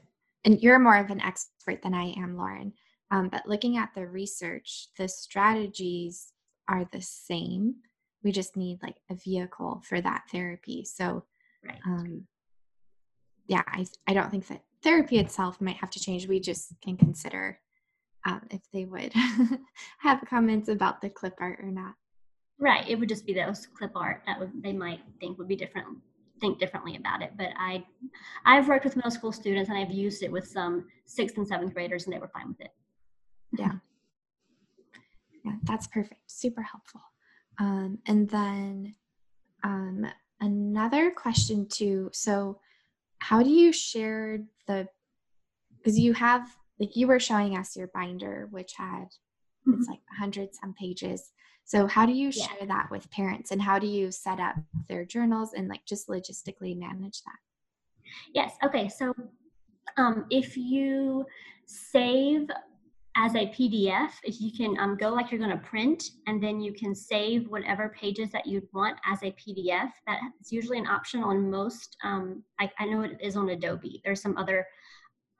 and 0.46 0.62
you're 0.62 0.80
more 0.80 0.98
of 0.98 1.10
an 1.10 1.22
expert 1.22 1.82
than 1.82 1.94
I 1.94 2.14
am, 2.18 2.38
Lauren, 2.38 2.74
um, 3.12 3.30
but 3.30 3.48
looking 3.48 3.78
at 3.78 3.90
the 3.96 4.06
research, 4.06 4.88
the 4.98 5.08
strategies 5.08 6.34
are 6.68 6.88
the 6.92 7.02
same. 7.02 7.76
We 8.24 8.32
just 8.32 8.58
need 8.58 8.80
like 8.84 8.98
a 9.10 9.16
vehicle 9.16 9.82
for 9.88 10.02
that 10.02 10.24
therapy. 10.32 10.84
So, 10.84 11.24
right. 11.66 11.80
um, 11.86 12.28
yeah, 13.48 13.64
I, 13.68 13.86
I 14.08 14.14
don't 14.14 14.30
think 14.30 14.48
that 14.48 14.64
therapy 14.84 15.20
itself 15.20 15.62
might 15.62 15.78
have 15.78 15.92
to 15.92 16.00
change. 16.00 16.28
We 16.28 16.40
just 16.40 16.74
can 16.84 16.98
consider 16.98 17.60
um, 18.26 18.42
if 18.52 18.62
they 18.74 18.86
would 18.86 19.14
have 20.00 20.24
comments 20.30 20.68
about 20.68 21.02
the 21.02 21.10
clip 21.10 21.36
art 21.40 21.60
or 21.62 21.72
not. 21.72 21.94
Right. 22.60 22.88
It 22.90 23.00
would 23.00 23.10
just 23.10 23.26
be 23.26 23.34
those 23.34 23.68
clip 23.68 23.92
art 23.96 24.24
that 24.26 24.40
would 24.40 24.52
they 24.62 24.74
might 24.74 25.00
think 25.20 25.38
would 25.38 25.48
be 25.48 25.56
different 25.56 25.88
think 26.40 26.60
differently 26.60 26.96
about 26.96 27.22
it. 27.22 27.32
But 27.38 27.50
I 27.58 27.84
I've 28.46 28.68
worked 28.68 28.86
with 28.86 28.96
middle 28.96 29.12
school 29.12 29.32
students 29.32 29.70
and 29.70 29.78
I've 29.78 29.92
used 29.92 30.24
it 30.24 30.32
with 30.32 30.48
some 30.48 30.86
sixth 31.06 31.38
and 31.38 31.48
seventh 31.48 31.74
graders 31.74 32.06
and 32.06 32.14
they 32.14 32.20
were 32.20 32.30
fine 32.30 32.50
with 32.50 32.62
it. 32.62 32.72
Yeah. 33.58 33.72
Yeah, 35.46 35.54
that's 35.64 35.88
perfect. 35.88 36.30
Super 36.30 36.62
helpful. 36.62 37.00
Um, 37.58 38.00
and 38.06 38.30
then 38.30 38.96
um, 39.64 40.06
another 40.42 41.10
question 41.10 41.70
too. 41.70 42.10
So 42.12 42.60
how 43.20 43.42
do 43.44 43.50
you 43.50 43.72
share 43.72 44.40
the 44.68 44.88
because 45.78 45.98
you 45.98 46.14
have 46.14 46.56
like 46.80 46.96
you 46.96 47.08
were 47.08 47.20
showing 47.20 47.58
us 47.58 47.76
your 47.76 47.88
binder 47.88 48.48
which 48.52 48.74
had 48.78 49.08
mm-hmm. 49.68 49.74
it's 49.74 49.88
like 49.88 50.02
100 50.10 50.54
some 50.54 50.74
pages 50.74 51.32
so 51.68 51.86
how 51.86 52.06
do 52.06 52.14
you 52.14 52.32
share 52.32 52.48
yeah. 52.62 52.66
that 52.66 52.88
with 52.90 53.10
parents 53.12 53.52
and 53.52 53.62
how 53.62 53.78
do 53.78 53.86
you 53.86 54.12
set 54.12 54.40
up 54.40 54.56
their 54.88 55.06
journals 55.06 55.54
and 55.54 55.68
like 55.68 55.86
just 55.86 56.08
logistically 56.08 56.76
manage 56.76 57.22
that 57.24 57.38
yes 58.34 58.54
okay 58.64 58.90
so 58.90 59.14
um, 59.98 60.26
if 60.30 60.58
you 60.58 61.26
save 61.66 62.50
as 63.18 63.34
a 63.34 63.48
PDF, 63.48 64.12
if 64.24 64.40
you 64.40 64.52
can 64.52 64.78
um, 64.80 64.96
go 64.96 65.10
like 65.10 65.32
you're 65.32 65.40
going 65.40 65.52
to 65.52 65.66
print 65.66 66.12
and 66.28 66.42
then 66.42 66.62
you 66.62 66.72
can 66.72 66.94
save 66.94 67.50
whatever 67.50 67.90
pages 68.00 68.30
that 68.32 68.46
you'd 68.46 68.68
want 68.74 68.96
as 69.12 69.24
a 69.24 69.32
PDF. 69.32 69.90
That's 70.06 70.52
usually 70.52 70.78
an 70.78 70.86
option 70.86 71.24
on 71.24 71.50
most. 71.50 71.98
Um, 72.04 72.44
I, 72.60 72.70
I, 72.78 72.86
know 72.86 73.02
it 73.02 73.18
is 73.20 73.36
on 73.36 73.50
Adobe. 73.50 74.02
There's 74.06 74.22
some 74.22 74.38
other, 74.38 74.68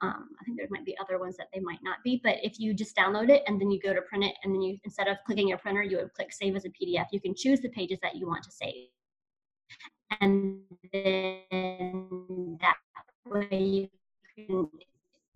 um, 0.00 0.28
I 0.40 0.44
think 0.44 0.56
there 0.58 0.66
might 0.70 0.84
be 0.84 0.96
other 1.00 1.18
ones 1.18 1.36
that 1.36 1.48
they 1.52 1.60
might 1.60 1.80
not 1.82 1.98
be. 2.04 2.20
But 2.22 2.36
if 2.42 2.60
you 2.60 2.72
just 2.72 2.96
download 2.96 3.30
it 3.30 3.42
and 3.46 3.60
then 3.60 3.70
you 3.70 3.80
go 3.80 3.92
to 3.92 4.02
print 4.02 4.24
it 4.24 4.34
and 4.44 4.54
then 4.54 4.62
you 4.62 4.78
instead 4.84 5.08
of 5.08 5.16
clicking 5.26 5.48
your 5.48 5.58
printer, 5.58 5.82
you 5.82 5.96
would 5.96 6.12
click 6.12 6.32
save 6.32 6.56
as 6.56 6.64
a 6.64 6.68
PDF. 6.68 7.06
You 7.12 7.20
can 7.20 7.34
choose 7.34 7.60
the 7.60 7.68
pages 7.70 7.98
that 8.02 8.16
you 8.16 8.26
want 8.26 8.44
to 8.44 8.50
save, 8.50 8.88
and 10.20 10.60
then 10.92 12.58
that 12.60 12.76
way 13.26 13.58
you 13.60 13.88
can 14.36 14.68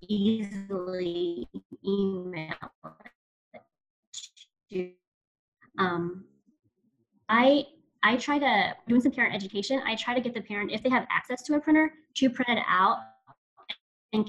easily 0.09 1.49
email 1.85 2.55
to 4.71 4.91
um, 5.79 6.25
I 7.29 7.67
I 8.05 8.17
try 8.17 8.39
to 8.39 8.75
doing 8.89 9.01
some 9.01 9.13
parent 9.13 9.35
education. 9.35 9.81
I 9.87 9.97
try 9.97 10.15
to 10.15 10.21
get 10.21 10.35
the 10.35 10.41
parent 10.41 10.71
if 10.71 10.83
they 10.83 10.91
have 10.91 11.07
access 11.11 11.43
to 11.43 11.55
a 11.55 11.61
printer 11.61 11.93
to 12.15 12.31
print 12.31 12.59
it 12.59 12.65
out 12.69 12.99
and 14.13 14.29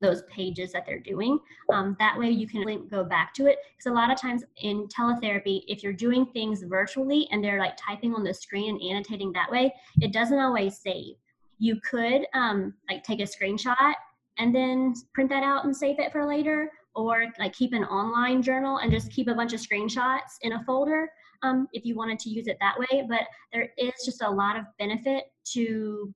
those 0.00 0.22
pages 0.22 0.72
that 0.72 0.84
they're 0.84 0.98
doing. 0.98 1.38
Um, 1.72 1.96
that 2.00 2.18
way 2.18 2.28
you 2.28 2.48
can 2.48 2.64
link, 2.64 2.90
go 2.90 3.04
back 3.04 3.32
to 3.34 3.46
it. 3.46 3.58
Because 3.76 3.90
a 3.90 3.94
lot 3.94 4.10
of 4.10 4.20
times 4.20 4.42
in 4.60 4.88
teletherapy, 4.88 5.62
if 5.68 5.82
you're 5.84 5.92
doing 5.92 6.26
things 6.26 6.64
virtually 6.64 7.28
and 7.30 7.42
they're 7.42 7.60
like 7.60 7.76
typing 7.76 8.12
on 8.12 8.24
the 8.24 8.34
screen 8.34 8.70
and 8.70 8.82
annotating 8.82 9.32
that 9.32 9.50
way, 9.50 9.72
it 10.00 10.12
doesn't 10.12 10.40
always 10.40 10.76
save 10.76 11.14
you 11.62 11.76
could 11.88 12.26
um, 12.34 12.74
like 12.90 13.04
take 13.04 13.20
a 13.20 13.22
screenshot 13.22 13.94
and 14.38 14.52
then 14.52 14.92
print 15.14 15.30
that 15.30 15.44
out 15.44 15.64
and 15.64 15.74
save 15.74 16.00
it 16.00 16.10
for 16.10 16.26
later 16.26 16.68
or 16.96 17.26
like 17.38 17.52
keep 17.52 17.72
an 17.72 17.84
online 17.84 18.42
journal 18.42 18.78
and 18.78 18.90
just 18.90 19.12
keep 19.12 19.28
a 19.28 19.34
bunch 19.34 19.52
of 19.52 19.60
screenshots 19.60 20.38
in 20.40 20.54
a 20.54 20.64
folder 20.64 21.08
um, 21.44 21.68
if 21.72 21.84
you 21.84 21.94
wanted 21.94 22.18
to 22.18 22.30
use 22.30 22.48
it 22.48 22.56
that 22.60 22.76
way 22.76 23.06
but 23.08 23.20
there 23.52 23.70
is 23.78 23.92
just 24.04 24.22
a 24.22 24.28
lot 24.28 24.56
of 24.56 24.64
benefit 24.80 25.26
to 25.44 26.12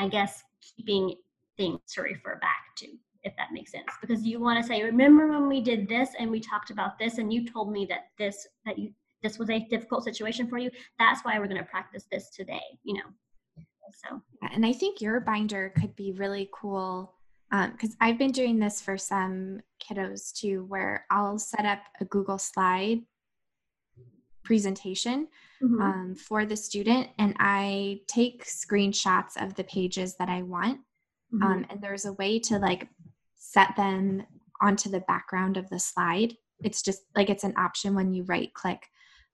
i 0.00 0.08
guess 0.08 0.42
keeping 0.76 1.14
things 1.56 1.80
to 1.94 2.02
refer 2.02 2.38
back 2.40 2.74
to 2.76 2.88
if 3.24 3.36
that 3.36 3.52
makes 3.52 3.70
sense. 3.70 3.86
Because 4.00 4.24
you 4.24 4.40
want 4.40 4.60
to 4.60 4.66
say 4.66 4.82
remember 4.82 5.28
when 5.28 5.46
we 5.48 5.60
did 5.60 5.88
this 5.88 6.10
and 6.18 6.30
we 6.30 6.40
talked 6.40 6.70
about 6.70 6.98
this 6.98 7.18
and 7.18 7.32
you 7.32 7.46
told 7.46 7.70
me 7.70 7.86
that 7.86 8.08
this 8.18 8.46
that 8.66 8.78
you 8.78 8.92
this 9.22 9.38
was 9.38 9.50
a 9.50 9.60
difficult 9.70 10.02
situation 10.02 10.48
for 10.48 10.58
you? 10.58 10.70
That's 10.98 11.24
why 11.24 11.38
we're 11.38 11.46
going 11.46 11.62
to 11.62 11.68
practice 11.68 12.06
this 12.10 12.30
today 12.30 12.62
you 12.84 12.94
know? 12.94 13.10
So, 13.94 14.22
and 14.52 14.64
I 14.64 14.72
think 14.72 15.00
your 15.00 15.20
binder 15.20 15.72
could 15.78 15.94
be 15.96 16.12
really 16.12 16.48
cool 16.52 17.14
because 17.50 17.90
um, 17.90 17.96
I've 18.00 18.18
been 18.18 18.30
doing 18.30 18.58
this 18.58 18.80
for 18.80 18.96
some 18.96 19.60
kiddos 19.82 20.32
too, 20.32 20.64
where 20.68 21.04
I'll 21.10 21.38
set 21.38 21.66
up 21.66 21.80
a 22.00 22.06
Google 22.06 22.38
slide 22.38 23.02
presentation 24.44 25.28
mm-hmm. 25.62 25.80
um, 25.80 26.14
for 26.14 26.44
the 26.44 26.56
student 26.56 27.08
and 27.18 27.34
I 27.38 28.00
take 28.08 28.44
screenshots 28.44 29.42
of 29.42 29.54
the 29.54 29.64
pages 29.64 30.16
that 30.18 30.28
I 30.28 30.42
want. 30.42 30.80
Mm-hmm. 31.34 31.42
Um, 31.42 31.66
and 31.70 31.80
there's 31.80 32.04
a 32.04 32.12
way 32.14 32.38
to 32.40 32.58
like 32.58 32.88
set 33.36 33.74
them 33.76 34.24
onto 34.60 34.90
the 34.90 35.00
background 35.00 35.56
of 35.56 35.68
the 35.70 35.78
slide. 35.78 36.34
It's 36.62 36.82
just 36.82 37.02
like 37.16 37.30
it's 37.30 37.44
an 37.44 37.54
option 37.56 37.94
when 37.94 38.12
you 38.12 38.24
right 38.24 38.52
click 38.54 38.86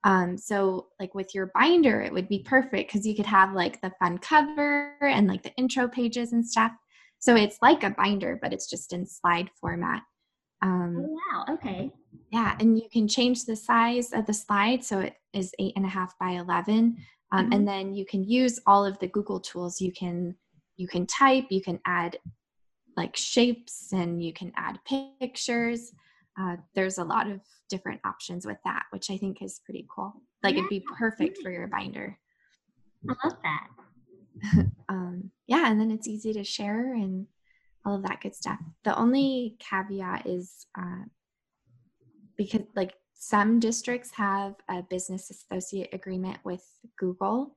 um, 0.05 0.39
so 0.39 0.89
like 1.01 1.15
with 1.15 1.35
your 1.35 1.51
binder, 1.55 2.01
it 2.01 2.13
would 2.13 2.29
be 2.29 2.41
perfect 2.41 2.93
because 2.93 3.07
you 3.07 3.17
could 3.17 3.27
have 3.27 3.53
like 3.53 3.81
the 3.81 3.93
fun 3.99 4.19
cover 4.19 4.97
and 5.01 5.27
like 5.27 5.43
the 5.43 5.55
intro 5.57 5.89
pages 5.89 6.33
and 6.33 6.47
stuff. 6.47 6.73
So 7.19 7.35
it's 7.35 7.59
like 7.61 7.83
a 7.83 7.91
binder, 7.91 8.39
but 8.41 8.53
it's 8.53 8.71
just 8.71 8.93
in 8.93 9.07
slide 9.07 9.51
format. 9.61 10.03
Um, 10.63 10.97
oh, 10.99 11.19
wow. 11.33 11.55
Okay. 11.55 11.91
Yeah, 12.31 12.57
and 12.61 12.79
you 12.79 12.89
can 12.93 13.09
change 13.09 13.45
the 13.45 13.57
size 13.57 14.13
of 14.13 14.27
the 14.27 14.35
slide 14.35 14.85
so 14.85 15.01
it 15.01 15.15
is 15.33 15.55
eight 15.59 15.73
and 15.77 15.85
a 15.85 15.89
half 15.89 16.19
by 16.19 16.33
eleven, 16.33 16.99
um, 17.33 17.45
mm-hmm. 17.45 17.53
and 17.53 17.69
then 17.69 17.95
you 17.95 18.05
can 18.05 18.25
use 18.25 18.61
all 18.67 18.85
of 18.85 18.99
the 18.99 19.09
Google 19.09 19.41
tools. 19.41 19.81
You 19.81 19.93
can 19.93 20.35
you 20.77 20.87
can 20.89 21.07
type, 21.07 21.47
you 21.51 21.63
can 21.63 21.81
add 21.87 22.19
like 22.97 23.17
shapes, 23.17 23.93
and 23.93 24.23
you 24.23 24.33
can 24.33 24.53
add 24.57 24.79
pictures. 25.21 25.93
Uh, 26.39 26.57
there's 26.75 26.99
a 26.99 27.05
lot 27.05 27.29
of 27.29 27.41
different 27.69 28.01
options 28.05 28.47
with 28.47 28.59
that, 28.65 28.85
which 28.91 29.11
I 29.11 29.17
think 29.17 29.43
is 29.43 29.61
pretty 29.65 29.87
cool. 29.95 30.13
Like 30.43 30.55
yeah. 30.55 30.61
it'd 30.61 30.71
be 30.71 30.85
perfect 30.99 31.39
for 31.43 31.51
your 31.51 31.67
binder. 31.67 32.17
I 33.09 33.15
love 33.25 33.37
that. 33.43 34.67
um, 34.89 35.31
yeah, 35.47 35.71
and 35.71 35.81
then 35.81 35.91
it's 35.91 36.09
easy 36.09 36.33
to 36.35 36.45
share 36.45 36.95
and 36.95 37.27
all 37.85 37.97
of 37.97 38.03
that 38.03 38.21
good 38.21 38.35
stuff. 38.35 38.59
The 38.85 38.97
only 38.97 39.57
caveat 39.59 40.27
is 40.27 40.67
uh, 40.79 41.05
because 42.39 42.63
like 42.75 42.95
some 43.15 43.61
districts 43.61 44.13
have 44.13 44.55
a 44.71 44.83
business 44.83 45.31
associate 45.31 45.91
agreement 45.93 46.39
with 46.45 46.65
Google 46.97 47.57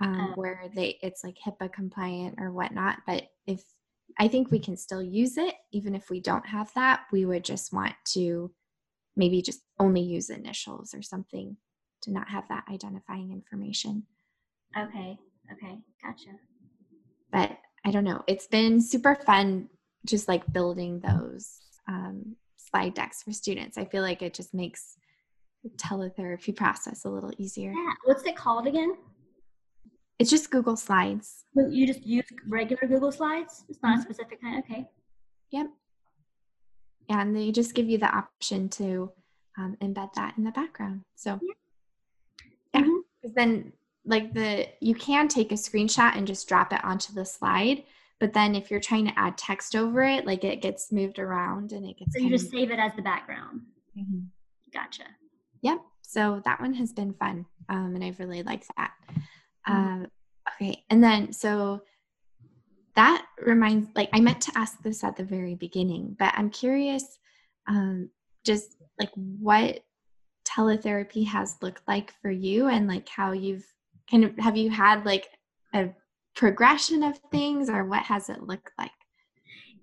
um, 0.00 0.32
oh. 0.32 0.40
where 0.40 0.62
they 0.74 0.98
it's 1.02 1.22
like 1.22 1.36
HIPAA 1.46 1.72
compliant 1.72 2.36
or 2.40 2.50
whatnot. 2.50 2.98
But 3.06 3.28
if 3.46 3.62
I 4.18 4.26
think 4.28 4.50
we 4.50 4.58
can 4.58 4.76
still 4.76 5.02
use 5.02 5.36
it, 5.36 5.54
even 5.72 5.94
if 5.94 6.10
we 6.10 6.20
don't 6.20 6.46
have 6.46 6.72
that, 6.74 7.02
we 7.12 7.26
would 7.26 7.44
just 7.44 7.72
want 7.72 7.94
to 8.12 8.50
maybe 9.16 9.42
just 9.42 9.60
only 9.78 10.00
use 10.00 10.30
initials 10.30 10.94
or 10.94 11.02
something 11.02 11.56
to 12.02 12.10
not 12.10 12.28
have 12.28 12.48
that 12.48 12.64
identifying 12.72 13.30
information. 13.30 14.04
Okay. 14.76 15.18
Okay. 15.52 15.78
Gotcha. 16.02 16.30
But 17.30 17.58
I 17.84 17.90
don't 17.90 18.04
know. 18.04 18.22
It's 18.26 18.46
been 18.46 18.80
super 18.80 19.14
fun 19.14 19.68
just 20.06 20.28
like 20.28 20.50
building 20.52 21.00
those 21.00 21.60
um, 21.88 22.36
slide 22.74 22.94
decks 22.94 23.22
for 23.22 23.32
students. 23.32 23.78
I 23.78 23.84
feel 23.84 24.02
like 24.02 24.20
it 24.22 24.34
just 24.34 24.52
makes 24.52 24.96
the 25.62 25.70
teletherapy 25.70 26.54
process 26.54 27.04
a 27.04 27.08
little 27.08 27.30
easier. 27.38 27.70
Yeah. 27.72 27.92
What's 28.04 28.24
it 28.24 28.36
called 28.36 28.66
again? 28.66 28.94
It's 30.18 30.30
just 30.30 30.50
Google 30.50 30.76
Slides. 30.76 31.44
You 31.54 31.86
just 31.86 32.04
use 32.04 32.24
regular 32.48 32.86
Google 32.88 33.12
Slides? 33.12 33.64
It's 33.68 33.80
not 33.82 33.96
Mhm. 33.96 34.00
a 34.00 34.02
specific 34.02 34.40
kind. 34.40 34.58
Okay. 34.64 34.88
Yep. 35.50 35.68
And 37.08 37.36
they 37.36 37.52
just 37.52 37.74
give 37.74 37.88
you 37.88 37.98
the 37.98 38.06
option 38.14 38.68
to 38.70 39.12
um, 39.56 39.76
embed 39.80 40.12
that 40.14 40.36
in 40.36 40.42
the 40.42 40.50
background. 40.50 41.04
So, 41.14 41.38
yeah, 42.74 42.80
Mhm. 42.80 43.02
then 43.22 43.72
like 44.04 44.34
the 44.34 44.68
you 44.80 44.96
can 44.96 45.28
take 45.28 45.52
a 45.52 45.54
screenshot 45.54 46.16
and 46.16 46.26
just 46.26 46.48
drop 46.48 46.72
it 46.72 46.82
onto 46.84 47.12
the 47.12 47.24
slide. 47.24 47.84
But 48.20 48.32
then 48.32 48.54
if 48.54 48.70
you're 48.70 48.80
trying 48.80 49.06
to 49.06 49.18
add 49.18 49.36
text 49.36 49.74
over 49.76 50.02
it, 50.02 50.24
like 50.26 50.44
it 50.44 50.62
gets 50.62 50.92
moved 50.92 51.18
around 51.18 51.72
and 51.72 51.84
it 51.84 51.98
gets. 51.98 52.14
So 52.14 52.20
you 52.20 52.30
just 52.30 52.46
of- 52.46 52.52
save 52.52 52.70
it 52.70 52.78
as 52.78 52.92
the 52.96 53.02
background. 53.02 53.62
Mhm. 53.96 54.28
Gotcha. 54.72 55.04
Yep. 55.62 55.80
So 56.02 56.40
that 56.44 56.60
one 56.60 56.74
has 56.74 56.92
been 56.92 57.12
fun, 57.14 57.46
um, 57.68 57.94
and 57.94 58.04
I've 58.04 58.18
really 58.18 58.42
liked 58.42 58.68
that. 58.76 58.92
Mhm. 59.10 59.22
Um, 59.66 60.06
okay, 60.54 60.84
and 60.90 61.02
then 61.02 61.32
so 61.32 61.82
that 62.94 63.26
reminds, 63.38 63.88
like, 63.96 64.08
I 64.12 64.20
meant 64.20 64.40
to 64.42 64.52
ask 64.56 64.80
this 64.82 65.02
at 65.02 65.16
the 65.16 65.24
very 65.24 65.54
beginning, 65.56 66.14
but 66.18 66.32
I'm 66.36 66.50
curious, 66.50 67.18
um, 67.66 68.10
just 68.44 68.76
like 69.00 69.10
what 69.14 69.84
teletherapy 70.44 71.26
has 71.26 71.56
looked 71.62 71.82
like 71.88 72.12
for 72.20 72.30
you, 72.30 72.68
and 72.68 72.86
like 72.86 73.08
how 73.08 73.32
you've 73.32 73.66
kind 74.10 74.24
of 74.24 74.36
have 74.38 74.56
you 74.56 74.70
had 74.70 75.04
like 75.04 75.26
a 75.72 75.88
progression 76.34 77.02
of 77.02 77.18
things, 77.30 77.68
or 77.68 77.84
what 77.84 78.04
has 78.04 78.28
it 78.28 78.42
looked 78.42 78.72
like? 78.78 78.90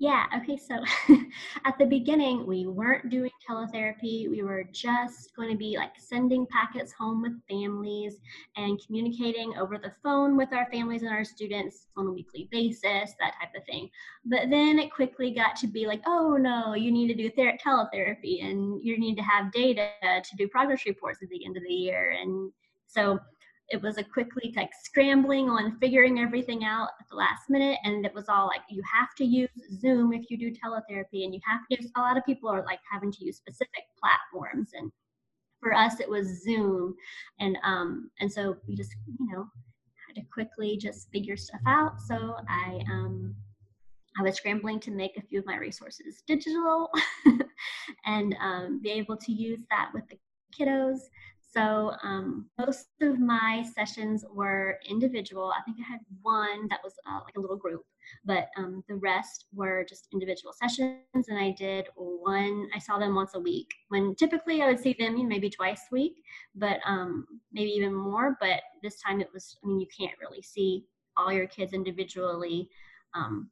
Yeah, 0.01 0.25
okay, 0.35 0.57
so 0.57 0.83
at 1.63 1.77
the 1.77 1.85
beginning, 1.85 2.47
we 2.47 2.65
weren't 2.65 3.11
doing 3.11 3.29
teletherapy. 3.47 4.27
We 4.27 4.41
were 4.41 4.63
just 4.71 5.35
going 5.35 5.51
to 5.51 5.55
be 5.55 5.77
like 5.77 5.91
sending 5.95 6.47
packets 6.47 6.91
home 6.91 7.21
with 7.21 7.39
families 7.47 8.17
and 8.57 8.81
communicating 8.83 9.53
over 9.59 9.77
the 9.77 9.93
phone 10.01 10.35
with 10.35 10.53
our 10.53 10.67
families 10.71 11.03
and 11.03 11.11
our 11.11 11.23
students 11.23 11.85
on 11.97 12.07
a 12.07 12.11
weekly 12.11 12.49
basis, 12.51 13.13
that 13.19 13.35
type 13.39 13.53
of 13.55 13.63
thing. 13.65 13.91
But 14.25 14.49
then 14.49 14.79
it 14.79 14.91
quickly 14.91 15.35
got 15.35 15.55
to 15.57 15.67
be 15.67 15.85
like, 15.85 16.01
oh 16.07 16.35
no, 16.35 16.73
you 16.73 16.91
need 16.91 17.09
to 17.09 17.13
do 17.13 17.29
ther- 17.29 17.59
teletherapy 17.63 18.43
and 18.43 18.81
you 18.81 18.99
need 18.99 19.17
to 19.17 19.23
have 19.23 19.51
data 19.51 19.91
to 20.01 20.35
do 20.35 20.47
progress 20.47 20.87
reports 20.87 21.19
at 21.21 21.29
the 21.29 21.45
end 21.45 21.57
of 21.57 21.63
the 21.63 21.71
year. 21.71 22.15
And 22.19 22.51
so 22.87 23.19
it 23.71 23.81
was 23.81 23.97
a 23.97 24.03
quickly 24.03 24.53
like 24.55 24.69
scrambling 24.83 25.49
on 25.49 25.77
figuring 25.79 26.19
everything 26.19 26.63
out 26.63 26.89
at 26.99 27.07
the 27.09 27.15
last 27.15 27.49
minute 27.49 27.77
and 27.83 28.05
it 28.05 28.13
was 28.13 28.27
all 28.27 28.47
like 28.47 28.61
you 28.69 28.81
have 28.91 29.09
to 29.17 29.23
use 29.23 29.49
zoom 29.79 30.13
if 30.13 30.29
you 30.29 30.37
do 30.37 30.51
teletherapy 30.51 31.23
and 31.23 31.33
you 31.33 31.39
have 31.45 31.61
to 31.69 31.77
use 31.81 31.91
a 31.95 32.01
lot 32.01 32.17
of 32.17 32.25
people 32.25 32.49
are 32.49 32.63
like 32.65 32.79
having 32.91 33.11
to 33.11 33.23
use 33.23 33.37
specific 33.37 33.83
platforms 33.99 34.71
and 34.73 34.91
for 35.59 35.73
us 35.73 35.99
it 35.99 36.09
was 36.09 36.43
zoom 36.43 36.93
and 37.39 37.57
um 37.63 38.09
and 38.19 38.31
so 38.31 38.55
we 38.67 38.75
just 38.75 38.93
you 39.19 39.27
know 39.31 39.47
had 40.07 40.15
to 40.15 40.27
quickly 40.33 40.77
just 40.77 41.09
figure 41.11 41.37
stuff 41.37 41.61
out 41.65 41.99
so 41.99 42.35
i 42.49 42.81
um 42.91 43.35
I 44.19 44.23
was 44.23 44.35
scrambling 44.35 44.79
to 44.81 44.91
make 44.91 45.15
a 45.17 45.21
few 45.21 45.39
of 45.39 45.45
my 45.45 45.55
resources 45.55 46.21
digital 46.27 46.89
and 48.05 48.35
um, 48.41 48.81
be 48.83 48.91
able 48.91 49.15
to 49.17 49.31
use 49.31 49.61
that 49.69 49.91
with 49.93 50.03
the 50.09 50.17
kiddos. 50.57 50.99
So 51.53 51.93
um, 52.01 52.49
most 52.57 52.87
of 53.01 53.19
my 53.19 53.65
sessions 53.75 54.23
were 54.33 54.79
individual. 54.89 55.51
I 55.51 55.61
think 55.63 55.77
I 55.81 55.91
had 55.91 55.99
one 56.21 56.69
that 56.69 56.79
was 56.81 56.93
uh, 57.05 57.19
like 57.25 57.35
a 57.35 57.41
little 57.41 57.57
group, 57.57 57.83
but 58.23 58.47
um, 58.57 58.85
the 58.87 58.95
rest 58.95 59.47
were 59.53 59.85
just 59.87 60.07
individual 60.13 60.53
sessions. 60.53 61.27
And 61.27 61.37
I 61.37 61.51
did 61.51 61.87
one. 61.95 62.69
I 62.73 62.79
saw 62.79 62.97
them 62.99 63.15
once 63.15 63.31
a 63.35 63.39
week. 63.39 63.67
When 63.89 64.15
typically 64.15 64.61
I 64.61 64.67
would 64.67 64.79
see 64.79 64.95
them 64.97 65.17
you 65.17 65.23
know, 65.23 65.29
maybe 65.29 65.49
twice 65.49 65.81
a 65.91 65.93
week, 65.93 66.23
but 66.55 66.79
um, 66.85 67.25
maybe 67.51 67.71
even 67.71 67.93
more. 67.93 68.37
But 68.39 68.61
this 68.81 69.01
time 69.01 69.19
it 69.19 69.27
was. 69.33 69.57
I 69.61 69.67
mean, 69.67 69.81
you 69.81 69.87
can't 69.87 70.17
really 70.21 70.41
see 70.41 70.85
all 71.17 71.33
your 71.33 71.47
kids 71.47 71.73
individually 71.73 72.69
um, 73.13 73.49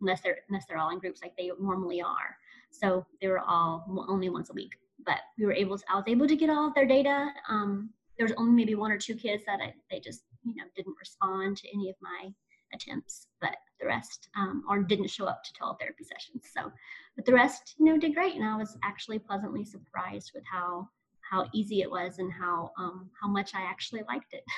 unless 0.00 0.20
they're 0.20 0.38
unless 0.48 0.66
they're 0.66 0.78
all 0.78 0.90
in 0.90 1.00
groups 1.00 1.20
like 1.20 1.36
they 1.36 1.50
normally 1.60 2.00
are. 2.00 2.36
So 2.70 3.04
they 3.20 3.26
were 3.26 3.40
all 3.40 3.84
only 4.08 4.28
once 4.28 4.50
a 4.50 4.52
week 4.52 4.70
but 5.04 5.18
we 5.38 5.46
were 5.46 5.52
able 5.52 5.78
to 5.78 5.84
i 5.90 5.94
was 5.94 6.04
able 6.06 6.26
to 6.26 6.36
get 6.36 6.50
all 6.50 6.68
of 6.68 6.74
their 6.74 6.86
data 6.86 7.28
um, 7.48 7.90
there 8.18 8.26
was 8.26 8.34
only 8.36 8.52
maybe 8.52 8.74
one 8.74 8.90
or 8.90 8.98
two 8.98 9.14
kids 9.14 9.42
that 9.46 9.60
I, 9.60 9.74
they 9.90 10.00
just 10.00 10.22
you 10.44 10.54
know 10.54 10.64
didn't 10.76 10.96
respond 10.98 11.56
to 11.58 11.68
any 11.74 11.90
of 11.90 11.96
my 12.00 12.30
attempts 12.72 13.26
but 13.40 13.56
the 13.80 13.86
rest 13.86 14.28
um, 14.36 14.62
or 14.68 14.82
didn't 14.82 15.10
show 15.10 15.26
up 15.26 15.42
to 15.42 15.52
teletherapy 15.52 16.04
sessions 16.04 16.44
so 16.54 16.70
but 17.16 17.24
the 17.24 17.32
rest 17.32 17.74
you 17.78 17.86
know 17.86 17.98
did 17.98 18.14
great 18.14 18.34
and 18.34 18.44
i 18.44 18.56
was 18.56 18.76
actually 18.84 19.18
pleasantly 19.18 19.64
surprised 19.64 20.32
with 20.34 20.44
how 20.50 20.88
how 21.28 21.46
easy 21.52 21.80
it 21.80 21.90
was 21.90 22.18
and 22.18 22.32
how 22.32 22.70
um, 22.78 23.10
how 23.20 23.28
much 23.28 23.54
i 23.54 23.62
actually 23.62 24.02
liked 24.08 24.32
it 24.32 24.44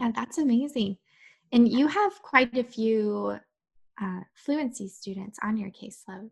Yeah, 0.00 0.12
that's 0.14 0.38
amazing. 0.38 0.96
And 1.52 1.68
you 1.68 1.86
have 1.86 2.22
quite 2.22 2.56
a 2.56 2.64
few 2.64 3.38
uh, 4.00 4.20
fluency 4.34 4.88
students 4.88 5.38
on 5.42 5.56
your 5.56 5.70
caseload. 5.70 6.30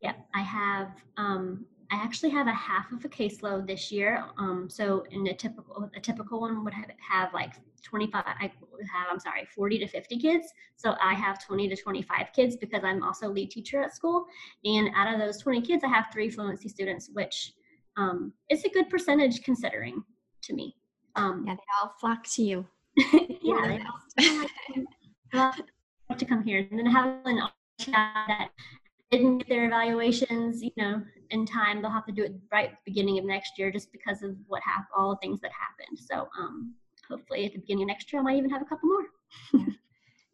Yeah, 0.00 0.14
I 0.34 0.42
have. 0.42 0.90
Um, 1.16 1.66
I 1.92 1.96
actually 1.96 2.30
have 2.30 2.46
a 2.46 2.52
half 2.52 2.92
of 2.92 3.04
a 3.04 3.08
caseload 3.08 3.66
this 3.66 3.90
year. 3.90 4.24
Um, 4.38 4.68
so 4.70 5.04
in 5.10 5.26
a 5.26 5.34
typical, 5.34 5.90
a 5.96 6.00
typical 6.00 6.40
one 6.40 6.64
would 6.64 6.72
have, 6.72 6.90
have 6.98 7.34
like 7.34 7.54
25. 7.82 8.22
I 8.24 8.52
would 8.72 8.86
have, 8.86 9.08
I'm 9.10 9.18
sorry, 9.18 9.44
40 9.44 9.78
to 9.80 9.88
50 9.88 10.18
kids. 10.18 10.46
So 10.76 10.94
I 11.02 11.14
have 11.14 11.44
20 11.44 11.68
to 11.68 11.76
25 11.76 12.28
kids 12.34 12.56
because 12.56 12.84
I'm 12.84 13.02
also 13.02 13.28
lead 13.28 13.50
teacher 13.50 13.82
at 13.82 13.94
school. 13.94 14.26
And 14.64 14.90
out 14.94 15.12
of 15.12 15.18
those 15.18 15.38
20 15.38 15.62
kids, 15.62 15.82
I 15.82 15.88
have 15.88 16.06
three 16.12 16.30
fluency 16.30 16.68
students, 16.68 17.10
which 17.12 17.54
um, 17.96 18.32
is 18.50 18.64
a 18.64 18.68
good 18.70 18.88
percentage 18.88 19.42
considering 19.42 20.04
to 20.42 20.54
me. 20.54 20.76
Um, 21.16 21.44
Yeah, 21.46 21.54
they 21.54 21.62
all 21.82 21.94
flock 22.00 22.24
to 22.34 22.42
you. 22.42 22.66
yeah, 23.42 23.66
they 23.66 23.80
all 23.80 24.00
they 24.16 24.38
like 24.38 25.56
to 25.56 25.62
come- 25.62 25.66
to 26.18 26.24
come 26.24 26.42
here. 26.42 26.66
And 26.70 26.78
then 26.78 26.86
have 26.86 27.20
an 27.24 27.40
that 27.92 28.50
didn't 29.10 29.38
get 29.38 29.48
their 29.48 29.66
evaluations, 29.66 30.62
you 30.62 30.70
know, 30.76 31.02
in 31.30 31.46
time. 31.46 31.82
They'll 31.82 31.90
have 31.90 32.06
to 32.06 32.12
do 32.12 32.24
it 32.24 32.34
right 32.52 32.66
at 32.66 32.70
the 32.72 32.90
beginning 32.90 33.18
of 33.18 33.24
next 33.24 33.58
year 33.58 33.70
just 33.70 33.92
because 33.92 34.22
of 34.22 34.36
what 34.46 34.62
happened, 34.62 34.86
all 34.96 35.10
the 35.10 35.16
things 35.16 35.40
that 35.40 35.50
happened. 35.52 35.98
So 35.98 36.28
um, 36.38 36.74
hopefully 37.08 37.46
at 37.46 37.52
the 37.52 37.58
beginning 37.58 37.84
of 37.84 37.88
next 37.88 38.12
year, 38.12 38.20
I 38.20 38.24
might 38.24 38.36
even 38.36 38.50
have 38.50 38.62
a 38.62 38.66
couple 38.66 38.88
more. 38.88 39.66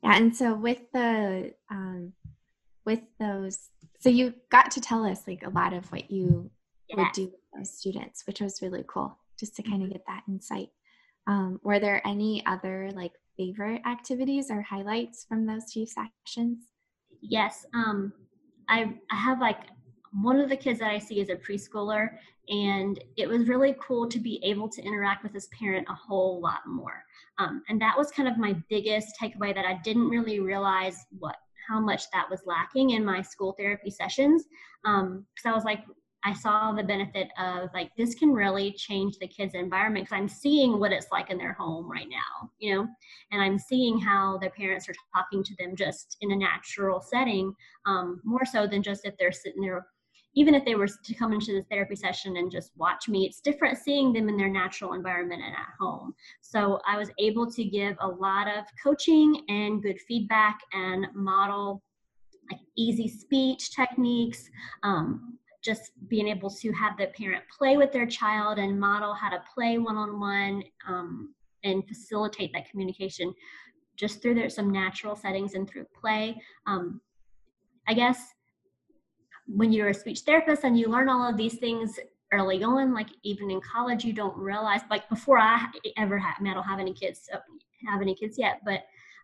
Yeah, 0.03 0.17
and 0.17 0.37
so 0.37 0.55
with 0.55 0.81
the 0.93 1.53
um, 1.71 2.13
with 2.85 3.01
those, 3.19 3.71
so 3.99 4.09
you 4.09 4.35
got 4.51 4.71
to 4.73 4.81
tell 4.81 5.05
us 5.05 5.27
like 5.27 5.43
a 5.45 5.51
lot 5.51 5.73
of 5.73 5.91
what 5.91 6.11
you 6.11 6.51
would 6.95 7.13
do 7.13 7.25
with 7.25 7.33
those 7.55 7.77
students, 7.77 8.25
which 8.27 8.41
was 8.41 8.63
really 8.63 8.85
cool, 8.87 9.19
just 9.39 9.57
to 9.57 9.63
kind 9.63 9.83
of 9.83 9.91
get 9.91 10.05
that 10.07 10.23
insight. 10.29 10.69
Um, 11.27 11.61
were 11.65 11.81
there 11.81 12.07
any 12.07 12.45
other 12.47 12.91
like 12.95 13.13
favorite 13.37 13.83
activities 13.85 14.51
or 14.51 14.63
highlights 14.63 15.25
from 15.29 15.47
those 15.47 15.73
few 15.73 15.87
sessions? 15.87 16.59
Yes. 17.21 17.67
Um, 17.75 18.13
I 18.69 18.95
I 19.11 19.17
have 19.17 19.41
like 19.41 19.59
one 20.23 20.41
of 20.41 20.49
the 20.49 20.57
kids 20.57 20.79
that 20.81 20.91
I 20.91 20.99
see 20.99 21.21
is 21.21 21.29
a 21.29 21.37
preschooler, 21.37 22.11
and 22.49 23.03
it 23.17 23.29
was 23.29 23.49
really 23.49 23.75
cool 23.81 24.09
to 24.09 24.19
be 24.19 24.41
able 24.43 24.69
to 24.69 24.83
interact 24.83 25.23
with 25.23 25.33
his 25.33 25.49
parent 25.49 25.87
a 25.91 25.95
whole 25.95 26.41
lot 26.41 26.61
more. 26.67 27.05
Um, 27.39 27.63
and 27.69 27.81
that 27.81 27.99
was 27.99 28.11
kind 28.11 28.29
of 28.29 28.39
my 28.39 28.55
biggest 28.69 29.15
takeaway 29.21 29.55
that 29.55 29.67
I 29.67 29.81
didn't 29.85 30.09
really 30.09 30.41
realize 30.41 31.05
what 31.19 31.37
how 31.69 31.81
much 31.81 32.05
that 32.13 32.31
was 32.31 32.43
lacking 32.47 32.91
in 32.91 33.05
my 33.05 33.21
school 33.21 33.55
therapy 33.59 33.91
sessions. 33.91 34.45
Because 34.85 35.45
I 35.45 35.53
was 35.53 35.65
like, 35.65 35.85
I 36.25 36.33
saw 36.33 36.73
the 36.73 36.83
benefit 36.83 37.29
of 37.39 37.71
like 37.75 37.91
this 37.97 38.15
can 38.15 38.33
really 38.33 38.73
change 38.73 39.19
the 39.19 39.29
kids' 39.29 39.55
environment 39.55 40.07
because 40.07 40.19
I'm 40.19 40.29
seeing 40.29 40.81
what 40.81 40.93
it's 40.93 41.07
like 41.13 41.31
in 41.31 41.39
their 41.39 41.53
home 41.53 41.91
right 41.91 42.09
now, 42.09 42.51
you 42.59 42.75
know, 42.75 42.87
and 43.31 43.41
I'm 43.41 43.59
seeing 43.59 43.99
how 43.99 44.39
their 44.39 44.51
parents 44.51 44.89
are 44.89 44.95
talking 45.15 45.45
to 45.45 45.55
them 45.59 45.77
just 45.77 46.17
in 46.21 46.33
a 46.33 46.37
natural 46.37 47.01
setting, 47.01 47.55
um, 47.85 48.21
more 48.25 48.45
so 48.45 48.67
than 48.67 48.83
just 48.83 49.05
if 49.05 49.17
they're 49.19 49.31
sitting 49.31 49.63
there. 49.63 49.87
Even 50.39 50.55
if 50.55 50.65
they 50.65 50.75
were 50.75 50.87
to 50.87 51.15
come 51.15 51.33
into 51.33 51.53
the 51.53 51.65
therapy 51.71 51.97
session 51.97 52.37
and 52.37 52.51
just 52.51 52.71
watch 52.77 53.09
me, 53.09 53.25
it's 53.25 53.41
different 53.41 53.79
seeing 53.79 54.13
them 54.13 54.29
in 54.29 54.37
their 54.37 54.51
natural 54.51 54.93
environment 54.93 55.43
and 55.43 55.55
at 55.55 55.75
home. 55.81 56.15
So 56.43 56.79
I 56.87 56.99
was 56.99 57.11
able 57.19 57.51
to 57.51 57.65
give 57.65 57.97
a 58.01 58.09
lot 58.09 58.47
of 58.47 58.65
coaching 58.83 59.43
and 59.49 59.83
good 59.83 59.99
feedback 60.07 60.59
and 60.73 61.07
model 61.15 61.83
like 62.51 62.61
easy 62.77 63.09
speech 63.09 63.75
techniques, 63.75 64.49
um, 64.83 65.39
just 65.65 65.91
being 66.09 66.29
able 66.29 66.51
to 66.51 66.71
have 66.73 66.97
the 66.97 67.07
parent 67.09 67.43
play 67.57 67.77
with 67.77 67.91
their 67.91 68.07
child 68.07 68.59
and 68.59 68.79
model 68.79 69.15
how 69.15 69.29
to 69.29 69.43
play 69.53 69.79
one-on-one 69.79 70.63
um, 70.87 71.35
and 71.65 71.87
facilitate 71.89 72.53
that 72.53 72.71
communication 72.71 73.35
just 73.97 74.23
through 74.23 74.35
their, 74.35 74.49
some 74.49 74.71
natural 74.71 75.17
settings 75.17 75.55
and 75.55 75.69
through 75.69 75.87
play. 75.99 76.41
Um, 76.67 77.01
I 77.89 77.95
guess 77.95 78.35
when 79.47 79.73
you're 79.73 79.89
a 79.89 79.95
speech 79.95 80.21
therapist 80.21 80.65
and 80.65 80.79
you 80.79 80.89
learn 80.89 81.09
all 81.09 81.29
of 81.29 81.37
these 81.37 81.59
things, 81.59 81.99
early 82.33 82.63
on, 82.63 82.93
like 82.93 83.09
even 83.23 83.51
in 83.51 83.61
college, 83.61 84.05
you 84.05 84.13
don't 84.13 84.37
realize. 84.37 84.81
Like 84.91 85.09
before 85.09 85.39
I 85.39 85.67
ever 85.97 86.19
had, 86.19 86.35
I, 86.41 86.51
I 86.51 86.55
don't 86.55 86.65
have 86.65 86.81
any 86.81 86.93
kids, 86.93 87.29
have 87.89 88.03
any 88.03 88.15
kids 88.15 88.37
yet, 88.39 88.61
but 88.65 88.81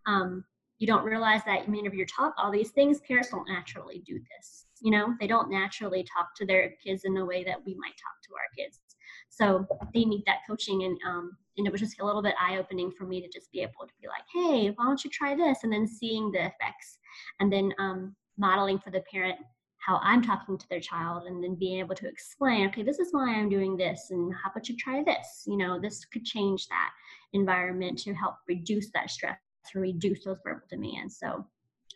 um, 0.07 0.45
you 0.79 0.87
don't 0.87 1.05
realize 1.05 1.43
that. 1.47 1.63
I 1.63 1.67
mean, 1.67 1.87
if 1.87 1.95
you're 1.95 2.07
taught 2.07 2.35
all 2.39 2.51
these 2.51 2.71
things, 2.71 3.01
parents 3.01 3.31
don't 3.31 3.49
naturally 3.49 4.03
do 4.07 4.21
this. 4.37 4.67
You 4.81 4.91
know, 4.91 5.15
they 5.21 5.27
don't 5.27 5.51
naturally 5.51 6.05
talk 6.05 6.35
to 6.37 6.47
their 6.47 6.75
kids 6.85 7.05
in 7.05 7.15
the 7.15 7.25
way 7.25 7.45
that 7.45 7.65
we 7.65 7.75
might 7.75 7.91
talk 7.93 8.21
to 8.25 8.35
our 8.35 8.49
kids. 8.57 8.81
So 9.29 9.67
they 9.95 10.05
need 10.05 10.25
that 10.27 10.41
coaching, 10.49 10.83
and 10.85 10.99
um, 11.09 11.37
and 11.57 11.67
it 11.67 11.73
was 11.73 11.81
just 11.81 12.01
a 12.01 12.05
little 12.05 12.23
bit 12.23 12.35
eye 12.41 12.59
opening 12.59 12.91
for 12.91 13.05
me 13.05 13.21
to 13.21 13.29
just 13.29 13.51
be 13.53 13.61
able 13.61 13.87
to 13.87 13.95
be 14.01 14.09
like, 14.09 14.25
hey, 14.33 14.73
why 14.75 14.85
don't 14.85 15.03
you 15.05 15.11
try 15.11 15.35
this, 15.35 15.59
and 15.63 15.73
then 15.73 15.87
seeing 15.87 16.33
the 16.33 16.41
effects, 16.41 16.99
and 17.41 17.53
then 17.53 17.73
um, 17.79 18.15
modeling 18.37 18.79
for 18.79 18.91
the 18.91 19.03
parent 19.11 19.39
how 19.85 19.99
I'm 20.03 20.23
talking 20.23 20.57
to 20.57 20.69
their 20.69 20.81
child 20.81 21.25
and 21.27 21.43
then 21.43 21.57
being 21.57 21.81
able 21.81 21.97
to 21.97 22.09
explain, 22.09 22.69
okay, 22.69 22.83
this 22.83 23.01
is 23.01 23.09
why 23.11 23.35
I'm 23.35 23.49
doing 23.49 23.77
this, 23.77 24.09
and 24.11 24.33
how 24.33 24.51
about 24.51 24.69
you 24.69 24.77
try 24.77 25.03
this? 25.03 25.43
You 25.47 25.57
know, 25.57 25.81
this 25.81 26.05
could 26.05 26.25
change 26.25 26.69
that 26.69 26.91
environment 27.33 27.99
to 27.99 28.15
help 28.15 28.37
reduce 28.49 28.91
that 28.93 29.11
stress, 29.11 29.39
to 29.73 29.81
reduce 29.81 30.25
those 30.25 30.39
verbal 30.45 30.63
demands. 30.71 31.19
So 31.19 31.45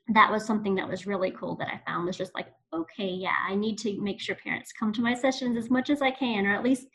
that 0.08 0.30
was 0.30 0.44
something 0.44 0.74
that 0.76 0.88
was 0.88 1.06
really 1.06 1.30
cool 1.32 1.56
that 1.56 1.68
I 1.68 1.80
found 1.86 2.06
was 2.06 2.16
just 2.16 2.34
like, 2.34 2.48
okay, 2.72 3.08
yeah, 3.08 3.34
I 3.48 3.54
need 3.54 3.78
to 3.78 4.00
make 4.00 4.20
sure 4.20 4.34
parents 4.34 4.72
come 4.72 4.92
to 4.92 5.00
my 5.00 5.14
sessions 5.14 5.56
as 5.56 5.70
much 5.70 5.88
as 5.88 6.02
I 6.02 6.10
can, 6.10 6.46
or 6.46 6.54
at 6.54 6.64
least 6.64 6.86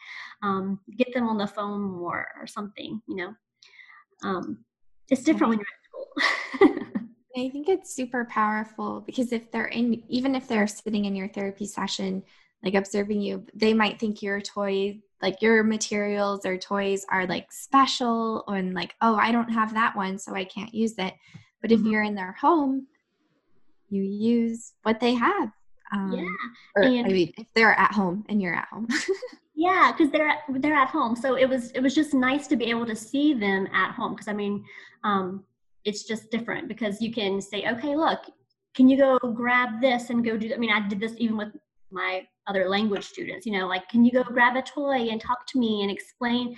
um, 0.44 0.80
get 0.98 1.14
them 1.14 1.28
on 1.28 1.38
the 1.38 1.48
phone 1.48 1.82
more 1.82 2.28
or 2.40 2.48
something, 2.48 3.02
you 3.08 3.16
know. 3.16 3.34
Um, 4.24 4.66
it's 5.10 5.24
different 5.24 5.50
when 5.50 5.60
you're 5.60 5.68
at 5.68 6.70
school. 6.70 6.92
I 7.38 7.50
think 7.50 7.70
it's 7.70 7.94
super 7.94 8.26
powerful 8.26 9.02
because 9.02 9.32
if 9.32 9.52
they're 9.52 9.68
in, 9.68 10.04
even 10.10 10.36
if 10.36 10.48
they're 10.48 10.68
sitting 10.68 11.06
in 11.06 11.16
your 11.16 11.30
therapy 11.30 11.66
session, 11.66 12.24
like 12.64 12.74
observing 12.74 13.22
you, 13.22 13.46
they 13.54 13.74
might 13.74 14.00
think 14.00 14.22
your 14.22 14.42
toy, 14.42 15.00
like 15.22 15.42
your 15.42 15.64
materials 15.64 16.46
or 16.46 16.58
toys 16.58 17.06
are 17.10 17.26
like 17.26 17.52
special 17.52 18.44
and 18.48 18.74
like, 18.74 18.96
oh, 19.02 19.16
I 19.16 19.32
don't 19.32 19.52
have 19.52 19.74
that 19.74 19.96
one, 19.96 20.20
so 20.20 20.36
I 20.36 20.44
can't 20.44 20.74
use 20.74 20.96
it. 20.98 21.14
But 21.62 21.72
if 21.72 21.80
mm-hmm. 21.80 21.90
you're 21.90 22.04
in 22.04 22.16
their 22.16 22.34
home, 22.34 22.88
you 23.90 24.04
use 24.04 24.74
what 24.84 25.00
they 25.00 25.14
have. 25.14 25.52
Um, 25.94 26.12
yeah. 26.14 26.26
Or 26.76 26.84
and, 26.84 27.06
I 27.06 27.10
mean, 27.10 27.34
if 27.38 27.48
they're 27.54 27.78
at 27.78 27.94
home 27.94 28.26
and 28.30 28.42
you're 28.42 28.56
at 28.56 28.68
home. 28.70 28.88
yeah, 29.56 29.92
because 29.92 30.12
they're 30.12 30.30
at, 30.30 30.40
they're 30.50 30.74
at 30.74 30.88
home, 30.88 31.16
so 31.16 31.36
it 31.36 31.48
was 31.48 31.72
it 31.72 31.82
was 31.82 31.94
just 31.94 32.14
nice 32.14 32.48
to 32.48 32.56
be 32.56 32.66
able 32.66 32.86
to 32.86 32.96
see 32.96 33.34
them 33.34 33.68
at 33.74 33.92
home. 33.92 34.14
Because 34.14 34.30
I 34.30 34.34
mean, 34.34 34.64
um, 35.04 35.44
it's 35.86 36.04
just 36.04 36.32
different 36.32 36.68
because 36.68 37.02
you 37.02 37.12
can 37.14 37.42
say, 37.42 37.68
okay, 37.70 37.96
look, 37.96 38.20
can 38.76 38.88
you 38.88 38.98
go 38.98 39.18
grab 39.20 39.82
this 39.82 40.10
and 40.10 40.24
go 40.24 40.38
do 40.38 40.48
that? 40.50 40.56
I 40.56 40.60
mean, 40.60 40.72
I 40.72 40.88
did 40.88 41.00
this 41.00 41.14
even 41.18 41.38
with 41.38 41.50
my 41.92 42.26
other 42.48 42.68
language 42.68 43.04
students, 43.04 43.46
you 43.46 43.52
know, 43.52 43.68
like, 43.68 43.88
can 43.90 44.04
you 44.04 44.12
go 44.12 44.24
grab 44.24 44.56
a 44.56 44.62
toy 44.62 45.10
and 45.10 45.22
talk 45.22 45.46
to 45.48 45.60
me 45.60 45.82
and 45.84 45.92
explain 45.92 46.56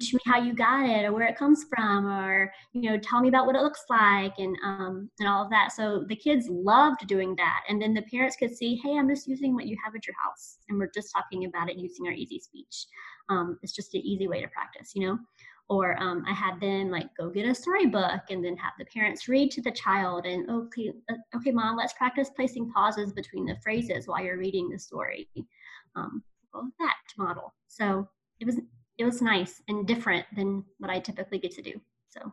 to 0.00 0.16
me 0.16 0.20
how 0.24 0.40
you 0.40 0.54
got 0.54 0.88
it 0.88 1.04
or 1.04 1.12
where 1.12 1.26
it 1.26 1.36
comes 1.36 1.64
from 1.68 2.06
or, 2.06 2.52
you 2.72 2.90
know, 2.90 2.98
tell 2.98 3.20
me 3.20 3.28
about 3.28 3.46
what 3.46 3.54
it 3.54 3.62
looks 3.62 3.84
like 3.90 4.34
and, 4.38 4.56
um, 4.64 5.10
and 5.18 5.28
all 5.28 5.44
of 5.44 5.50
that. 5.50 5.72
So 5.72 6.04
the 6.08 6.16
kids 6.16 6.48
loved 6.48 7.06
doing 7.06 7.36
that. 7.36 7.64
And 7.68 7.80
then 7.80 7.94
the 7.94 8.02
parents 8.02 8.36
could 8.36 8.56
see, 8.56 8.80
hey, 8.82 8.96
I'm 8.96 9.08
just 9.08 9.28
using 9.28 9.54
what 9.54 9.66
you 9.66 9.76
have 9.84 9.94
at 9.94 10.06
your 10.06 10.16
house. 10.24 10.58
And 10.68 10.78
we're 10.78 10.90
just 10.94 11.12
talking 11.12 11.44
about 11.44 11.70
it 11.70 11.76
using 11.76 12.06
our 12.06 12.12
easy 12.12 12.40
speech. 12.40 12.86
Um, 13.28 13.58
it's 13.62 13.74
just 13.74 13.94
an 13.94 14.00
easy 14.02 14.28
way 14.28 14.40
to 14.40 14.48
practice, 14.48 14.92
you 14.94 15.06
know? 15.06 15.18
Or 15.68 16.00
um, 16.00 16.24
i 16.28 16.32
had 16.32 16.60
them 16.60 16.90
like 16.90 17.08
go 17.18 17.28
get 17.28 17.46
a 17.46 17.54
storybook 17.54 18.20
and 18.30 18.44
then 18.44 18.56
have 18.56 18.72
the 18.78 18.84
parents 18.86 19.28
read 19.28 19.50
to 19.50 19.60
the 19.62 19.70
child 19.72 20.26
and 20.26 20.48
okay 20.50 20.92
uh, 21.10 21.14
okay 21.34 21.50
mom 21.50 21.76
let's 21.76 21.92
practice 21.94 22.30
placing 22.34 22.70
pauses 22.70 23.12
between 23.12 23.44
the 23.44 23.56
phrases 23.62 24.06
while 24.06 24.22
you're 24.22 24.38
reading 24.38 24.68
the 24.68 24.78
story 24.78 25.28
um, 25.96 26.22
all 26.56 26.68
that 26.78 26.96
model. 27.18 27.54
So 27.68 28.08
it 28.40 28.46
was 28.46 28.58
it 28.98 29.04
was 29.04 29.20
nice 29.20 29.62
and 29.68 29.86
different 29.86 30.24
than 30.34 30.64
what 30.78 30.90
i 30.90 30.98
typically 30.98 31.38
get 31.38 31.52
to 31.52 31.62
do 31.62 31.80
so. 32.08 32.32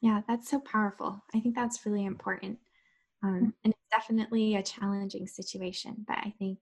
Yeah 0.00 0.20
that's 0.28 0.50
so 0.50 0.60
powerful. 0.60 1.22
I 1.34 1.40
think 1.40 1.54
that's 1.54 1.86
really 1.86 2.04
important 2.04 2.58
um, 3.22 3.30
mm-hmm. 3.30 3.44
and 3.64 3.74
it's 3.74 3.90
definitely 3.90 4.56
a 4.56 4.62
challenging 4.62 5.26
situation 5.26 6.04
but 6.06 6.18
i 6.18 6.32
think 6.38 6.58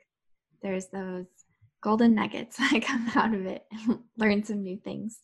there's 0.62 0.86
those 0.86 1.26
golden 1.82 2.14
nuggets 2.14 2.56
that 2.58 2.82
come 2.82 3.10
out 3.14 3.34
of 3.34 3.46
it 3.46 3.64
learn 4.16 4.42
some 4.42 4.62
new 4.62 4.78
things 4.78 5.20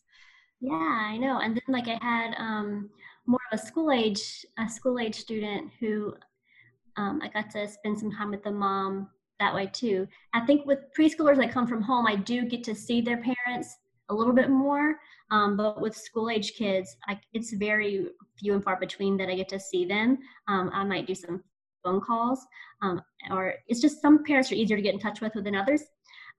yeah, 0.63 1.07
I 1.09 1.17
know. 1.17 1.39
And 1.39 1.55
then 1.55 1.63
like 1.67 1.89
I 1.89 1.99
had 2.01 2.35
um, 2.37 2.89
more 3.25 3.39
of 3.51 3.59
a 3.59 3.61
school 3.61 3.91
age 3.91 4.45
a 4.57 4.69
school 4.69 4.97
age 4.97 5.15
student 5.15 5.69
who 5.77 6.15
um, 6.95 7.19
I 7.21 7.27
got 7.27 7.49
to 7.51 7.67
spend 7.67 7.99
some 7.99 8.11
time 8.11 8.31
with 8.31 8.43
the 8.43 8.51
mom 8.51 9.09
that 9.41 9.53
way 9.53 9.69
too. 9.73 10.07
I 10.33 10.45
think 10.45 10.65
with 10.65 10.79
preschoolers 10.97 11.35
that 11.37 11.51
come 11.51 11.67
from 11.67 11.81
home, 11.81 12.07
I 12.07 12.15
do 12.15 12.45
get 12.45 12.63
to 12.63 12.75
see 12.75 13.01
their 13.01 13.21
parents 13.21 13.75
a 14.07 14.13
little 14.13 14.33
bit 14.33 14.49
more. 14.49 14.95
Um, 15.31 15.57
but 15.57 15.81
with 15.81 15.97
school 15.97 16.29
age 16.29 16.53
kids, 16.53 16.95
I, 17.09 17.19
it's 17.33 17.51
very 17.51 18.07
few 18.39 18.53
and 18.53 18.63
far 18.63 18.79
between 18.79 19.17
that 19.17 19.27
I 19.27 19.35
get 19.35 19.49
to 19.49 19.59
see 19.59 19.83
them. 19.83 20.17
Um, 20.47 20.71
I 20.73 20.85
might 20.85 21.07
do 21.07 21.15
some 21.15 21.43
phone 21.83 21.99
calls, 21.99 22.45
um, 22.81 23.01
or 23.31 23.55
it's 23.67 23.81
just 23.81 24.01
some 24.01 24.23
parents 24.23 24.49
are 24.49 24.55
easier 24.55 24.77
to 24.77 24.83
get 24.83 24.93
in 24.93 24.99
touch 24.99 25.19
with 25.19 25.33
than 25.33 25.55
others. 25.55 25.83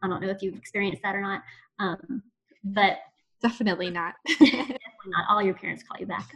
I 0.02 0.08
don't 0.08 0.22
know 0.22 0.30
if 0.30 0.40
you've 0.40 0.56
experienced 0.56 1.02
that 1.02 1.14
or 1.14 1.20
not, 1.20 1.42
um, 1.78 2.22
but 2.62 2.98
Definitely 3.44 3.90
not. 4.00 4.14
Definitely 4.26 4.78
not. 5.06 5.26
All 5.28 5.42
your 5.42 5.54
parents 5.54 5.82
call 5.82 6.00
you 6.00 6.06
back. 6.06 6.28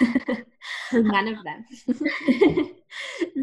None 0.92 1.28
of 1.28 1.36
them. 1.44 1.64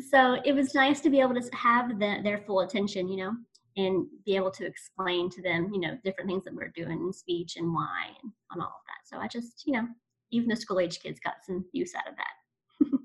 so 0.10 0.38
it 0.44 0.54
was 0.54 0.74
nice 0.74 1.00
to 1.02 1.12
be 1.12 1.20
able 1.20 1.36
to 1.36 1.56
have 1.56 2.00
the, 2.00 2.22
their 2.24 2.40
full 2.40 2.62
attention, 2.62 3.08
you 3.08 3.18
know, 3.18 3.34
and 3.78 4.08
be 4.26 4.36
able 4.36 4.50
to 4.50 4.66
explain 4.66 5.30
to 5.30 5.44
them, 5.44 5.70
you 5.72 5.80
know, 5.80 5.96
different 6.04 6.28
things 6.28 6.44
that 6.46 6.56
we're 6.56 6.74
doing 6.76 7.04
in 7.04 7.14
speech 7.14 7.56
and 7.56 7.72
why 7.72 8.08
and, 8.24 8.32
and 8.52 8.62
all 8.62 8.68
of 8.68 8.86
that. 8.88 9.06
So 9.06 9.22
I 9.22 9.28
just, 9.28 9.64
you 9.68 9.74
know, 9.74 9.88
even 10.32 10.50
the 10.50 10.56
school 10.56 10.80
age 10.80 11.00
kids 11.00 11.20
got 11.20 11.36
some 11.46 11.66
use 11.72 11.94
out 11.94 12.10
of 12.10 12.16
that. 12.16 13.00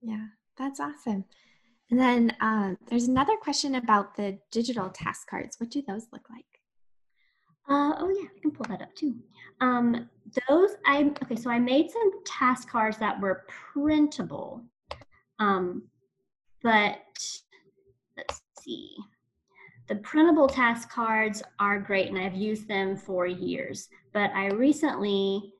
yeah, 0.00 0.24
that's 0.56 0.80
awesome. 0.80 1.26
And 1.90 2.00
then 2.00 2.34
um, 2.40 2.78
there's 2.88 3.08
another 3.08 3.36
question 3.36 3.74
about 3.74 4.16
the 4.16 4.38
digital 4.50 4.88
task 4.88 5.28
cards. 5.28 5.56
What 5.58 5.70
do 5.70 5.82
those 5.86 6.06
look 6.12 6.30
like? 6.30 6.49
Uh, 7.70 7.94
oh 7.98 8.10
yeah, 8.10 8.26
I 8.36 8.40
can 8.40 8.50
pull 8.50 8.66
that 8.68 8.82
up 8.82 8.92
too. 8.96 9.14
Um, 9.60 10.10
those 10.48 10.70
I 10.86 11.12
okay. 11.22 11.36
So 11.36 11.50
I 11.50 11.60
made 11.60 11.88
some 11.90 12.24
task 12.24 12.68
cards 12.68 12.98
that 12.98 13.20
were 13.20 13.44
printable, 13.48 14.62
um, 15.38 15.84
but 16.64 16.98
let's 18.16 18.42
see. 18.60 18.96
The 19.88 19.96
printable 19.96 20.48
task 20.48 20.90
cards 20.90 21.44
are 21.60 21.78
great, 21.78 22.08
and 22.08 22.18
I've 22.18 22.34
used 22.34 22.66
them 22.66 22.96
for 22.96 23.26
years. 23.26 23.88
But 24.12 24.30
I 24.34 24.48
recently, 24.48 25.52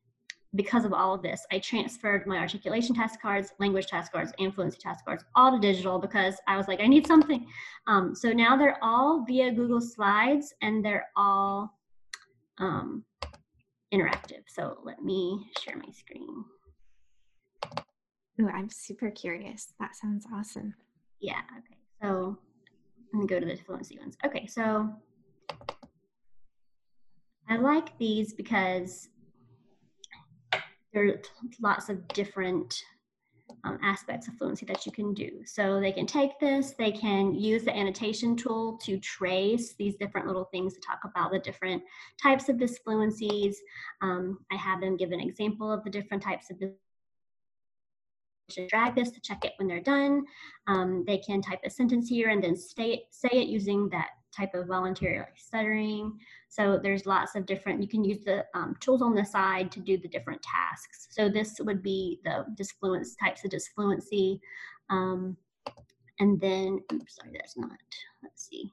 because 0.56 0.84
of 0.84 0.92
all 0.92 1.14
of 1.14 1.22
this, 1.22 1.46
I 1.52 1.60
transferred 1.60 2.26
my 2.26 2.38
articulation 2.38 2.94
task 2.94 3.20
cards, 3.20 3.52
language 3.60 3.86
task 3.86 4.12
cards, 4.12 4.32
and 4.40 4.52
fluency 4.52 4.78
task 4.78 5.04
cards 5.04 5.24
all 5.36 5.52
to 5.52 5.60
digital 5.60 6.00
because 6.00 6.34
I 6.48 6.56
was 6.56 6.66
like, 6.66 6.80
I 6.80 6.88
need 6.88 7.06
something. 7.06 7.46
Um, 7.86 8.16
so 8.16 8.32
now 8.32 8.56
they're 8.56 8.78
all 8.82 9.24
via 9.26 9.52
Google 9.52 9.80
Slides, 9.80 10.54
and 10.60 10.84
they're 10.84 11.08
all 11.16 11.72
um, 12.60 13.04
interactive. 13.92 14.42
So 14.48 14.78
let 14.84 15.02
me 15.02 15.50
share 15.60 15.76
my 15.76 15.90
screen. 15.92 16.44
Oh, 18.40 18.48
I'm 18.48 18.70
super 18.70 19.10
curious. 19.10 19.72
That 19.80 19.96
sounds 19.96 20.26
awesome. 20.32 20.74
Yeah, 21.20 21.40
okay. 21.58 21.78
So 22.02 22.38
let 23.12 23.20
me 23.20 23.26
go 23.26 23.40
to 23.40 23.46
the 23.46 23.56
fluency 23.56 23.98
ones. 23.98 24.16
Okay, 24.24 24.46
so 24.46 24.88
I 27.48 27.56
like 27.56 27.98
these 27.98 28.32
because 28.32 29.08
there 30.92 31.06
are 31.06 31.20
lots 31.60 31.88
of 31.88 32.06
different 32.08 32.82
um, 33.64 33.78
aspects 33.82 34.28
of 34.28 34.34
fluency 34.34 34.66
that 34.66 34.86
you 34.86 34.92
can 34.92 35.14
do. 35.14 35.42
So 35.44 35.80
they 35.80 35.92
can 35.92 36.06
take 36.06 36.38
this, 36.40 36.72
they 36.72 36.92
can 36.92 37.34
use 37.34 37.64
the 37.64 37.76
annotation 37.76 38.36
tool 38.36 38.78
to 38.84 38.98
trace 38.98 39.74
these 39.74 39.96
different 39.96 40.26
little 40.26 40.44
things 40.44 40.74
to 40.74 40.80
talk 40.80 41.00
about 41.04 41.32
the 41.32 41.38
different 41.38 41.82
types 42.22 42.48
of 42.48 42.56
disfluencies. 42.56 43.56
Um, 44.00 44.38
I 44.50 44.56
have 44.56 44.80
them 44.80 44.96
give 44.96 45.12
an 45.12 45.20
example 45.20 45.70
of 45.70 45.84
the 45.84 45.90
different 45.90 46.22
types 46.22 46.50
of 46.50 46.58
should 48.50 48.68
drag 48.68 48.94
this 48.96 49.10
to 49.12 49.20
check 49.20 49.44
it 49.44 49.52
when 49.56 49.68
they're 49.68 49.80
done. 49.80 50.24
Um, 50.66 51.04
they 51.06 51.18
can 51.18 51.40
type 51.40 51.60
a 51.64 51.70
sentence 51.70 52.08
here 52.08 52.30
and 52.30 52.42
then 52.42 52.56
say, 52.56 53.04
say 53.10 53.28
it 53.32 53.46
using 53.46 53.88
that 53.90 54.10
type 54.36 54.54
of 54.54 54.66
voluntary 54.66 55.22
stuttering. 55.36 56.18
So 56.48 56.78
there's 56.82 57.06
lots 57.06 57.34
of 57.34 57.46
different, 57.46 57.82
you 57.82 57.88
can 57.88 58.04
use 58.04 58.24
the 58.24 58.44
um, 58.54 58.76
tools 58.80 59.02
on 59.02 59.14
the 59.14 59.24
side 59.24 59.70
to 59.72 59.80
do 59.80 59.96
the 59.96 60.08
different 60.08 60.42
tasks. 60.42 61.08
So 61.10 61.28
this 61.28 61.60
would 61.60 61.82
be 61.82 62.20
the 62.24 62.46
disfluence 62.54 63.10
types 63.22 63.44
of 63.44 63.50
disfluency. 63.50 64.40
Um, 64.88 65.36
and 66.18 66.40
then, 66.40 66.80
oops, 66.92 67.16
sorry, 67.16 67.30
that's 67.32 67.56
not, 67.56 67.70
let's 68.22 68.48
see. 68.48 68.72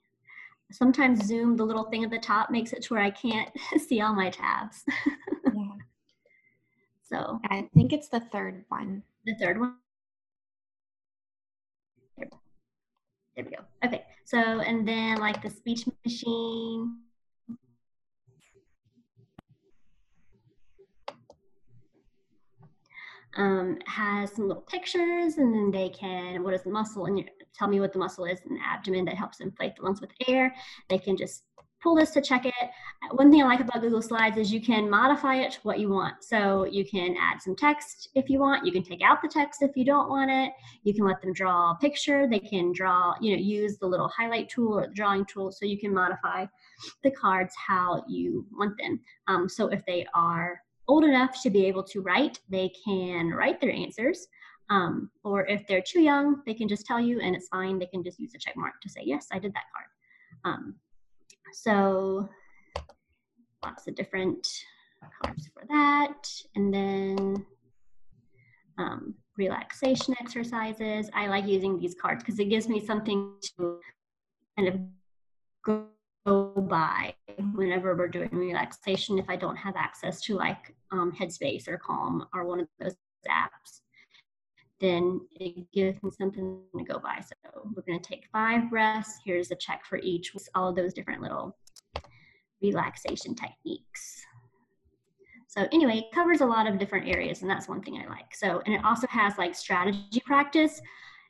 Sometimes 0.71 1.25
Zoom, 1.25 1.55
the 1.55 1.63
little 1.63 1.85
thing 1.85 2.03
at 2.03 2.09
the 2.09 2.19
top 2.19 2.51
makes 2.51 2.73
it 2.73 2.83
to 2.83 2.93
where 2.93 3.03
I 3.03 3.11
can't 3.11 3.49
see 3.87 4.01
all 4.01 4.13
my 4.13 4.29
tabs. 4.29 4.83
yeah. 5.55 5.67
So 7.03 7.39
I 7.49 7.69
think 7.73 7.93
it's 7.93 8.09
the 8.09 8.19
third 8.19 8.65
one. 8.67 9.01
The 9.25 9.35
third 9.35 9.59
one. 9.59 9.75
There 13.37 13.45
we 13.45 13.51
go. 13.51 13.63
Okay. 13.85 14.03
So, 14.25 14.39
and 14.39 14.85
then 14.87 15.17
like 15.19 15.43
the 15.43 15.49
speech 15.49 15.85
machine. 16.03 16.97
Um, 23.35 23.77
has 23.85 24.31
some 24.31 24.47
little 24.47 24.63
pictures 24.63 25.37
and 25.37 25.53
then 25.53 25.69
they 25.69 25.89
can, 25.89 26.41
what 26.41 26.55
is 26.55 26.63
the 26.63 26.71
muscle? 26.71 27.05
And 27.05 27.29
tell 27.53 27.67
me 27.67 27.79
what 27.79 27.93
the 27.93 27.99
muscle 27.99 28.25
is 28.25 28.39
in 28.49 28.55
the 28.55 28.61
abdomen 28.65 29.05
that 29.05 29.13
helps 29.13 29.41
inflate 29.41 29.75
the 29.75 29.83
lungs 29.83 30.01
with 30.01 30.09
air. 30.27 30.55
They 30.89 30.97
can 30.97 31.15
just 31.15 31.43
pull 31.81 31.95
this 31.95 32.11
to 32.11 32.21
check 32.21 32.45
it. 32.45 32.53
One 33.11 33.31
thing 33.31 33.43
I 33.43 33.45
like 33.45 33.59
about 33.59 33.81
Google 33.81 34.01
Slides 34.01 34.37
is 34.37 34.51
you 34.51 34.61
can 34.61 34.89
modify 34.89 35.35
it 35.35 35.51
to 35.53 35.59
what 35.63 35.79
you 35.79 35.89
want. 35.89 36.23
So 36.23 36.65
you 36.65 36.83
can 36.85 37.15
add 37.19 37.41
some 37.41 37.55
text 37.55 38.09
if 38.15 38.29
you 38.29 38.39
want. 38.39 38.65
You 38.65 38.71
can 38.71 38.83
take 38.83 39.01
out 39.01 39.21
the 39.21 39.27
text 39.27 39.61
if 39.61 39.75
you 39.75 39.85
don't 39.85 40.09
want 40.09 40.31
it. 40.31 40.51
You 40.83 40.93
can 40.93 41.05
let 41.05 41.21
them 41.21 41.33
draw 41.33 41.71
a 41.71 41.77
picture. 41.79 42.27
They 42.27 42.39
can 42.39 42.73
draw, 42.73 43.13
you 43.21 43.35
know, 43.35 43.41
use 43.41 43.77
the 43.77 43.85
little 43.85 44.07
highlight 44.09 44.49
tool 44.49 44.79
or 44.79 44.87
the 44.87 44.93
drawing 44.93 45.25
tool 45.25 45.51
so 45.51 45.65
you 45.65 45.79
can 45.79 45.93
modify 45.93 46.45
the 47.03 47.11
cards 47.11 47.53
how 47.55 48.03
you 48.07 48.45
want 48.51 48.77
them. 48.77 48.99
Um, 49.27 49.47
so 49.47 49.67
if 49.67 49.85
they 49.85 50.05
are 50.13 50.61
old 50.87 51.03
enough 51.03 51.41
to 51.43 51.49
be 51.49 51.65
able 51.65 51.83
to 51.83 52.01
write, 52.01 52.39
they 52.49 52.71
can 52.83 53.29
write 53.29 53.61
their 53.61 53.71
answers. 53.71 54.27
Um, 54.69 55.09
or 55.23 55.45
if 55.45 55.65
they're 55.67 55.81
too 55.81 56.01
young, 56.01 56.41
they 56.45 56.53
can 56.53 56.67
just 56.67 56.85
tell 56.85 56.99
you 56.99 57.21
and 57.21 57.35
it's 57.35 57.47
fine. 57.47 57.79
They 57.79 57.85
can 57.85 58.03
just 58.03 58.19
use 58.19 58.33
a 58.35 58.39
check 58.39 58.55
mark 58.57 58.73
to 58.81 58.89
say, 58.89 59.01
yes, 59.03 59.27
I 59.31 59.39
did 59.39 59.53
that 59.53 59.63
card. 59.73 59.87
Um, 60.43 60.75
so 61.53 62.29
lots 63.63 63.87
of 63.87 63.95
different 63.95 64.47
cards 65.21 65.49
for 65.53 65.63
that. 65.69 66.29
And 66.55 66.73
then 66.73 67.45
um, 68.77 69.15
relaxation 69.37 70.15
exercises. 70.19 71.09
I 71.13 71.27
like 71.27 71.47
using 71.47 71.79
these 71.79 71.95
cards 71.95 72.23
because 72.23 72.39
it 72.39 72.45
gives 72.45 72.67
me 72.67 72.85
something 72.85 73.33
to 73.57 73.79
kind 74.57 74.67
of 74.67 74.79
go 75.65 76.51
by 76.55 77.13
whenever 77.53 77.95
we're 77.95 78.07
doing 78.07 78.29
relaxation 78.31 79.17
if 79.17 79.29
I 79.29 79.35
don't 79.35 79.55
have 79.55 79.75
access 79.75 80.21
to 80.21 80.35
like 80.35 80.75
um, 80.91 81.11
Headspace 81.11 81.67
or 81.67 81.77
Calm 81.77 82.25
or 82.33 82.45
one 82.45 82.59
of 82.59 82.67
those 82.79 82.95
apps 83.29 83.81
then 84.79 85.21
it 85.31 85.71
gives 85.71 86.01
me 86.03 86.11
something 86.11 86.61
to 86.77 86.83
go 86.83 86.99
by. 86.99 87.19
So 87.19 87.71
we're 87.75 87.83
going 87.83 87.99
to 87.99 88.07
take 88.07 88.27
five 88.31 88.69
breaths. 88.69 89.17
Here's 89.25 89.51
a 89.51 89.55
check 89.55 89.85
for 89.85 89.97
each, 89.99 90.31
all 90.55 90.69
of 90.69 90.75
those 90.75 90.93
different 90.93 91.21
little 91.21 91.57
relaxation 92.61 93.35
techniques. 93.35 94.21
So 95.47 95.67
anyway, 95.71 95.99
it 95.99 96.13
covers 96.13 96.41
a 96.41 96.45
lot 96.45 96.67
of 96.67 96.77
different 96.77 97.07
areas, 97.07 97.41
and 97.41 97.49
that's 97.49 97.67
one 97.67 97.81
thing 97.81 98.01
I 98.03 98.09
like. 98.09 98.35
So, 98.35 98.61
and 98.65 98.75
it 98.75 98.83
also 98.85 99.07
has 99.07 99.37
like 99.37 99.55
strategy 99.55 100.21
practice 100.25 100.79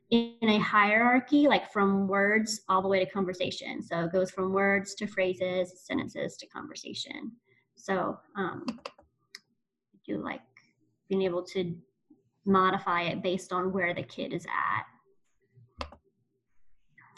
in 0.09 0.35
a 0.41 0.57
hierarchy, 0.57 1.47
like 1.47 1.71
from 1.71 2.07
words 2.07 2.61
all 2.67 2.81
the 2.81 2.87
way 2.87 3.03
to 3.03 3.11
conversation. 3.11 3.81
So 3.81 4.05
it 4.05 4.11
goes 4.11 4.31
from 4.31 4.53
words 4.53 4.95
to 4.95 5.07
phrases, 5.07 5.81
sentences 5.85 6.35
to 6.37 6.47
conversation. 6.47 7.31
So 7.75 8.17
um, 8.35 8.65
you 10.05 10.17
like 10.17 10.41
being 11.09 11.21
able 11.21 11.43
to 11.43 11.75
modify 12.47 13.03
it 13.03 13.21
based 13.21 13.51
on 13.51 13.71
where 13.71 13.93
the 13.93 14.03
kid 14.03 14.33
is 14.33 14.45
at. 14.45 14.85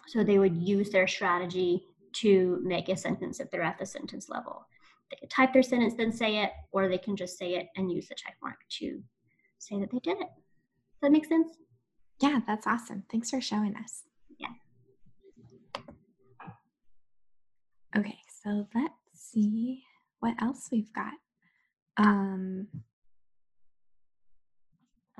So 0.07 0.23
they 0.23 0.39
would 0.39 0.57
use 0.57 0.89
their 0.89 1.07
strategy 1.07 1.83
to 2.13 2.59
make 2.63 2.89
a 2.89 2.97
sentence 2.97 3.39
if 3.39 3.51
they're 3.51 3.61
at 3.61 3.77
the 3.77 3.85
sentence 3.85 4.27
level. 4.27 4.65
They 5.11 5.17
could 5.17 5.29
type 5.29 5.53
their 5.53 5.63
sentence, 5.63 5.93
then 5.95 6.11
say 6.11 6.37
it, 6.43 6.51
or 6.71 6.87
they 6.87 6.97
can 6.97 7.15
just 7.15 7.37
say 7.37 7.55
it 7.55 7.67
and 7.75 7.91
use 7.91 8.07
the 8.07 8.15
check 8.15 8.35
mark 8.41 8.57
to 8.79 9.01
say 9.59 9.79
that 9.79 9.91
they 9.91 9.99
did 9.99 10.17
it. 10.17 10.27
Does 10.27 11.01
that 11.03 11.11
make 11.11 11.25
sense? 11.25 11.57
Yeah, 12.21 12.39
that's 12.45 12.67
awesome. 12.67 13.03
Thanks 13.11 13.29
for 13.29 13.39
showing 13.39 13.75
us. 13.75 14.03
Yeah. 14.39 14.49
Okay, 17.95 18.17
so 18.43 18.67
let's 18.75 18.93
see 19.13 19.83
what 20.19 20.35
else 20.41 20.69
we've 20.71 20.91
got. 20.93 21.13
Um, 21.97 22.67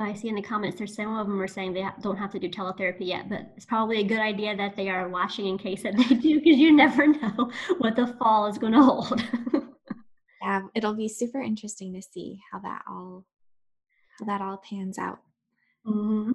I 0.02 0.14
see 0.14 0.30
in 0.30 0.36
the 0.36 0.42
comments 0.42 0.78
there's 0.78 0.96
some 0.96 1.18
of 1.18 1.28
them 1.28 1.42
are 1.42 1.48
saying 1.48 1.74
they 1.74 1.86
don't 2.02 2.18
have 2.18 2.32
to 2.32 2.40
do 2.40 2.50
teletherapy 2.50 3.08
yet, 3.08 3.30
but 3.30 3.52
it's 3.56 3.66
probably 3.66 4.00
a 4.00 4.04
good 4.04 4.20
idea 4.20 4.56
that 4.56 4.76
they 4.76 4.90
are 4.90 5.10
watching 5.10 5.48
in 5.48 5.58
case 5.58 5.84
that 5.84 5.96
they 5.98 6.16
do 6.16 6.40
because 6.40 6.58
you 6.58 6.76
never 6.76 7.08
know 7.08 7.52
what 7.80 7.96
the 7.96 8.08
fall 8.20 8.48
is 8.48 8.58
going 8.58 8.74
to 8.74 8.82
hold. 8.82 9.24
yeah, 10.42 10.62
it'll 10.76 10.94
be 10.94 11.08
super 11.08 11.42
interesting 11.42 11.94
to 11.94 12.02
see 12.02 12.40
how 12.52 12.60
that 12.60 12.82
all 12.90 13.26
how 14.20 14.26
that 14.26 14.42
all 14.42 14.62
pans 14.70 14.98
out. 14.98 15.20
Mm-hmm. 15.86 16.32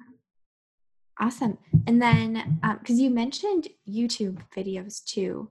Awesome. 1.20 1.58
And 1.86 2.02
then 2.02 2.60
because 2.80 2.98
um, 2.98 3.00
you 3.00 3.10
mentioned 3.10 3.68
YouTube 3.88 4.40
videos 4.56 5.04
too. 5.04 5.50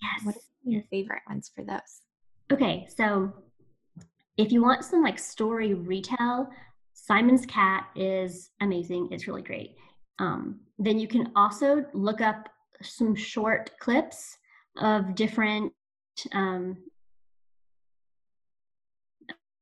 Yes. 0.00 0.24
What 0.24 0.36
are 0.36 0.40
your 0.64 0.82
favorite 0.90 1.22
ones 1.28 1.50
for 1.54 1.64
those? 1.64 2.00
Okay, 2.52 2.86
so 2.96 3.32
if 4.36 4.52
you 4.52 4.62
want 4.62 4.84
some 4.84 5.02
like 5.02 5.18
story 5.18 5.74
retell, 5.74 6.50
Simon's 6.94 7.46
Cat 7.46 7.86
is 7.96 8.50
amazing. 8.60 9.08
It's 9.10 9.26
really 9.26 9.42
great. 9.42 9.76
Um, 10.18 10.60
then 10.78 10.98
you 10.98 11.08
can 11.08 11.32
also 11.36 11.84
look 11.94 12.20
up 12.20 12.48
some 12.82 13.14
short 13.14 13.70
clips 13.80 14.36
of 14.78 15.14
different 15.14 15.72
um, 16.32 16.76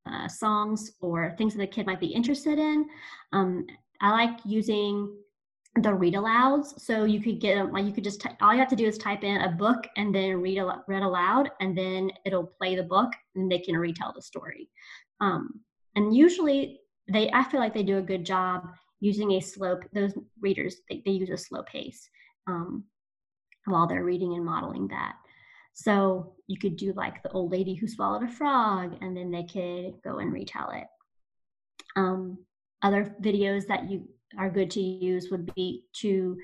uh, 0.07 0.28
songs 0.28 0.93
or 1.01 1.35
things 1.37 1.55
that 1.55 1.61
the 1.61 1.66
kid 1.66 1.87
might 1.87 2.01
be 2.01 2.07
interested 2.07 2.59
in. 2.59 2.87
Um, 3.33 3.66
I 4.01 4.11
like 4.11 4.39
using 4.45 5.14
the 5.76 5.95
read 5.95 6.14
alouds. 6.14 6.81
So 6.81 7.05
you 7.05 7.20
could 7.20 7.41
get 7.41 7.72
like 7.72 7.85
you 7.85 7.93
could 7.93 8.05
just 8.05 8.26
all 8.41 8.53
you 8.53 8.59
have 8.59 8.68
to 8.68 8.76
do 8.76 8.87
is 8.87 8.99
type 8.99 9.22
in 9.22 9.41
a 9.43 9.51
book 9.51 9.87
and 9.97 10.14
then 10.14 10.41
read 10.41 10.59
al- 10.59 10.85
read 10.89 11.03
aloud, 11.03 11.51
and 11.61 11.76
then 11.76 12.11
it'll 12.24 12.47
play 12.47 12.74
the 12.74 12.83
book 12.83 13.12
and 13.35 13.51
they 13.51 13.61
can 13.61 13.76
retell 13.76 14.12
the 14.14 14.22
story. 14.22 14.68
Um, 15.20 15.61
and 15.97 16.14
usually 16.14 16.80
they 17.11 17.30
I 17.32 17.44
feel 17.44 17.61
like 17.61 17.74
they 17.74 17.82
do 17.82 17.98
a 17.98 18.02
good 18.02 18.24
job 18.24 18.68
using 19.00 19.32
a 19.32 19.40
slow 19.40 19.78
those 19.92 20.12
readers 20.40 20.76
they, 20.88 21.02
they 21.04 21.12
use 21.12 21.30
a 21.30 21.36
slow 21.36 21.62
pace 21.62 22.08
um, 22.46 22.84
while 23.64 23.86
they're 23.86 24.04
reading 24.04 24.34
and 24.34 24.44
modeling 24.44 24.88
that. 24.88 25.14
So 25.74 26.34
you 26.46 26.58
could 26.58 26.76
do 26.76 26.92
like 26.92 27.22
the 27.22 27.30
old 27.30 27.52
lady 27.52 27.74
who 27.74 27.86
swallowed 27.86 28.24
a 28.24 28.28
frog, 28.28 28.96
and 29.00 29.16
then 29.16 29.30
they 29.30 29.44
could 29.44 30.02
go 30.02 30.18
and 30.18 30.32
retell 30.32 30.70
it. 30.70 30.86
Um, 31.96 32.38
other 32.82 33.14
videos 33.22 33.66
that 33.68 33.90
you 33.90 34.08
are 34.38 34.50
good 34.50 34.70
to 34.72 34.80
use 34.80 35.28
would 35.30 35.52
be 35.54 35.84
to 35.94 36.36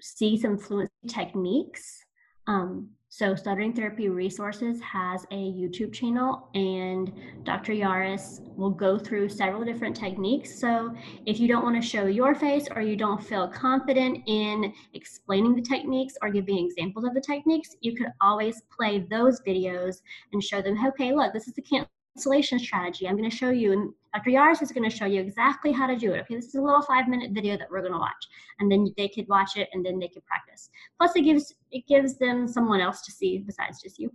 see 0.00 0.38
some 0.38 0.58
fluency 0.58 0.92
techniques. 1.08 2.04
Um, 2.46 2.90
so, 3.10 3.34
Stuttering 3.34 3.72
Therapy 3.72 4.10
Resources 4.10 4.82
has 4.82 5.24
a 5.30 5.34
YouTube 5.34 5.94
channel, 5.94 6.50
and 6.54 7.10
Dr. 7.42 7.72
Yaruss 7.72 8.40
will 8.54 8.70
go 8.70 8.98
through 8.98 9.30
several 9.30 9.64
different 9.64 9.96
techniques. 9.96 10.60
So, 10.60 10.94
if 11.24 11.40
you 11.40 11.48
don't 11.48 11.64
want 11.64 11.74
to 11.80 11.88
show 11.88 12.04
your 12.04 12.34
face 12.34 12.68
or 12.76 12.82
you 12.82 12.96
don't 12.96 13.22
feel 13.22 13.48
confident 13.48 14.24
in 14.26 14.74
explaining 14.92 15.56
the 15.56 15.62
techniques 15.62 16.18
or 16.20 16.28
giving 16.28 16.58
examples 16.58 17.06
of 17.06 17.14
the 17.14 17.20
techniques, 17.22 17.76
you 17.80 17.96
could 17.96 18.12
always 18.20 18.60
play 18.70 19.06
those 19.10 19.40
videos 19.40 20.02
and 20.34 20.44
show 20.44 20.60
them, 20.60 20.76
okay, 20.88 21.14
look, 21.14 21.32
this 21.32 21.48
is 21.48 21.54
the 21.54 21.88
cancellation 22.18 22.58
strategy. 22.58 23.06
I'm 23.06 23.16
going 23.16 23.30
to 23.30 23.36
show 23.36 23.50
you, 23.50 23.72
and 23.72 23.92
Dr. 24.12 24.30
Yaruss 24.30 24.60
is 24.60 24.72
going 24.72 24.88
to 24.88 24.94
show 24.94 25.04
you 25.04 25.20
exactly 25.20 25.70
how 25.70 25.86
to 25.86 25.96
do 25.96 26.12
it. 26.12 26.20
Okay, 26.22 26.34
this 26.34 26.46
is 26.46 26.56
a 26.56 26.60
little 26.60 26.82
five 26.82 27.06
minute 27.06 27.30
video 27.32 27.56
that 27.56 27.70
we're 27.70 27.80
going 27.80 27.92
to 27.92 27.98
watch, 27.98 28.26
and 28.58 28.70
then 28.70 28.92
they 28.96 29.08
could 29.08 29.28
watch 29.28 29.56
it 29.56 29.68
and 29.72 29.86
then 29.86 29.98
they 29.98 30.08
could 30.08 30.24
practice. 30.26 30.70
Plus, 30.98 31.14
it 31.14 31.22
gives 31.22 31.54
it 31.70 31.86
gives 31.86 32.18
them 32.18 32.48
someone 32.48 32.80
else 32.80 33.02
to 33.02 33.12
see 33.12 33.38
besides 33.38 33.80
just 33.80 33.98
you. 33.98 34.12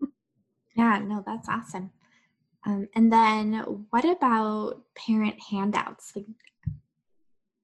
yeah, 0.76 0.98
no, 0.98 1.22
that's 1.26 1.48
awesome. 1.48 1.90
Um, 2.66 2.88
and 2.94 3.10
then 3.10 3.86
what 3.88 4.04
about 4.04 4.82
parent 4.94 5.36
handouts? 5.50 6.12
Like, 6.14 6.26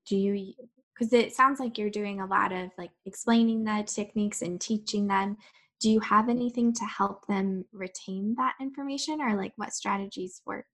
do 0.07 0.16
you? 0.16 0.55
Because 0.95 1.12
it 1.12 1.35
sounds 1.35 1.61
like 1.61 1.77
you're 1.77 1.91
doing 1.91 2.22
a 2.22 2.27
lot 2.27 2.53
of 2.53 2.70
like 2.79 2.93
explaining 3.05 3.64
the 3.64 3.85
techniques 3.87 4.41
and 4.41 4.59
teaching 4.59 5.07
them 5.07 5.37
do 5.81 5.91
you 5.91 6.01
have 6.01 6.29
anything 6.29 6.72
to 6.72 6.85
help 6.85 7.27
them 7.27 7.64
retain 7.72 8.35
that 8.37 8.55
information 8.61 9.20
or 9.20 9.37
like 9.37 9.53
what 9.57 9.72
strategies 9.72 10.43
work? 10.47 10.66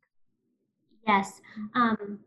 Yes 1.07 1.41
um, 1.75 2.21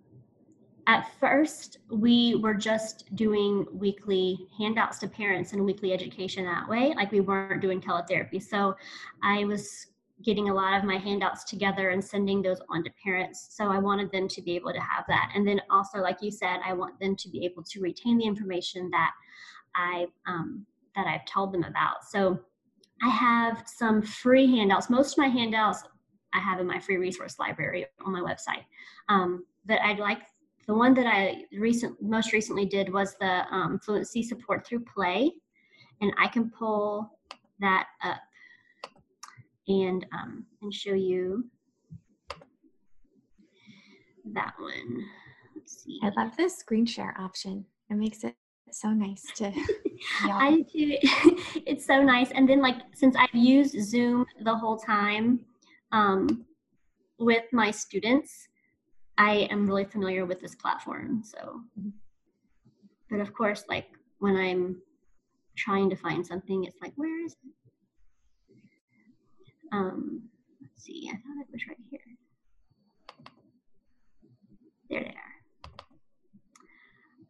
at 0.87 1.07
first 1.19 1.79
we 1.89 2.35
were 2.35 2.53
just 2.53 3.13
doing 3.15 3.65
weekly 3.71 4.37
handouts 4.57 4.99
to 4.99 5.07
parents 5.07 5.53
and 5.53 5.63
weekly 5.63 5.93
education 5.93 6.45
that 6.45 6.67
way 6.67 6.93
like 6.95 7.11
we 7.11 7.19
weren't 7.19 7.61
doing 7.61 7.81
teletherapy. 7.81 8.41
So 8.41 8.75
i 9.23 9.43
was 9.45 9.87
getting 10.23 10.49
a 10.49 10.53
lot 10.53 10.77
of 10.77 10.85
my 10.85 10.95
handouts 10.95 11.43
together 11.43 11.89
and 11.89 12.03
sending 12.03 12.41
those 12.41 12.61
on 12.69 12.83
to 12.83 12.89
parents 13.03 13.47
so 13.51 13.69
i 13.69 13.77
wanted 13.77 14.11
them 14.11 14.27
to 14.27 14.41
be 14.41 14.55
able 14.55 14.71
to 14.71 14.79
have 14.79 15.05
that. 15.07 15.31
And 15.35 15.47
then 15.47 15.61
also 15.69 15.99
like 15.99 16.21
you 16.21 16.31
said 16.31 16.59
i 16.65 16.73
want 16.73 16.99
them 16.99 17.15
to 17.15 17.29
be 17.29 17.45
able 17.45 17.63
to 17.63 17.81
retain 17.81 18.17
the 18.17 18.25
information 18.25 18.89
that 18.91 19.11
i 19.75 20.05
um, 20.27 20.65
that 20.95 21.07
i've 21.07 21.25
told 21.25 21.53
them 21.53 21.63
about. 21.63 22.05
So 22.09 22.39
I 23.01 23.09
have 23.09 23.63
some 23.65 24.01
free 24.01 24.47
handouts. 24.47 24.89
Most 24.89 25.13
of 25.13 25.17
my 25.19 25.27
handouts 25.27 25.83
I 26.33 26.39
have 26.39 26.59
in 26.59 26.67
my 26.67 26.79
free 26.79 26.97
resource 26.97 27.37
library 27.39 27.85
on 28.05 28.13
my 28.13 28.19
website. 28.19 28.65
Um, 29.09 29.45
but 29.65 29.79
I'd 29.81 29.99
like 29.99 30.19
the 30.67 30.73
one 30.73 30.93
that 30.95 31.05
I 31.05 31.43
recent 31.57 32.01
most 32.01 32.33
recently 32.33 32.65
did 32.65 32.91
was 32.91 33.15
the 33.19 33.43
um, 33.51 33.79
fluency 33.79 34.23
support 34.23 34.65
through 34.65 34.83
play, 34.93 35.31
and 36.01 36.11
I 36.17 36.27
can 36.27 36.49
pull 36.49 37.19
that 37.59 37.87
up 38.03 38.17
and 39.67 40.05
um, 40.13 40.45
and 40.61 40.73
show 40.73 40.93
you. 40.93 41.45
that 44.33 44.53
one. 44.57 45.05
I 46.03 46.09
love 46.17 46.35
this 46.35 46.57
screen 46.57 46.85
share 46.85 47.15
option. 47.19 47.65
It 47.89 47.95
makes 47.95 48.23
it 48.23 48.35
so 48.71 48.89
nice 48.89 49.23
to. 49.35 49.51
I 50.23 50.65
do 50.73 50.97
too. 50.97 50.97
it's 51.65 51.85
so 51.85 52.01
nice. 52.01 52.31
And 52.31 52.47
then, 52.47 52.61
like, 52.61 52.77
since 52.93 53.15
I've 53.15 53.33
used 53.33 53.79
Zoom 53.81 54.25
the 54.41 54.55
whole 54.55 54.77
time 54.77 55.39
um, 55.91 56.45
with 57.17 57.43
my 57.51 57.71
students, 57.71 58.47
I 59.17 59.47
am 59.49 59.67
really 59.67 59.85
familiar 59.85 60.25
with 60.25 60.41
this 60.41 60.55
platform. 60.55 61.23
So, 61.23 61.61
but 63.09 63.19
of 63.19 63.33
course, 63.33 63.63
like 63.69 63.87
when 64.19 64.35
I'm 64.35 64.81
trying 65.55 65.89
to 65.89 65.95
find 65.95 66.25
something, 66.25 66.65
it's 66.65 66.77
like, 66.81 66.93
where 66.95 67.23
is 67.25 67.33
it? 67.33 67.51
Um, 69.71 70.23
let's 70.61 70.83
see, 70.83 71.09
I 71.09 71.15
thought 71.15 71.41
it 71.41 71.47
was 71.51 71.61
right 71.67 71.77
here. 71.89 71.99
There 74.89 74.99
they 74.99 75.15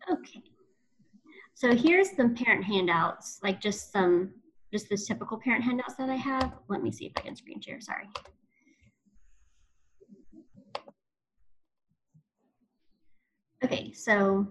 are. 0.09 0.17
Okay. 0.17 0.41
So 1.65 1.75
here's 1.75 2.15
some 2.15 2.35
parent 2.35 2.63
handouts, 2.63 3.39
like 3.41 3.59
just 3.59 3.91
some, 3.91 4.29
just 4.71 4.87
the 4.87 4.95
typical 4.95 5.39
parent 5.39 5.63
handouts 5.63 5.95
that 5.95 6.11
I 6.11 6.15
have. 6.15 6.53
Let 6.67 6.83
me 6.83 6.91
see 6.91 7.07
if 7.07 7.13
I 7.17 7.21
can 7.21 7.35
screen 7.35 7.59
share, 7.59 7.81
sorry. 7.81 8.07
Okay, 13.63 13.91
so 13.93 14.45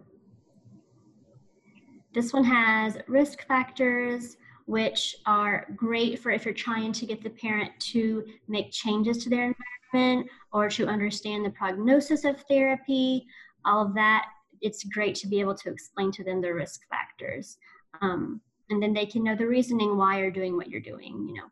this 2.12 2.32
one 2.32 2.42
has 2.42 2.98
risk 3.06 3.46
factors, 3.46 4.36
which 4.66 5.14
are 5.24 5.68
great 5.76 6.18
for 6.18 6.32
if 6.32 6.44
you're 6.44 6.52
trying 6.52 6.90
to 6.94 7.06
get 7.06 7.22
the 7.22 7.30
parent 7.30 7.70
to 7.92 8.24
make 8.48 8.72
changes 8.72 9.18
to 9.18 9.30
their 9.30 9.54
environment 9.92 10.28
or 10.52 10.68
to 10.70 10.88
understand 10.88 11.44
the 11.44 11.50
prognosis 11.50 12.24
of 12.24 12.40
therapy, 12.48 13.24
all 13.64 13.86
of 13.86 13.94
that. 13.94 14.26
It's 14.64 14.82
great 14.82 15.14
to 15.16 15.28
be 15.28 15.40
able 15.40 15.54
to 15.54 15.70
explain 15.70 16.10
to 16.12 16.24
them 16.24 16.40
the 16.40 16.52
risk 16.52 16.80
factors. 16.88 17.58
Um, 18.00 18.40
and 18.70 18.82
then 18.82 18.94
they 18.94 19.06
can 19.06 19.22
know 19.22 19.36
the 19.36 19.46
reasoning 19.46 19.96
why 19.96 20.18
you're 20.18 20.30
doing 20.30 20.56
what 20.56 20.70
you're 20.70 20.80
doing, 20.80 21.26
you 21.28 21.34
know. 21.34 21.48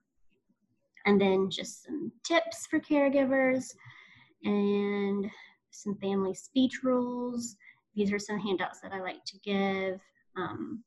And 1.05 1.21
then 1.21 1.51
just 1.51 1.85
some 1.85 2.11
tips 2.25 2.67
for 2.67 2.81
caregivers 2.81 3.75
and 4.45 5.31
some 5.71 5.95
family 5.97 6.35
speech 6.35 6.83
rules. 6.83 7.57
These 7.95 8.13
are 8.13 8.19
some 8.19 8.39
handouts 8.39 8.81
that 8.81 8.93
I 8.93 9.01
like 9.01 9.25
to 9.27 9.39
give. 9.45 10.01
Um, 10.37 10.83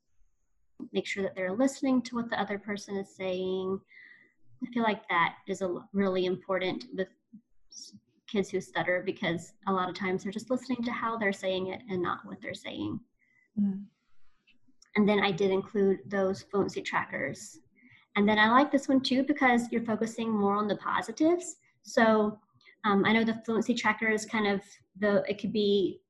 make 0.91 1.05
sure 1.05 1.21
that 1.23 1.35
they're 1.35 1.55
listening 1.55 2.01
to 2.03 2.15
what 2.15 2.29
the 2.29 2.41
other 2.41 2.57
person 2.57 2.97
is 2.97 3.15
saying. 3.15 3.79
I 4.63 4.71
feel 4.73 4.83
like 4.83 5.07
that 5.09 5.35
is 5.47 5.61
a 5.61 5.79
really 5.93 6.25
important 6.25 6.85
with 6.95 7.09
kids 8.35 8.49
who 8.49 8.59
stutter 8.59 9.01
because 9.05 9.53
a 9.67 9.71
lot 9.71 9.87
of 9.87 9.95
times 9.95 10.23
they're 10.23 10.31
just 10.31 10.51
listening 10.51 10.83
to 10.83 10.91
how 10.91 11.17
they're 11.17 11.31
saying 11.31 11.67
it 11.67 11.81
and 11.89 12.01
not 12.01 12.19
what 12.25 12.41
they're 12.41 12.53
saying. 12.53 12.99
Mm. 13.57 13.83
And 14.97 15.07
then 15.07 15.19
I 15.19 15.31
did 15.31 15.51
include 15.51 15.99
those 16.05 16.41
fluency 16.41 16.81
trackers. 16.81 17.59
And 18.17 18.27
then 18.27 18.37
I 18.37 18.49
like 18.49 18.71
this 18.71 18.89
one 18.89 18.99
too 18.99 19.23
because 19.23 19.71
you're 19.71 19.85
focusing 19.85 20.29
more 20.29 20.55
on 20.55 20.67
the 20.67 20.75
positives. 20.75 21.55
So 21.83 22.37
um, 22.83 23.05
I 23.05 23.13
know 23.13 23.23
the 23.23 23.41
fluency 23.45 23.73
tracker 23.73 24.09
is 24.09 24.25
kind 24.25 24.47
of 24.47 24.61
the, 24.99 25.23
it 25.29 25.39
could 25.39 25.53
be 25.53 26.01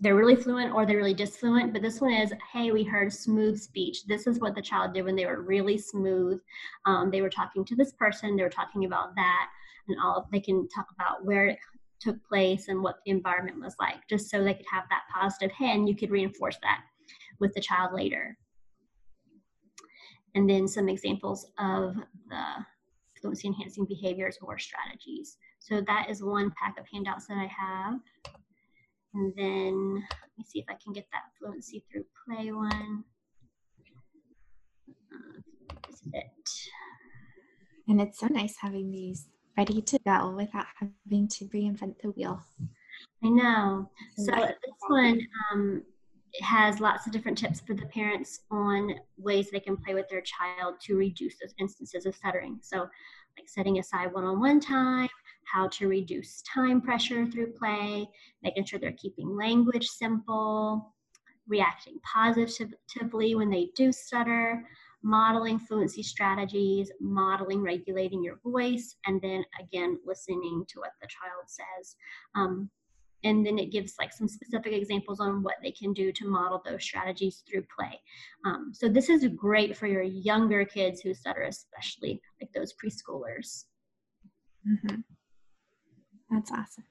they're 0.00 0.14
really 0.14 0.36
fluent 0.36 0.72
or 0.72 0.86
they're 0.86 0.96
really 0.96 1.14
disfluent, 1.14 1.72
but 1.72 1.82
this 1.82 2.00
one 2.00 2.12
is, 2.12 2.32
hey, 2.52 2.70
we 2.70 2.84
heard 2.84 3.12
smooth 3.12 3.58
speech. 3.58 4.06
This 4.06 4.28
is 4.28 4.38
what 4.38 4.54
the 4.54 4.62
child 4.62 4.94
did 4.94 5.04
when 5.04 5.16
they 5.16 5.26
were 5.26 5.42
really 5.42 5.76
smooth. 5.76 6.40
Um, 6.86 7.10
they 7.10 7.20
were 7.20 7.28
talking 7.30 7.64
to 7.64 7.74
this 7.74 7.92
person, 7.92 8.36
they 8.36 8.44
were 8.44 8.48
talking 8.48 8.84
about 8.84 9.16
that, 9.16 9.48
and 9.88 9.98
all 10.00 10.28
they 10.32 10.40
can 10.40 10.68
talk 10.68 10.86
about 10.94 11.24
where 11.24 11.46
it 11.46 11.58
took 12.00 12.16
place 12.24 12.68
and 12.68 12.82
what 12.82 12.96
the 13.04 13.10
environment 13.10 13.60
was 13.60 13.74
like, 13.80 14.06
just 14.08 14.30
so 14.30 14.42
they 14.42 14.54
could 14.54 14.66
have 14.70 14.84
that 14.90 15.02
positive 15.12 15.50
hey, 15.56 15.72
and 15.72 15.88
you 15.88 15.96
could 15.96 16.10
reinforce 16.10 16.56
that 16.62 16.80
with 17.40 17.52
the 17.54 17.60
child 17.60 17.92
later. 17.92 18.36
And 20.34 20.48
then 20.48 20.68
some 20.68 20.88
examples 20.88 21.46
of 21.58 21.96
the 22.28 22.44
fluency 23.20 23.48
enhancing 23.48 23.86
behaviors 23.86 24.38
or 24.42 24.58
strategies. 24.58 25.36
So 25.58 25.82
that 25.86 26.08
is 26.08 26.22
one 26.22 26.52
pack 26.62 26.78
of 26.78 26.86
handouts 26.92 27.26
that 27.26 27.38
I 27.38 27.46
have. 27.46 28.00
And 29.14 29.32
then 29.36 29.94
let 29.94 30.30
me 30.38 30.44
see 30.46 30.60
if 30.60 30.66
I 30.68 30.76
can 30.82 30.92
get 30.92 31.06
that 31.12 31.22
fluency 31.38 31.84
through 31.90 32.04
play 32.26 32.52
one. 32.52 33.04
Uh, 35.12 35.40
is 35.88 36.02
it. 36.12 36.24
And 37.88 38.00
it's 38.00 38.20
so 38.20 38.26
nice 38.26 38.56
having 38.60 38.90
these 38.90 39.28
ready 39.58 39.82
to 39.82 39.98
go 40.06 40.30
without 40.30 40.66
having 40.76 41.26
to 41.26 41.44
reinvent 41.46 42.00
the 42.00 42.10
wheel. 42.12 42.40
I 43.24 43.28
know. 43.28 43.90
So 44.16 44.32
this 44.32 44.80
one 44.86 45.20
um, 45.52 45.82
has 46.42 46.78
lots 46.78 47.06
of 47.06 47.12
different 47.12 47.36
tips 47.36 47.60
for 47.66 47.74
the 47.74 47.86
parents 47.86 48.42
on 48.52 48.94
ways 49.16 49.50
they 49.50 49.58
can 49.58 49.76
play 49.76 49.94
with 49.94 50.08
their 50.08 50.20
child 50.20 50.76
to 50.82 50.96
reduce 50.96 51.40
those 51.40 51.54
instances 51.58 52.06
of 52.06 52.14
stuttering. 52.14 52.60
So 52.62 52.78
like 53.36 53.48
setting 53.48 53.80
aside 53.80 54.12
one-on-one 54.12 54.60
time, 54.60 55.08
how 55.52 55.66
to 55.68 55.88
reduce 55.88 56.40
time 56.42 56.80
pressure 56.80 57.26
through 57.26 57.52
play, 57.54 58.08
making 58.44 58.64
sure 58.64 58.78
they're 58.78 58.92
keeping 58.92 59.36
language 59.36 59.88
simple, 59.88 60.94
reacting 61.48 61.98
positively 62.04 63.34
when 63.34 63.50
they 63.50 63.70
do 63.74 63.90
stutter, 63.90 64.64
modeling 65.02 65.58
fluency 65.58 66.02
strategies, 66.02 66.90
modeling 67.00 67.62
regulating 67.62 68.22
your 68.22 68.38
voice, 68.44 68.96
and 69.06 69.20
then 69.22 69.44
again, 69.60 69.98
listening 70.04 70.64
to 70.68 70.80
what 70.80 70.92
the 71.00 71.08
child 71.08 71.44
says. 71.46 71.96
Um, 72.34 72.70
and 73.24 73.44
then 73.44 73.58
it 73.58 73.72
gives 73.72 73.94
like 73.98 74.12
some 74.12 74.28
specific 74.28 74.72
examples 74.72 75.18
on 75.20 75.42
what 75.42 75.56
they 75.62 75.72
can 75.72 75.92
do 75.92 76.12
to 76.12 76.28
model 76.28 76.62
those 76.64 76.84
strategies 76.84 77.42
through 77.48 77.64
play. 77.76 78.00
Um, 78.44 78.70
so 78.72 78.88
this 78.88 79.08
is 79.08 79.26
great 79.36 79.76
for 79.76 79.86
your 79.86 80.02
younger 80.02 80.64
kids 80.64 81.00
who 81.00 81.14
stutter, 81.14 81.42
especially 81.42 82.20
like 82.40 82.52
those 82.52 82.72
preschoolers. 82.72 83.64
Mm-hmm. 84.68 85.00
That's 86.30 86.52
awesome. 86.52 86.84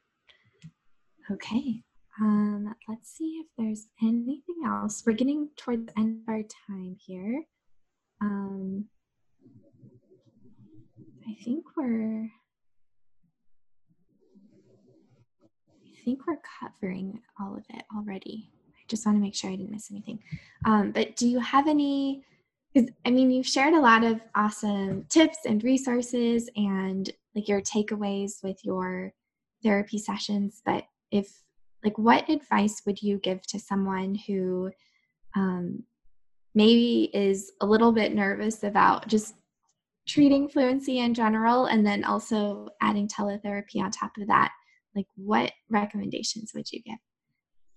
Okay. 1.32 1.84
Um, 2.20 2.74
let's 2.88 3.10
see 3.16 3.44
if 3.44 3.48
there's 3.58 3.88
anything 4.02 4.64
else. 4.66 5.04
We're 5.06 5.14
getting 5.14 5.50
towards 5.56 5.86
the 5.86 6.00
end 6.00 6.22
of 6.24 6.34
our 6.34 6.42
time 6.68 6.98
here. 7.06 7.44
Um, 8.22 8.86
I 11.28 11.34
think 11.44 11.66
we're 11.76 12.30
I 15.84 16.10
think 16.10 16.26
we're 16.26 16.40
covering 16.60 17.22
all 17.40 17.56
of 17.56 17.66
it 17.70 17.84
already. 17.96 18.50
I 18.76 18.84
just 18.88 19.06
want 19.06 19.18
to 19.18 19.22
make 19.22 19.36
sure 19.36 19.50
I 19.50 19.56
didn't 19.56 19.72
miss 19.72 19.92
anything. 19.92 20.20
Um, 20.66 20.92
but 20.92 21.16
do 21.18 21.28
you 21.28 21.40
have 21.40 21.68
any? 21.68 22.24
I 23.06 23.10
mean, 23.10 23.32
you've 23.32 23.48
shared 23.48 23.74
a 23.74 23.82
lot 23.82 24.04
of 24.04 24.22
awesome 24.36 25.06
tips 25.10 25.40
and 25.46 25.64
resources 25.64 26.50
and 26.56 27.10
like 27.36 27.48
your 27.48 27.62
takeaways 27.62 28.44
with 28.44 28.60
your 28.64 29.14
therapy 29.64 29.98
sessions, 29.98 30.62
but 30.66 30.86
if 31.12 31.44
like 31.84 31.98
what 31.98 32.30
advice 32.30 32.82
would 32.86 33.02
you 33.02 33.18
give 33.18 33.42
to 33.48 33.60
someone 33.60 34.16
who 34.16 34.72
um, 35.36 35.84
maybe 36.58 37.10
is 37.14 37.52
a 37.62 37.66
little 37.66 37.92
bit 37.92 38.14
nervous 38.14 38.64
about 38.64 39.08
just 39.08 39.36
treating 40.08 40.50
fluency 40.50 41.00
in 41.00 41.14
general 41.14 41.66
and 41.66 41.86
then 41.86 42.04
also 42.04 42.68
adding 42.82 43.08
teletherapy 43.08 43.82
on 43.82 43.92
top 43.92 44.12
of 44.20 44.28
that. 44.28 44.52
Like 44.96 45.08
what 45.16 45.52
recommendations 45.70 46.52
would 46.54 46.72
you 46.72 46.82
give? 46.84 46.98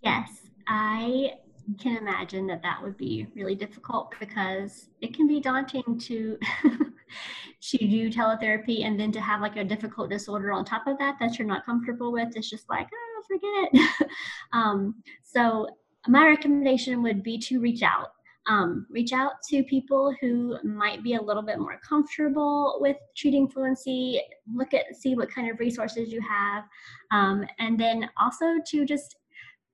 Yes 0.02 0.50
i 0.70 1.32
can 1.78 1.96
imagine 1.96 2.46
that 2.46 2.62
that 2.62 2.82
would 2.82 2.96
be 2.96 3.26
really 3.34 3.54
difficult 3.54 4.14
because 4.18 4.88
it 5.00 5.14
can 5.14 5.28
be 5.28 5.40
daunting 5.40 5.98
to 5.98 6.38
to 7.62 7.78
do 7.78 8.10
teletherapy 8.10 8.84
and 8.84 8.98
then 8.98 9.12
to 9.12 9.20
have 9.20 9.40
like 9.40 9.56
a 9.56 9.64
difficult 9.64 10.10
disorder 10.10 10.52
on 10.52 10.64
top 10.64 10.86
of 10.86 10.98
that 10.98 11.16
that 11.20 11.38
you're 11.38 11.46
not 11.46 11.64
comfortable 11.64 12.12
with. 12.12 12.28
It's 12.34 12.48
just 12.48 12.68
like 12.68 12.88
oh 12.92 13.22
forget 13.26 13.68
it. 13.72 14.08
Um, 14.52 15.02
so 15.22 15.68
my 16.08 16.26
recommendation 16.26 17.02
would 17.02 17.22
be 17.22 17.38
to 17.38 17.60
reach 17.60 17.82
out 17.82 18.08
um, 18.46 18.86
reach 18.90 19.12
out 19.12 19.32
to 19.48 19.62
people 19.64 20.14
who 20.20 20.56
might 20.64 21.02
be 21.02 21.14
a 21.14 21.22
little 21.22 21.42
bit 21.42 21.58
more 21.58 21.78
comfortable 21.86 22.78
with 22.80 22.96
treating 23.16 23.48
fluency 23.48 24.20
look 24.52 24.72
at 24.74 24.96
see 24.96 25.14
what 25.14 25.30
kind 25.30 25.50
of 25.50 25.58
resources 25.58 26.12
you 26.12 26.20
have 26.22 26.64
um, 27.12 27.44
and 27.58 27.78
then 27.78 28.08
also 28.18 28.46
to 28.66 28.84
just 28.84 29.16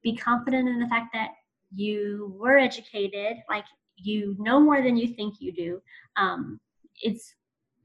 be 0.03 0.17
confident 0.17 0.69
in 0.69 0.81
the 0.81 0.89
fact 0.89 1.09
that 1.13 1.31
you 1.75 2.35
were 2.39 2.59
educated 2.59 3.37
like 3.49 3.65
you 3.97 4.37
know 4.39 4.61
more 4.61 4.83
than 4.83 4.97
you 4.97 5.09
think 5.09 5.35
you 5.41 5.53
do 5.53 5.81
um, 6.17 6.61
it's 7.03 7.35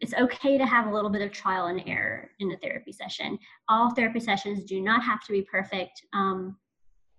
it's 0.01 0.15
okay 0.15 0.57
to 0.57 0.65
have 0.65 0.88
a 0.88 0.91
little 0.91 1.11
bit 1.11 1.21
of 1.21 1.32
trial 1.32 1.67
and 1.67 1.84
error 1.86 2.32
in 2.39 2.49
the 2.49 2.57
therapy 2.57 2.91
session. 2.91 3.38
All 3.69 3.91
therapy 3.91 4.19
sessions 4.19 4.63
do 4.63 4.82
not 4.82 5.03
have 5.03 5.23
to 5.25 5.32
be 5.32 5.43
perfect, 5.43 6.01
um, 6.13 6.57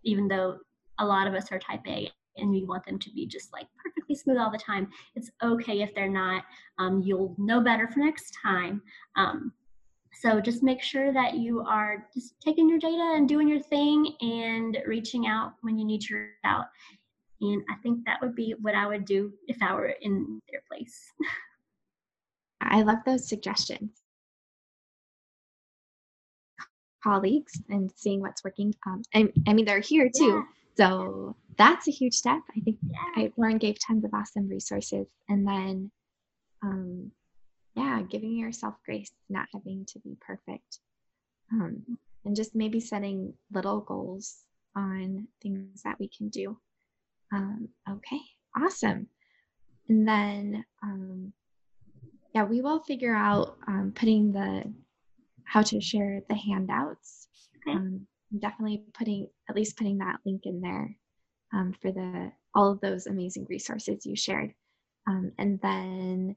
even 0.02 0.26
though 0.26 0.58
a 0.98 1.06
lot 1.06 1.28
of 1.28 1.34
us 1.34 1.52
are 1.52 1.60
type 1.60 1.86
A 1.86 2.10
and 2.36 2.50
we 2.50 2.64
want 2.64 2.84
them 2.86 2.98
to 2.98 3.10
be 3.10 3.26
just 3.26 3.52
like 3.52 3.66
perfectly 3.82 4.14
smooth 4.14 4.38
all 4.38 4.50
the 4.50 4.58
time. 4.58 4.88
It's 5.14 5.30
okay 5.42 5.82
if 5.82 5.94
they're 5.94 6.08
not. 6.08 6.44
Um, 6.78 7.02
you'll 7.04 7.34
know 7.38 7.60
better 7.60 7.88
for 7.88 8.00
next 8.00 8.36
time. 8.42 8.82
Um, 9.16 9.52
So 10.14 10.40
just 10.40 10.62
make 10.62 10.82
sure 10.82 11.12
that 11.12 11.34
you 11.34 11.62
are 11.62 12.06
just 12.12 12.34
taking 12.40 12.68
your 12.68 12.78
data 12.78 13.14
and 13.16 13.26
doing 13.28 13.48
your 13.48 13.60
thing 13.62 14.14
and 14.20 14.76
reaching 14.86 15.26
out 15.26 15.54
when 15.62 15.78
you 15.78 15.86
need 15.86 16.02
to 16.02 16.14
reach 16.14 16.30
out. 16.44 16.66
And 17.40 17.62
I 17.70 17.74
think 17.82 18.04
that 18.04 18.20
would 18.20 18.34
be 18.34 18.54
what 18.60 18.74
I 18.74 18.86
would 18.86 19.04
do 19.04 19.32
if 19.48 19.56
I 19.62 19.74
were 19.74 19.94
in 20.00 20.40
their 20.50 20.62
place. 20.70 21.10
I 22.60 22.82
love 22.82 22.98
those 23.04 23.26
suggestions. 23.28 24.02
Colleagues 27.02 27.60
and 27.68 27.90
seeing 27.96 28.20
what's 28.20 28.44
working. 28.44 28.72
Um, 28.86 29.02
and 29.12 29.32
I 29.48 29.54
mean, 29.54 29.64
they're 29.64 29.80
here 29.80 30.08
too. 30.14 30.24
Yeah. 30.24 30.42
So 30.76 31.36
that's 31.58 31.88
a 31.88 31.92
huge 31.92 32.14
step. 32.14 32.40
I 32.56 32.60
think 32.60 32.78
yeah. 32.88 33.24
I, 33.24 33.32
Lauren 33.36 33.58
gave 33.58 33.76
tons 33.78 34.04
of 34.04 34.14
awesome 34.14 34.48
resources. 34.48 35.06
And 35.28 35.46
then, 35.46 35.90
um, 36.62 37.10
yeah, 37.74 38.02
giving 38.02 38.36
yourself 38.36 38.74
grace, 38.84 39.10
not 39.28 39.46
having 39.52 39.84
to 39.86 39.98
be 40.00 40.16
perfect. 40.20 40.78
Um, 41.52 41.98
and 42.24 42.36
just 42.36 42.54
maybe 42.54 42.80
setting 42.80 43.34
little 43.52 43.80
goals 43.80 44.38
on 44.74 45.26
things 45.42 45.82
that 45.82 45.98
we 45.98 46.08
can 46.08 46.28
do. 46.28 46.58
Um, 47.32 47.68
okay, 47.90 48.20
awesome. 48.56 49.08
And 49.88 50.08
then, 50.08 50.64
um, 50.82 51.32
yeah, 52.34 52.44
we 52.44 52.60
will 52.62 52.80
figure 52.80 53.14
out 53.14 53.56
um, 53.66 53.92
putting 53.94 54.32
the 54.32 54.72
how 55.44 55.62
to 55.62 55.80
share 55.80 56.22
the 56.28 56.34
handouts. 56.34 57.28
Okay. 57.68 57.76
Um, 57.76 58.06
definitely 58.38 58.84
putting 58.94 59.28
at 59.48 59.56
least 59.56 59.76
putting 59.76 59.98
that 59.98 60.16
link 60.24 60.42
in 60.44 60.60
there 60.60 60.96
um, 61.54 61.74
for 61.80 61.92
the 61.92 62.32
all 62.54 62.72
of 62.72 62.80
those 62.80 63.06
amazing 63.06 63.46
resources 63.48 64.06
you 64.06 64.16
shared. 64.16 64.52
Um, 65.08 65.32
and 65.38 65.58
then, 65.62 66.36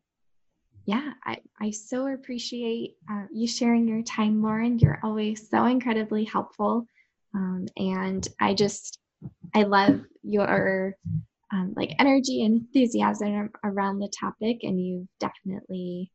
yeah, 0.86 1.12
I, 1.24 1.38
I 1.60 1.72
so 1.72 2.08
appreciate 2.08 2.96
uh, 3.12 3.26
you 3.32 3.48
sharing 3.48 3.88
your 3.88 4.02
time, 4.04 4.42
Lauren. 4.42 4.80
You're 4.80 5.00
always 5.04 5.50
so 5.50 5.66
incredibly 5.66 6.24
helpful. 6.24 6.86
Um, 7.34 7.66
and 7.78 8.28
I 8.40 8.54
just, 8.54 9.00
I 9.54 9.64
love 9.64 10.02
your 10.24 10.96
um, 11.52 11.74
like 11.76 11.92
energy 12.00 12.44
and 12.46 12.62
enthusiasm 12.62 13.50
around 13.64 14.00
the 14.00 14.12
topic, 14.20 14.60
and 14.64 14.84
you've 14.84 15.08
definitely 15.20 16.12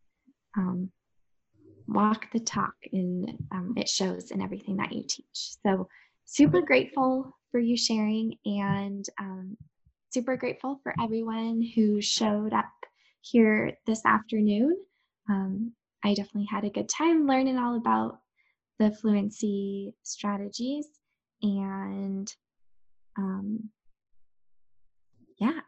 walked 1.91 2.32
the 2.32 2.41
talk, 2.41 2.74
and 2.93 3.36
um, 3.53 3.74
it 3.76 3.88
shows 3.88 4.30
in 4.30 4.41
everything 4.41 4.76
that 4.76 4.93
you 4.93 5.05
teach. 5.09 5.57
So, 5.64 5.88
super 6.24 6.62
grateful 6.62 7.36
for 7.51 7.59
you 7.59 7.76
sharing, 7.76 8.34
and 8.45 9.05
um, 9.18 9.57
super 10.11 10.36
grateful 10.36 10.80
for 10.82 10.95
everyone 11.03 11.62
who 11.74 12.01
showed 12.01 12.53
up 12.53 12.70
here 13.20 13.76
this 13.86 14.05
afternoon. 14.05 14.76
Um, 15.28 15.72
I 16.05 16.14
definitely 16.14 16.49
had 16.51 16.64
a 16.64 16.70
good 16.70 16.88
time 16.88 17.26
learning 17.26 17.59
all 17.59 17.76
about 17.76 18.20
the 18.78 18.91
fluency 18.91 19.93
strategies 20.03 20.86
and 21.43 22.34
um, 23.16 23.70
yeah, 25.38 25.61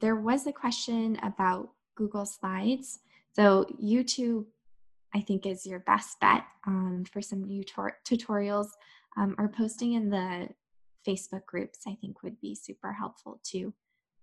there 0.00 0.16
was 0.16 0.46
a 0.46 0.52
question 0.52 1.18
about 1.22 1.70
Google 1.96 2.26
Slides. 2.26 3.00
So 3.34 3.66
YouTube, 3.82 4.46
I 5.14 5.20
think, 5.20 5.46
is 5.46 5.66
your 5.66 5.80
best 5.80 6.20
bet 6.20 6.44
um, 6.66 7.04
for 7.10 7.22
some 7.22 7.44
new 7.44 7.64
tutorials 7.64 8.68
um, 9.16 9.34
or 9.38 9.48
posting 9.48 9.94
in 9.94 10.10
the 10.10 10.48
Facebook 11.06 11.46
groups. 11.46 11.80
I 11.86 11.96
think 12.00 12.22
would 12.22 12.40
be 12.40 12.54
super 12.54 12.92
helpful 12.92 13.40
too. 13.42 13.72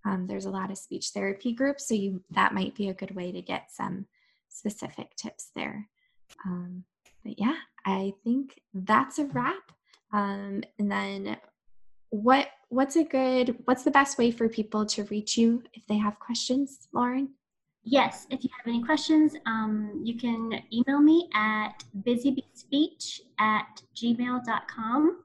Um, 0.05 0.27
there's 0.27 0.45
a 0.45 0.51
lot 0.51 0.69
of 0.69 0.77
speech 0.77 1.09
therapy 1.09 1.53
groups, 1.53 1.87
so 1.87 1.95
you 1.95 2.21
that 2.31 2.53
might 2.53 2.75
be 2.75 2.89
a 2.89 2.93
good 2.93 3.15
way 3.15 3.31
to 3.31 3.41
get 3.41 3.71
some 3.71 4.05
specific 4.49 5.15
tips 5.15 5.51
there. 5.55 5.89
Um, 6.45 6.83
but 7.23 7.39
yeah, 7.39 7.55
I 7.85 8.13
think 8.23 8.61
that's 8.73 9.17
a 9.17 9.25
wrap. 9.25 9.71
Um, 10.13 10.63
and 10.77 10.91
then 10.91 11.37
what 12.09 12.47
what's 12.69 12.95
a 12.95 13.03
good 13.03 13.57
what's 13.65 13.83
the 13.83 13.91
best 13.91 14.17
way 14.17 14.31
for 14.31 14.47
people 14.47 14.85
to 14.85 15.03
reach 15.05 15.37
you 15.37 15.63
if 15.73 15.85
they 15.87 15.97
have 15.97 16.19
questions 16.19 16.87
lauren 16.93 17.29
yes 17.85 18.27
if 18.29 18.43
you 18.43 18.49
have 18.57 18.67
any 18.67 18.83
questions 18.83 19.35
um, 19.45 20.01
you 20.03 20.17
can 20.17 20.61
email 20.73 20.99
me 20.99 21.29
at 21.33 21.83
busybeespeech 22.05 23.21
at 23.39 23.81
gmail.com 23.95 25.23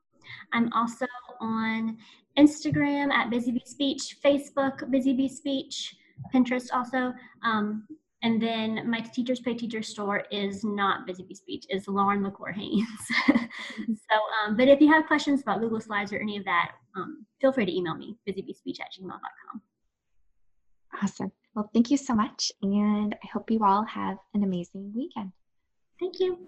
i'm 0.52 0.72
also 0.72 1.06
on 1.40 1.96
instagram 2.38 3.10
at 3.10 3.30
busybeespeech 3.30 4.14
facebook 4.24 4.82
busybeespeech 4.92 5.94
pinterest 6.34 6.68
also 6.72 7.12
um, 7.44 7.84
and 8.22 8.40
then 8.40 8.88
my 8.88 9.00
Teachers 9.00 9.40
Pay 9.40 9.54
Teacher 9.54 9.82
store 9.82 10.24
is 10.30 10.62
not 10.62 11.06
Busy 11.06 11.22
Bee 11.22 11.34
Speech, 11.34 11.64
is 11.70 11.88
Lauren 11.88 12.22
LaCour 12.22 12.52
Haynes. 12.52 12.86
so, 13.26 14.16
um, 14.44 14.56
but 14.56 14.68
if 14.68 14.80
you 14.80 14.92
have 14.92 15.06
questions 15.06 15.40
about 15.40 15.60
Google 15.60 15.80
Slides 15.80 16.12
or 16.12 16.18
any 16.18 16.36
of 16.36 16.44
that, 16.44 16.72
um, 16.96 17.24
feel 17.40 17.52
free 17.52 17.64
to 17.64 17.74
email 17.74 17.94
me, 17.94 18.16
busybeespeech 18.28 18.80
at 18.80 18.88
gmail.com. 18.92 19.62
Awesome. 21.02 21.32
Well, 21.54 21.70
thank 21.72 21.90
you 21.90 21.96
so 21.96 22.14
much. 22.14 22.52
And 22.62 23.14
I 23.14 23.26
hope 23.32 23.50
you 23.50 23.64
all 23.64 23.84
have 23.84 24.18
an 24.34 24.44
amazing 24.44 24.92
weekend. 24.94 25.32
Thank 25.98 26.20
you. 26.20 26.38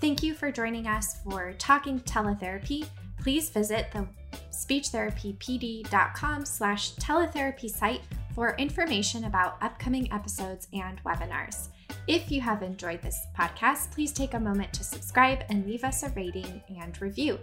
Thank 0.00 0.22
you 0.22 0.34
for 0.34 0.50
joining 0.50 0.86
us 0.88 1.22
for 1.22 1.52
Talking 1.54 2.00
Teletherapy. 2.00 2.86
Please 3.20 3.50
visit 3.50 3.86
the 3.92 4.06
speechtherapypd.com 4.50 6.44
slash 6.44 6.94
teletherapy 6.94 7.70
site 7.70 8.00
for 8.34 8.56
information 8.56 9.24
about 9.24 9.62
upcoming 9.62 10.12
episodes 10.12 10.66
and 10.72 11.02
webinars. 11.04 11.68
If 12.08 12.32
you 12.32 12.40
have 12.40 12.62
enjoyed 12.62 13.00
this 13.00 13.26
podcast, 13.38 13.92
please 13.92 14.12
take 14.12 14.34
a 14.34 14.40
moment 14.40 14.72
to 14.72 14.82
subscribe 14.82 15.44
and 15.48 15.66
leave 15.66 15.84
us 15.84 16.02
a 16.02 16.08
rating 16.10 16.62
and 16.80 17.00
review. 17.00 17.38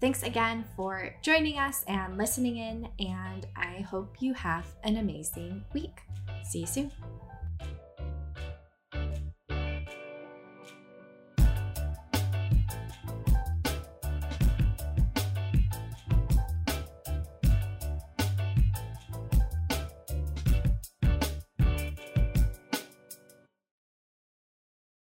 Thanks 0.00 0.22
again 0.22 0.64
for 0.76 1.14
joining 1.20 1.58
us 1.58 1.84
and 1.86 2.16
listening 2.16 2.56
in, 2.56 2.88
and 2.98 3.46
I 3.54 3.82
hope 3.82 4.16
you 4.20 4.32
have 4.32 4.64
an 4.82 4.96
amazing 4.96 5.62
week. 5.74 6.00
See 6.42 6.60
you 6.60 6.66
soon. 6.66 6.90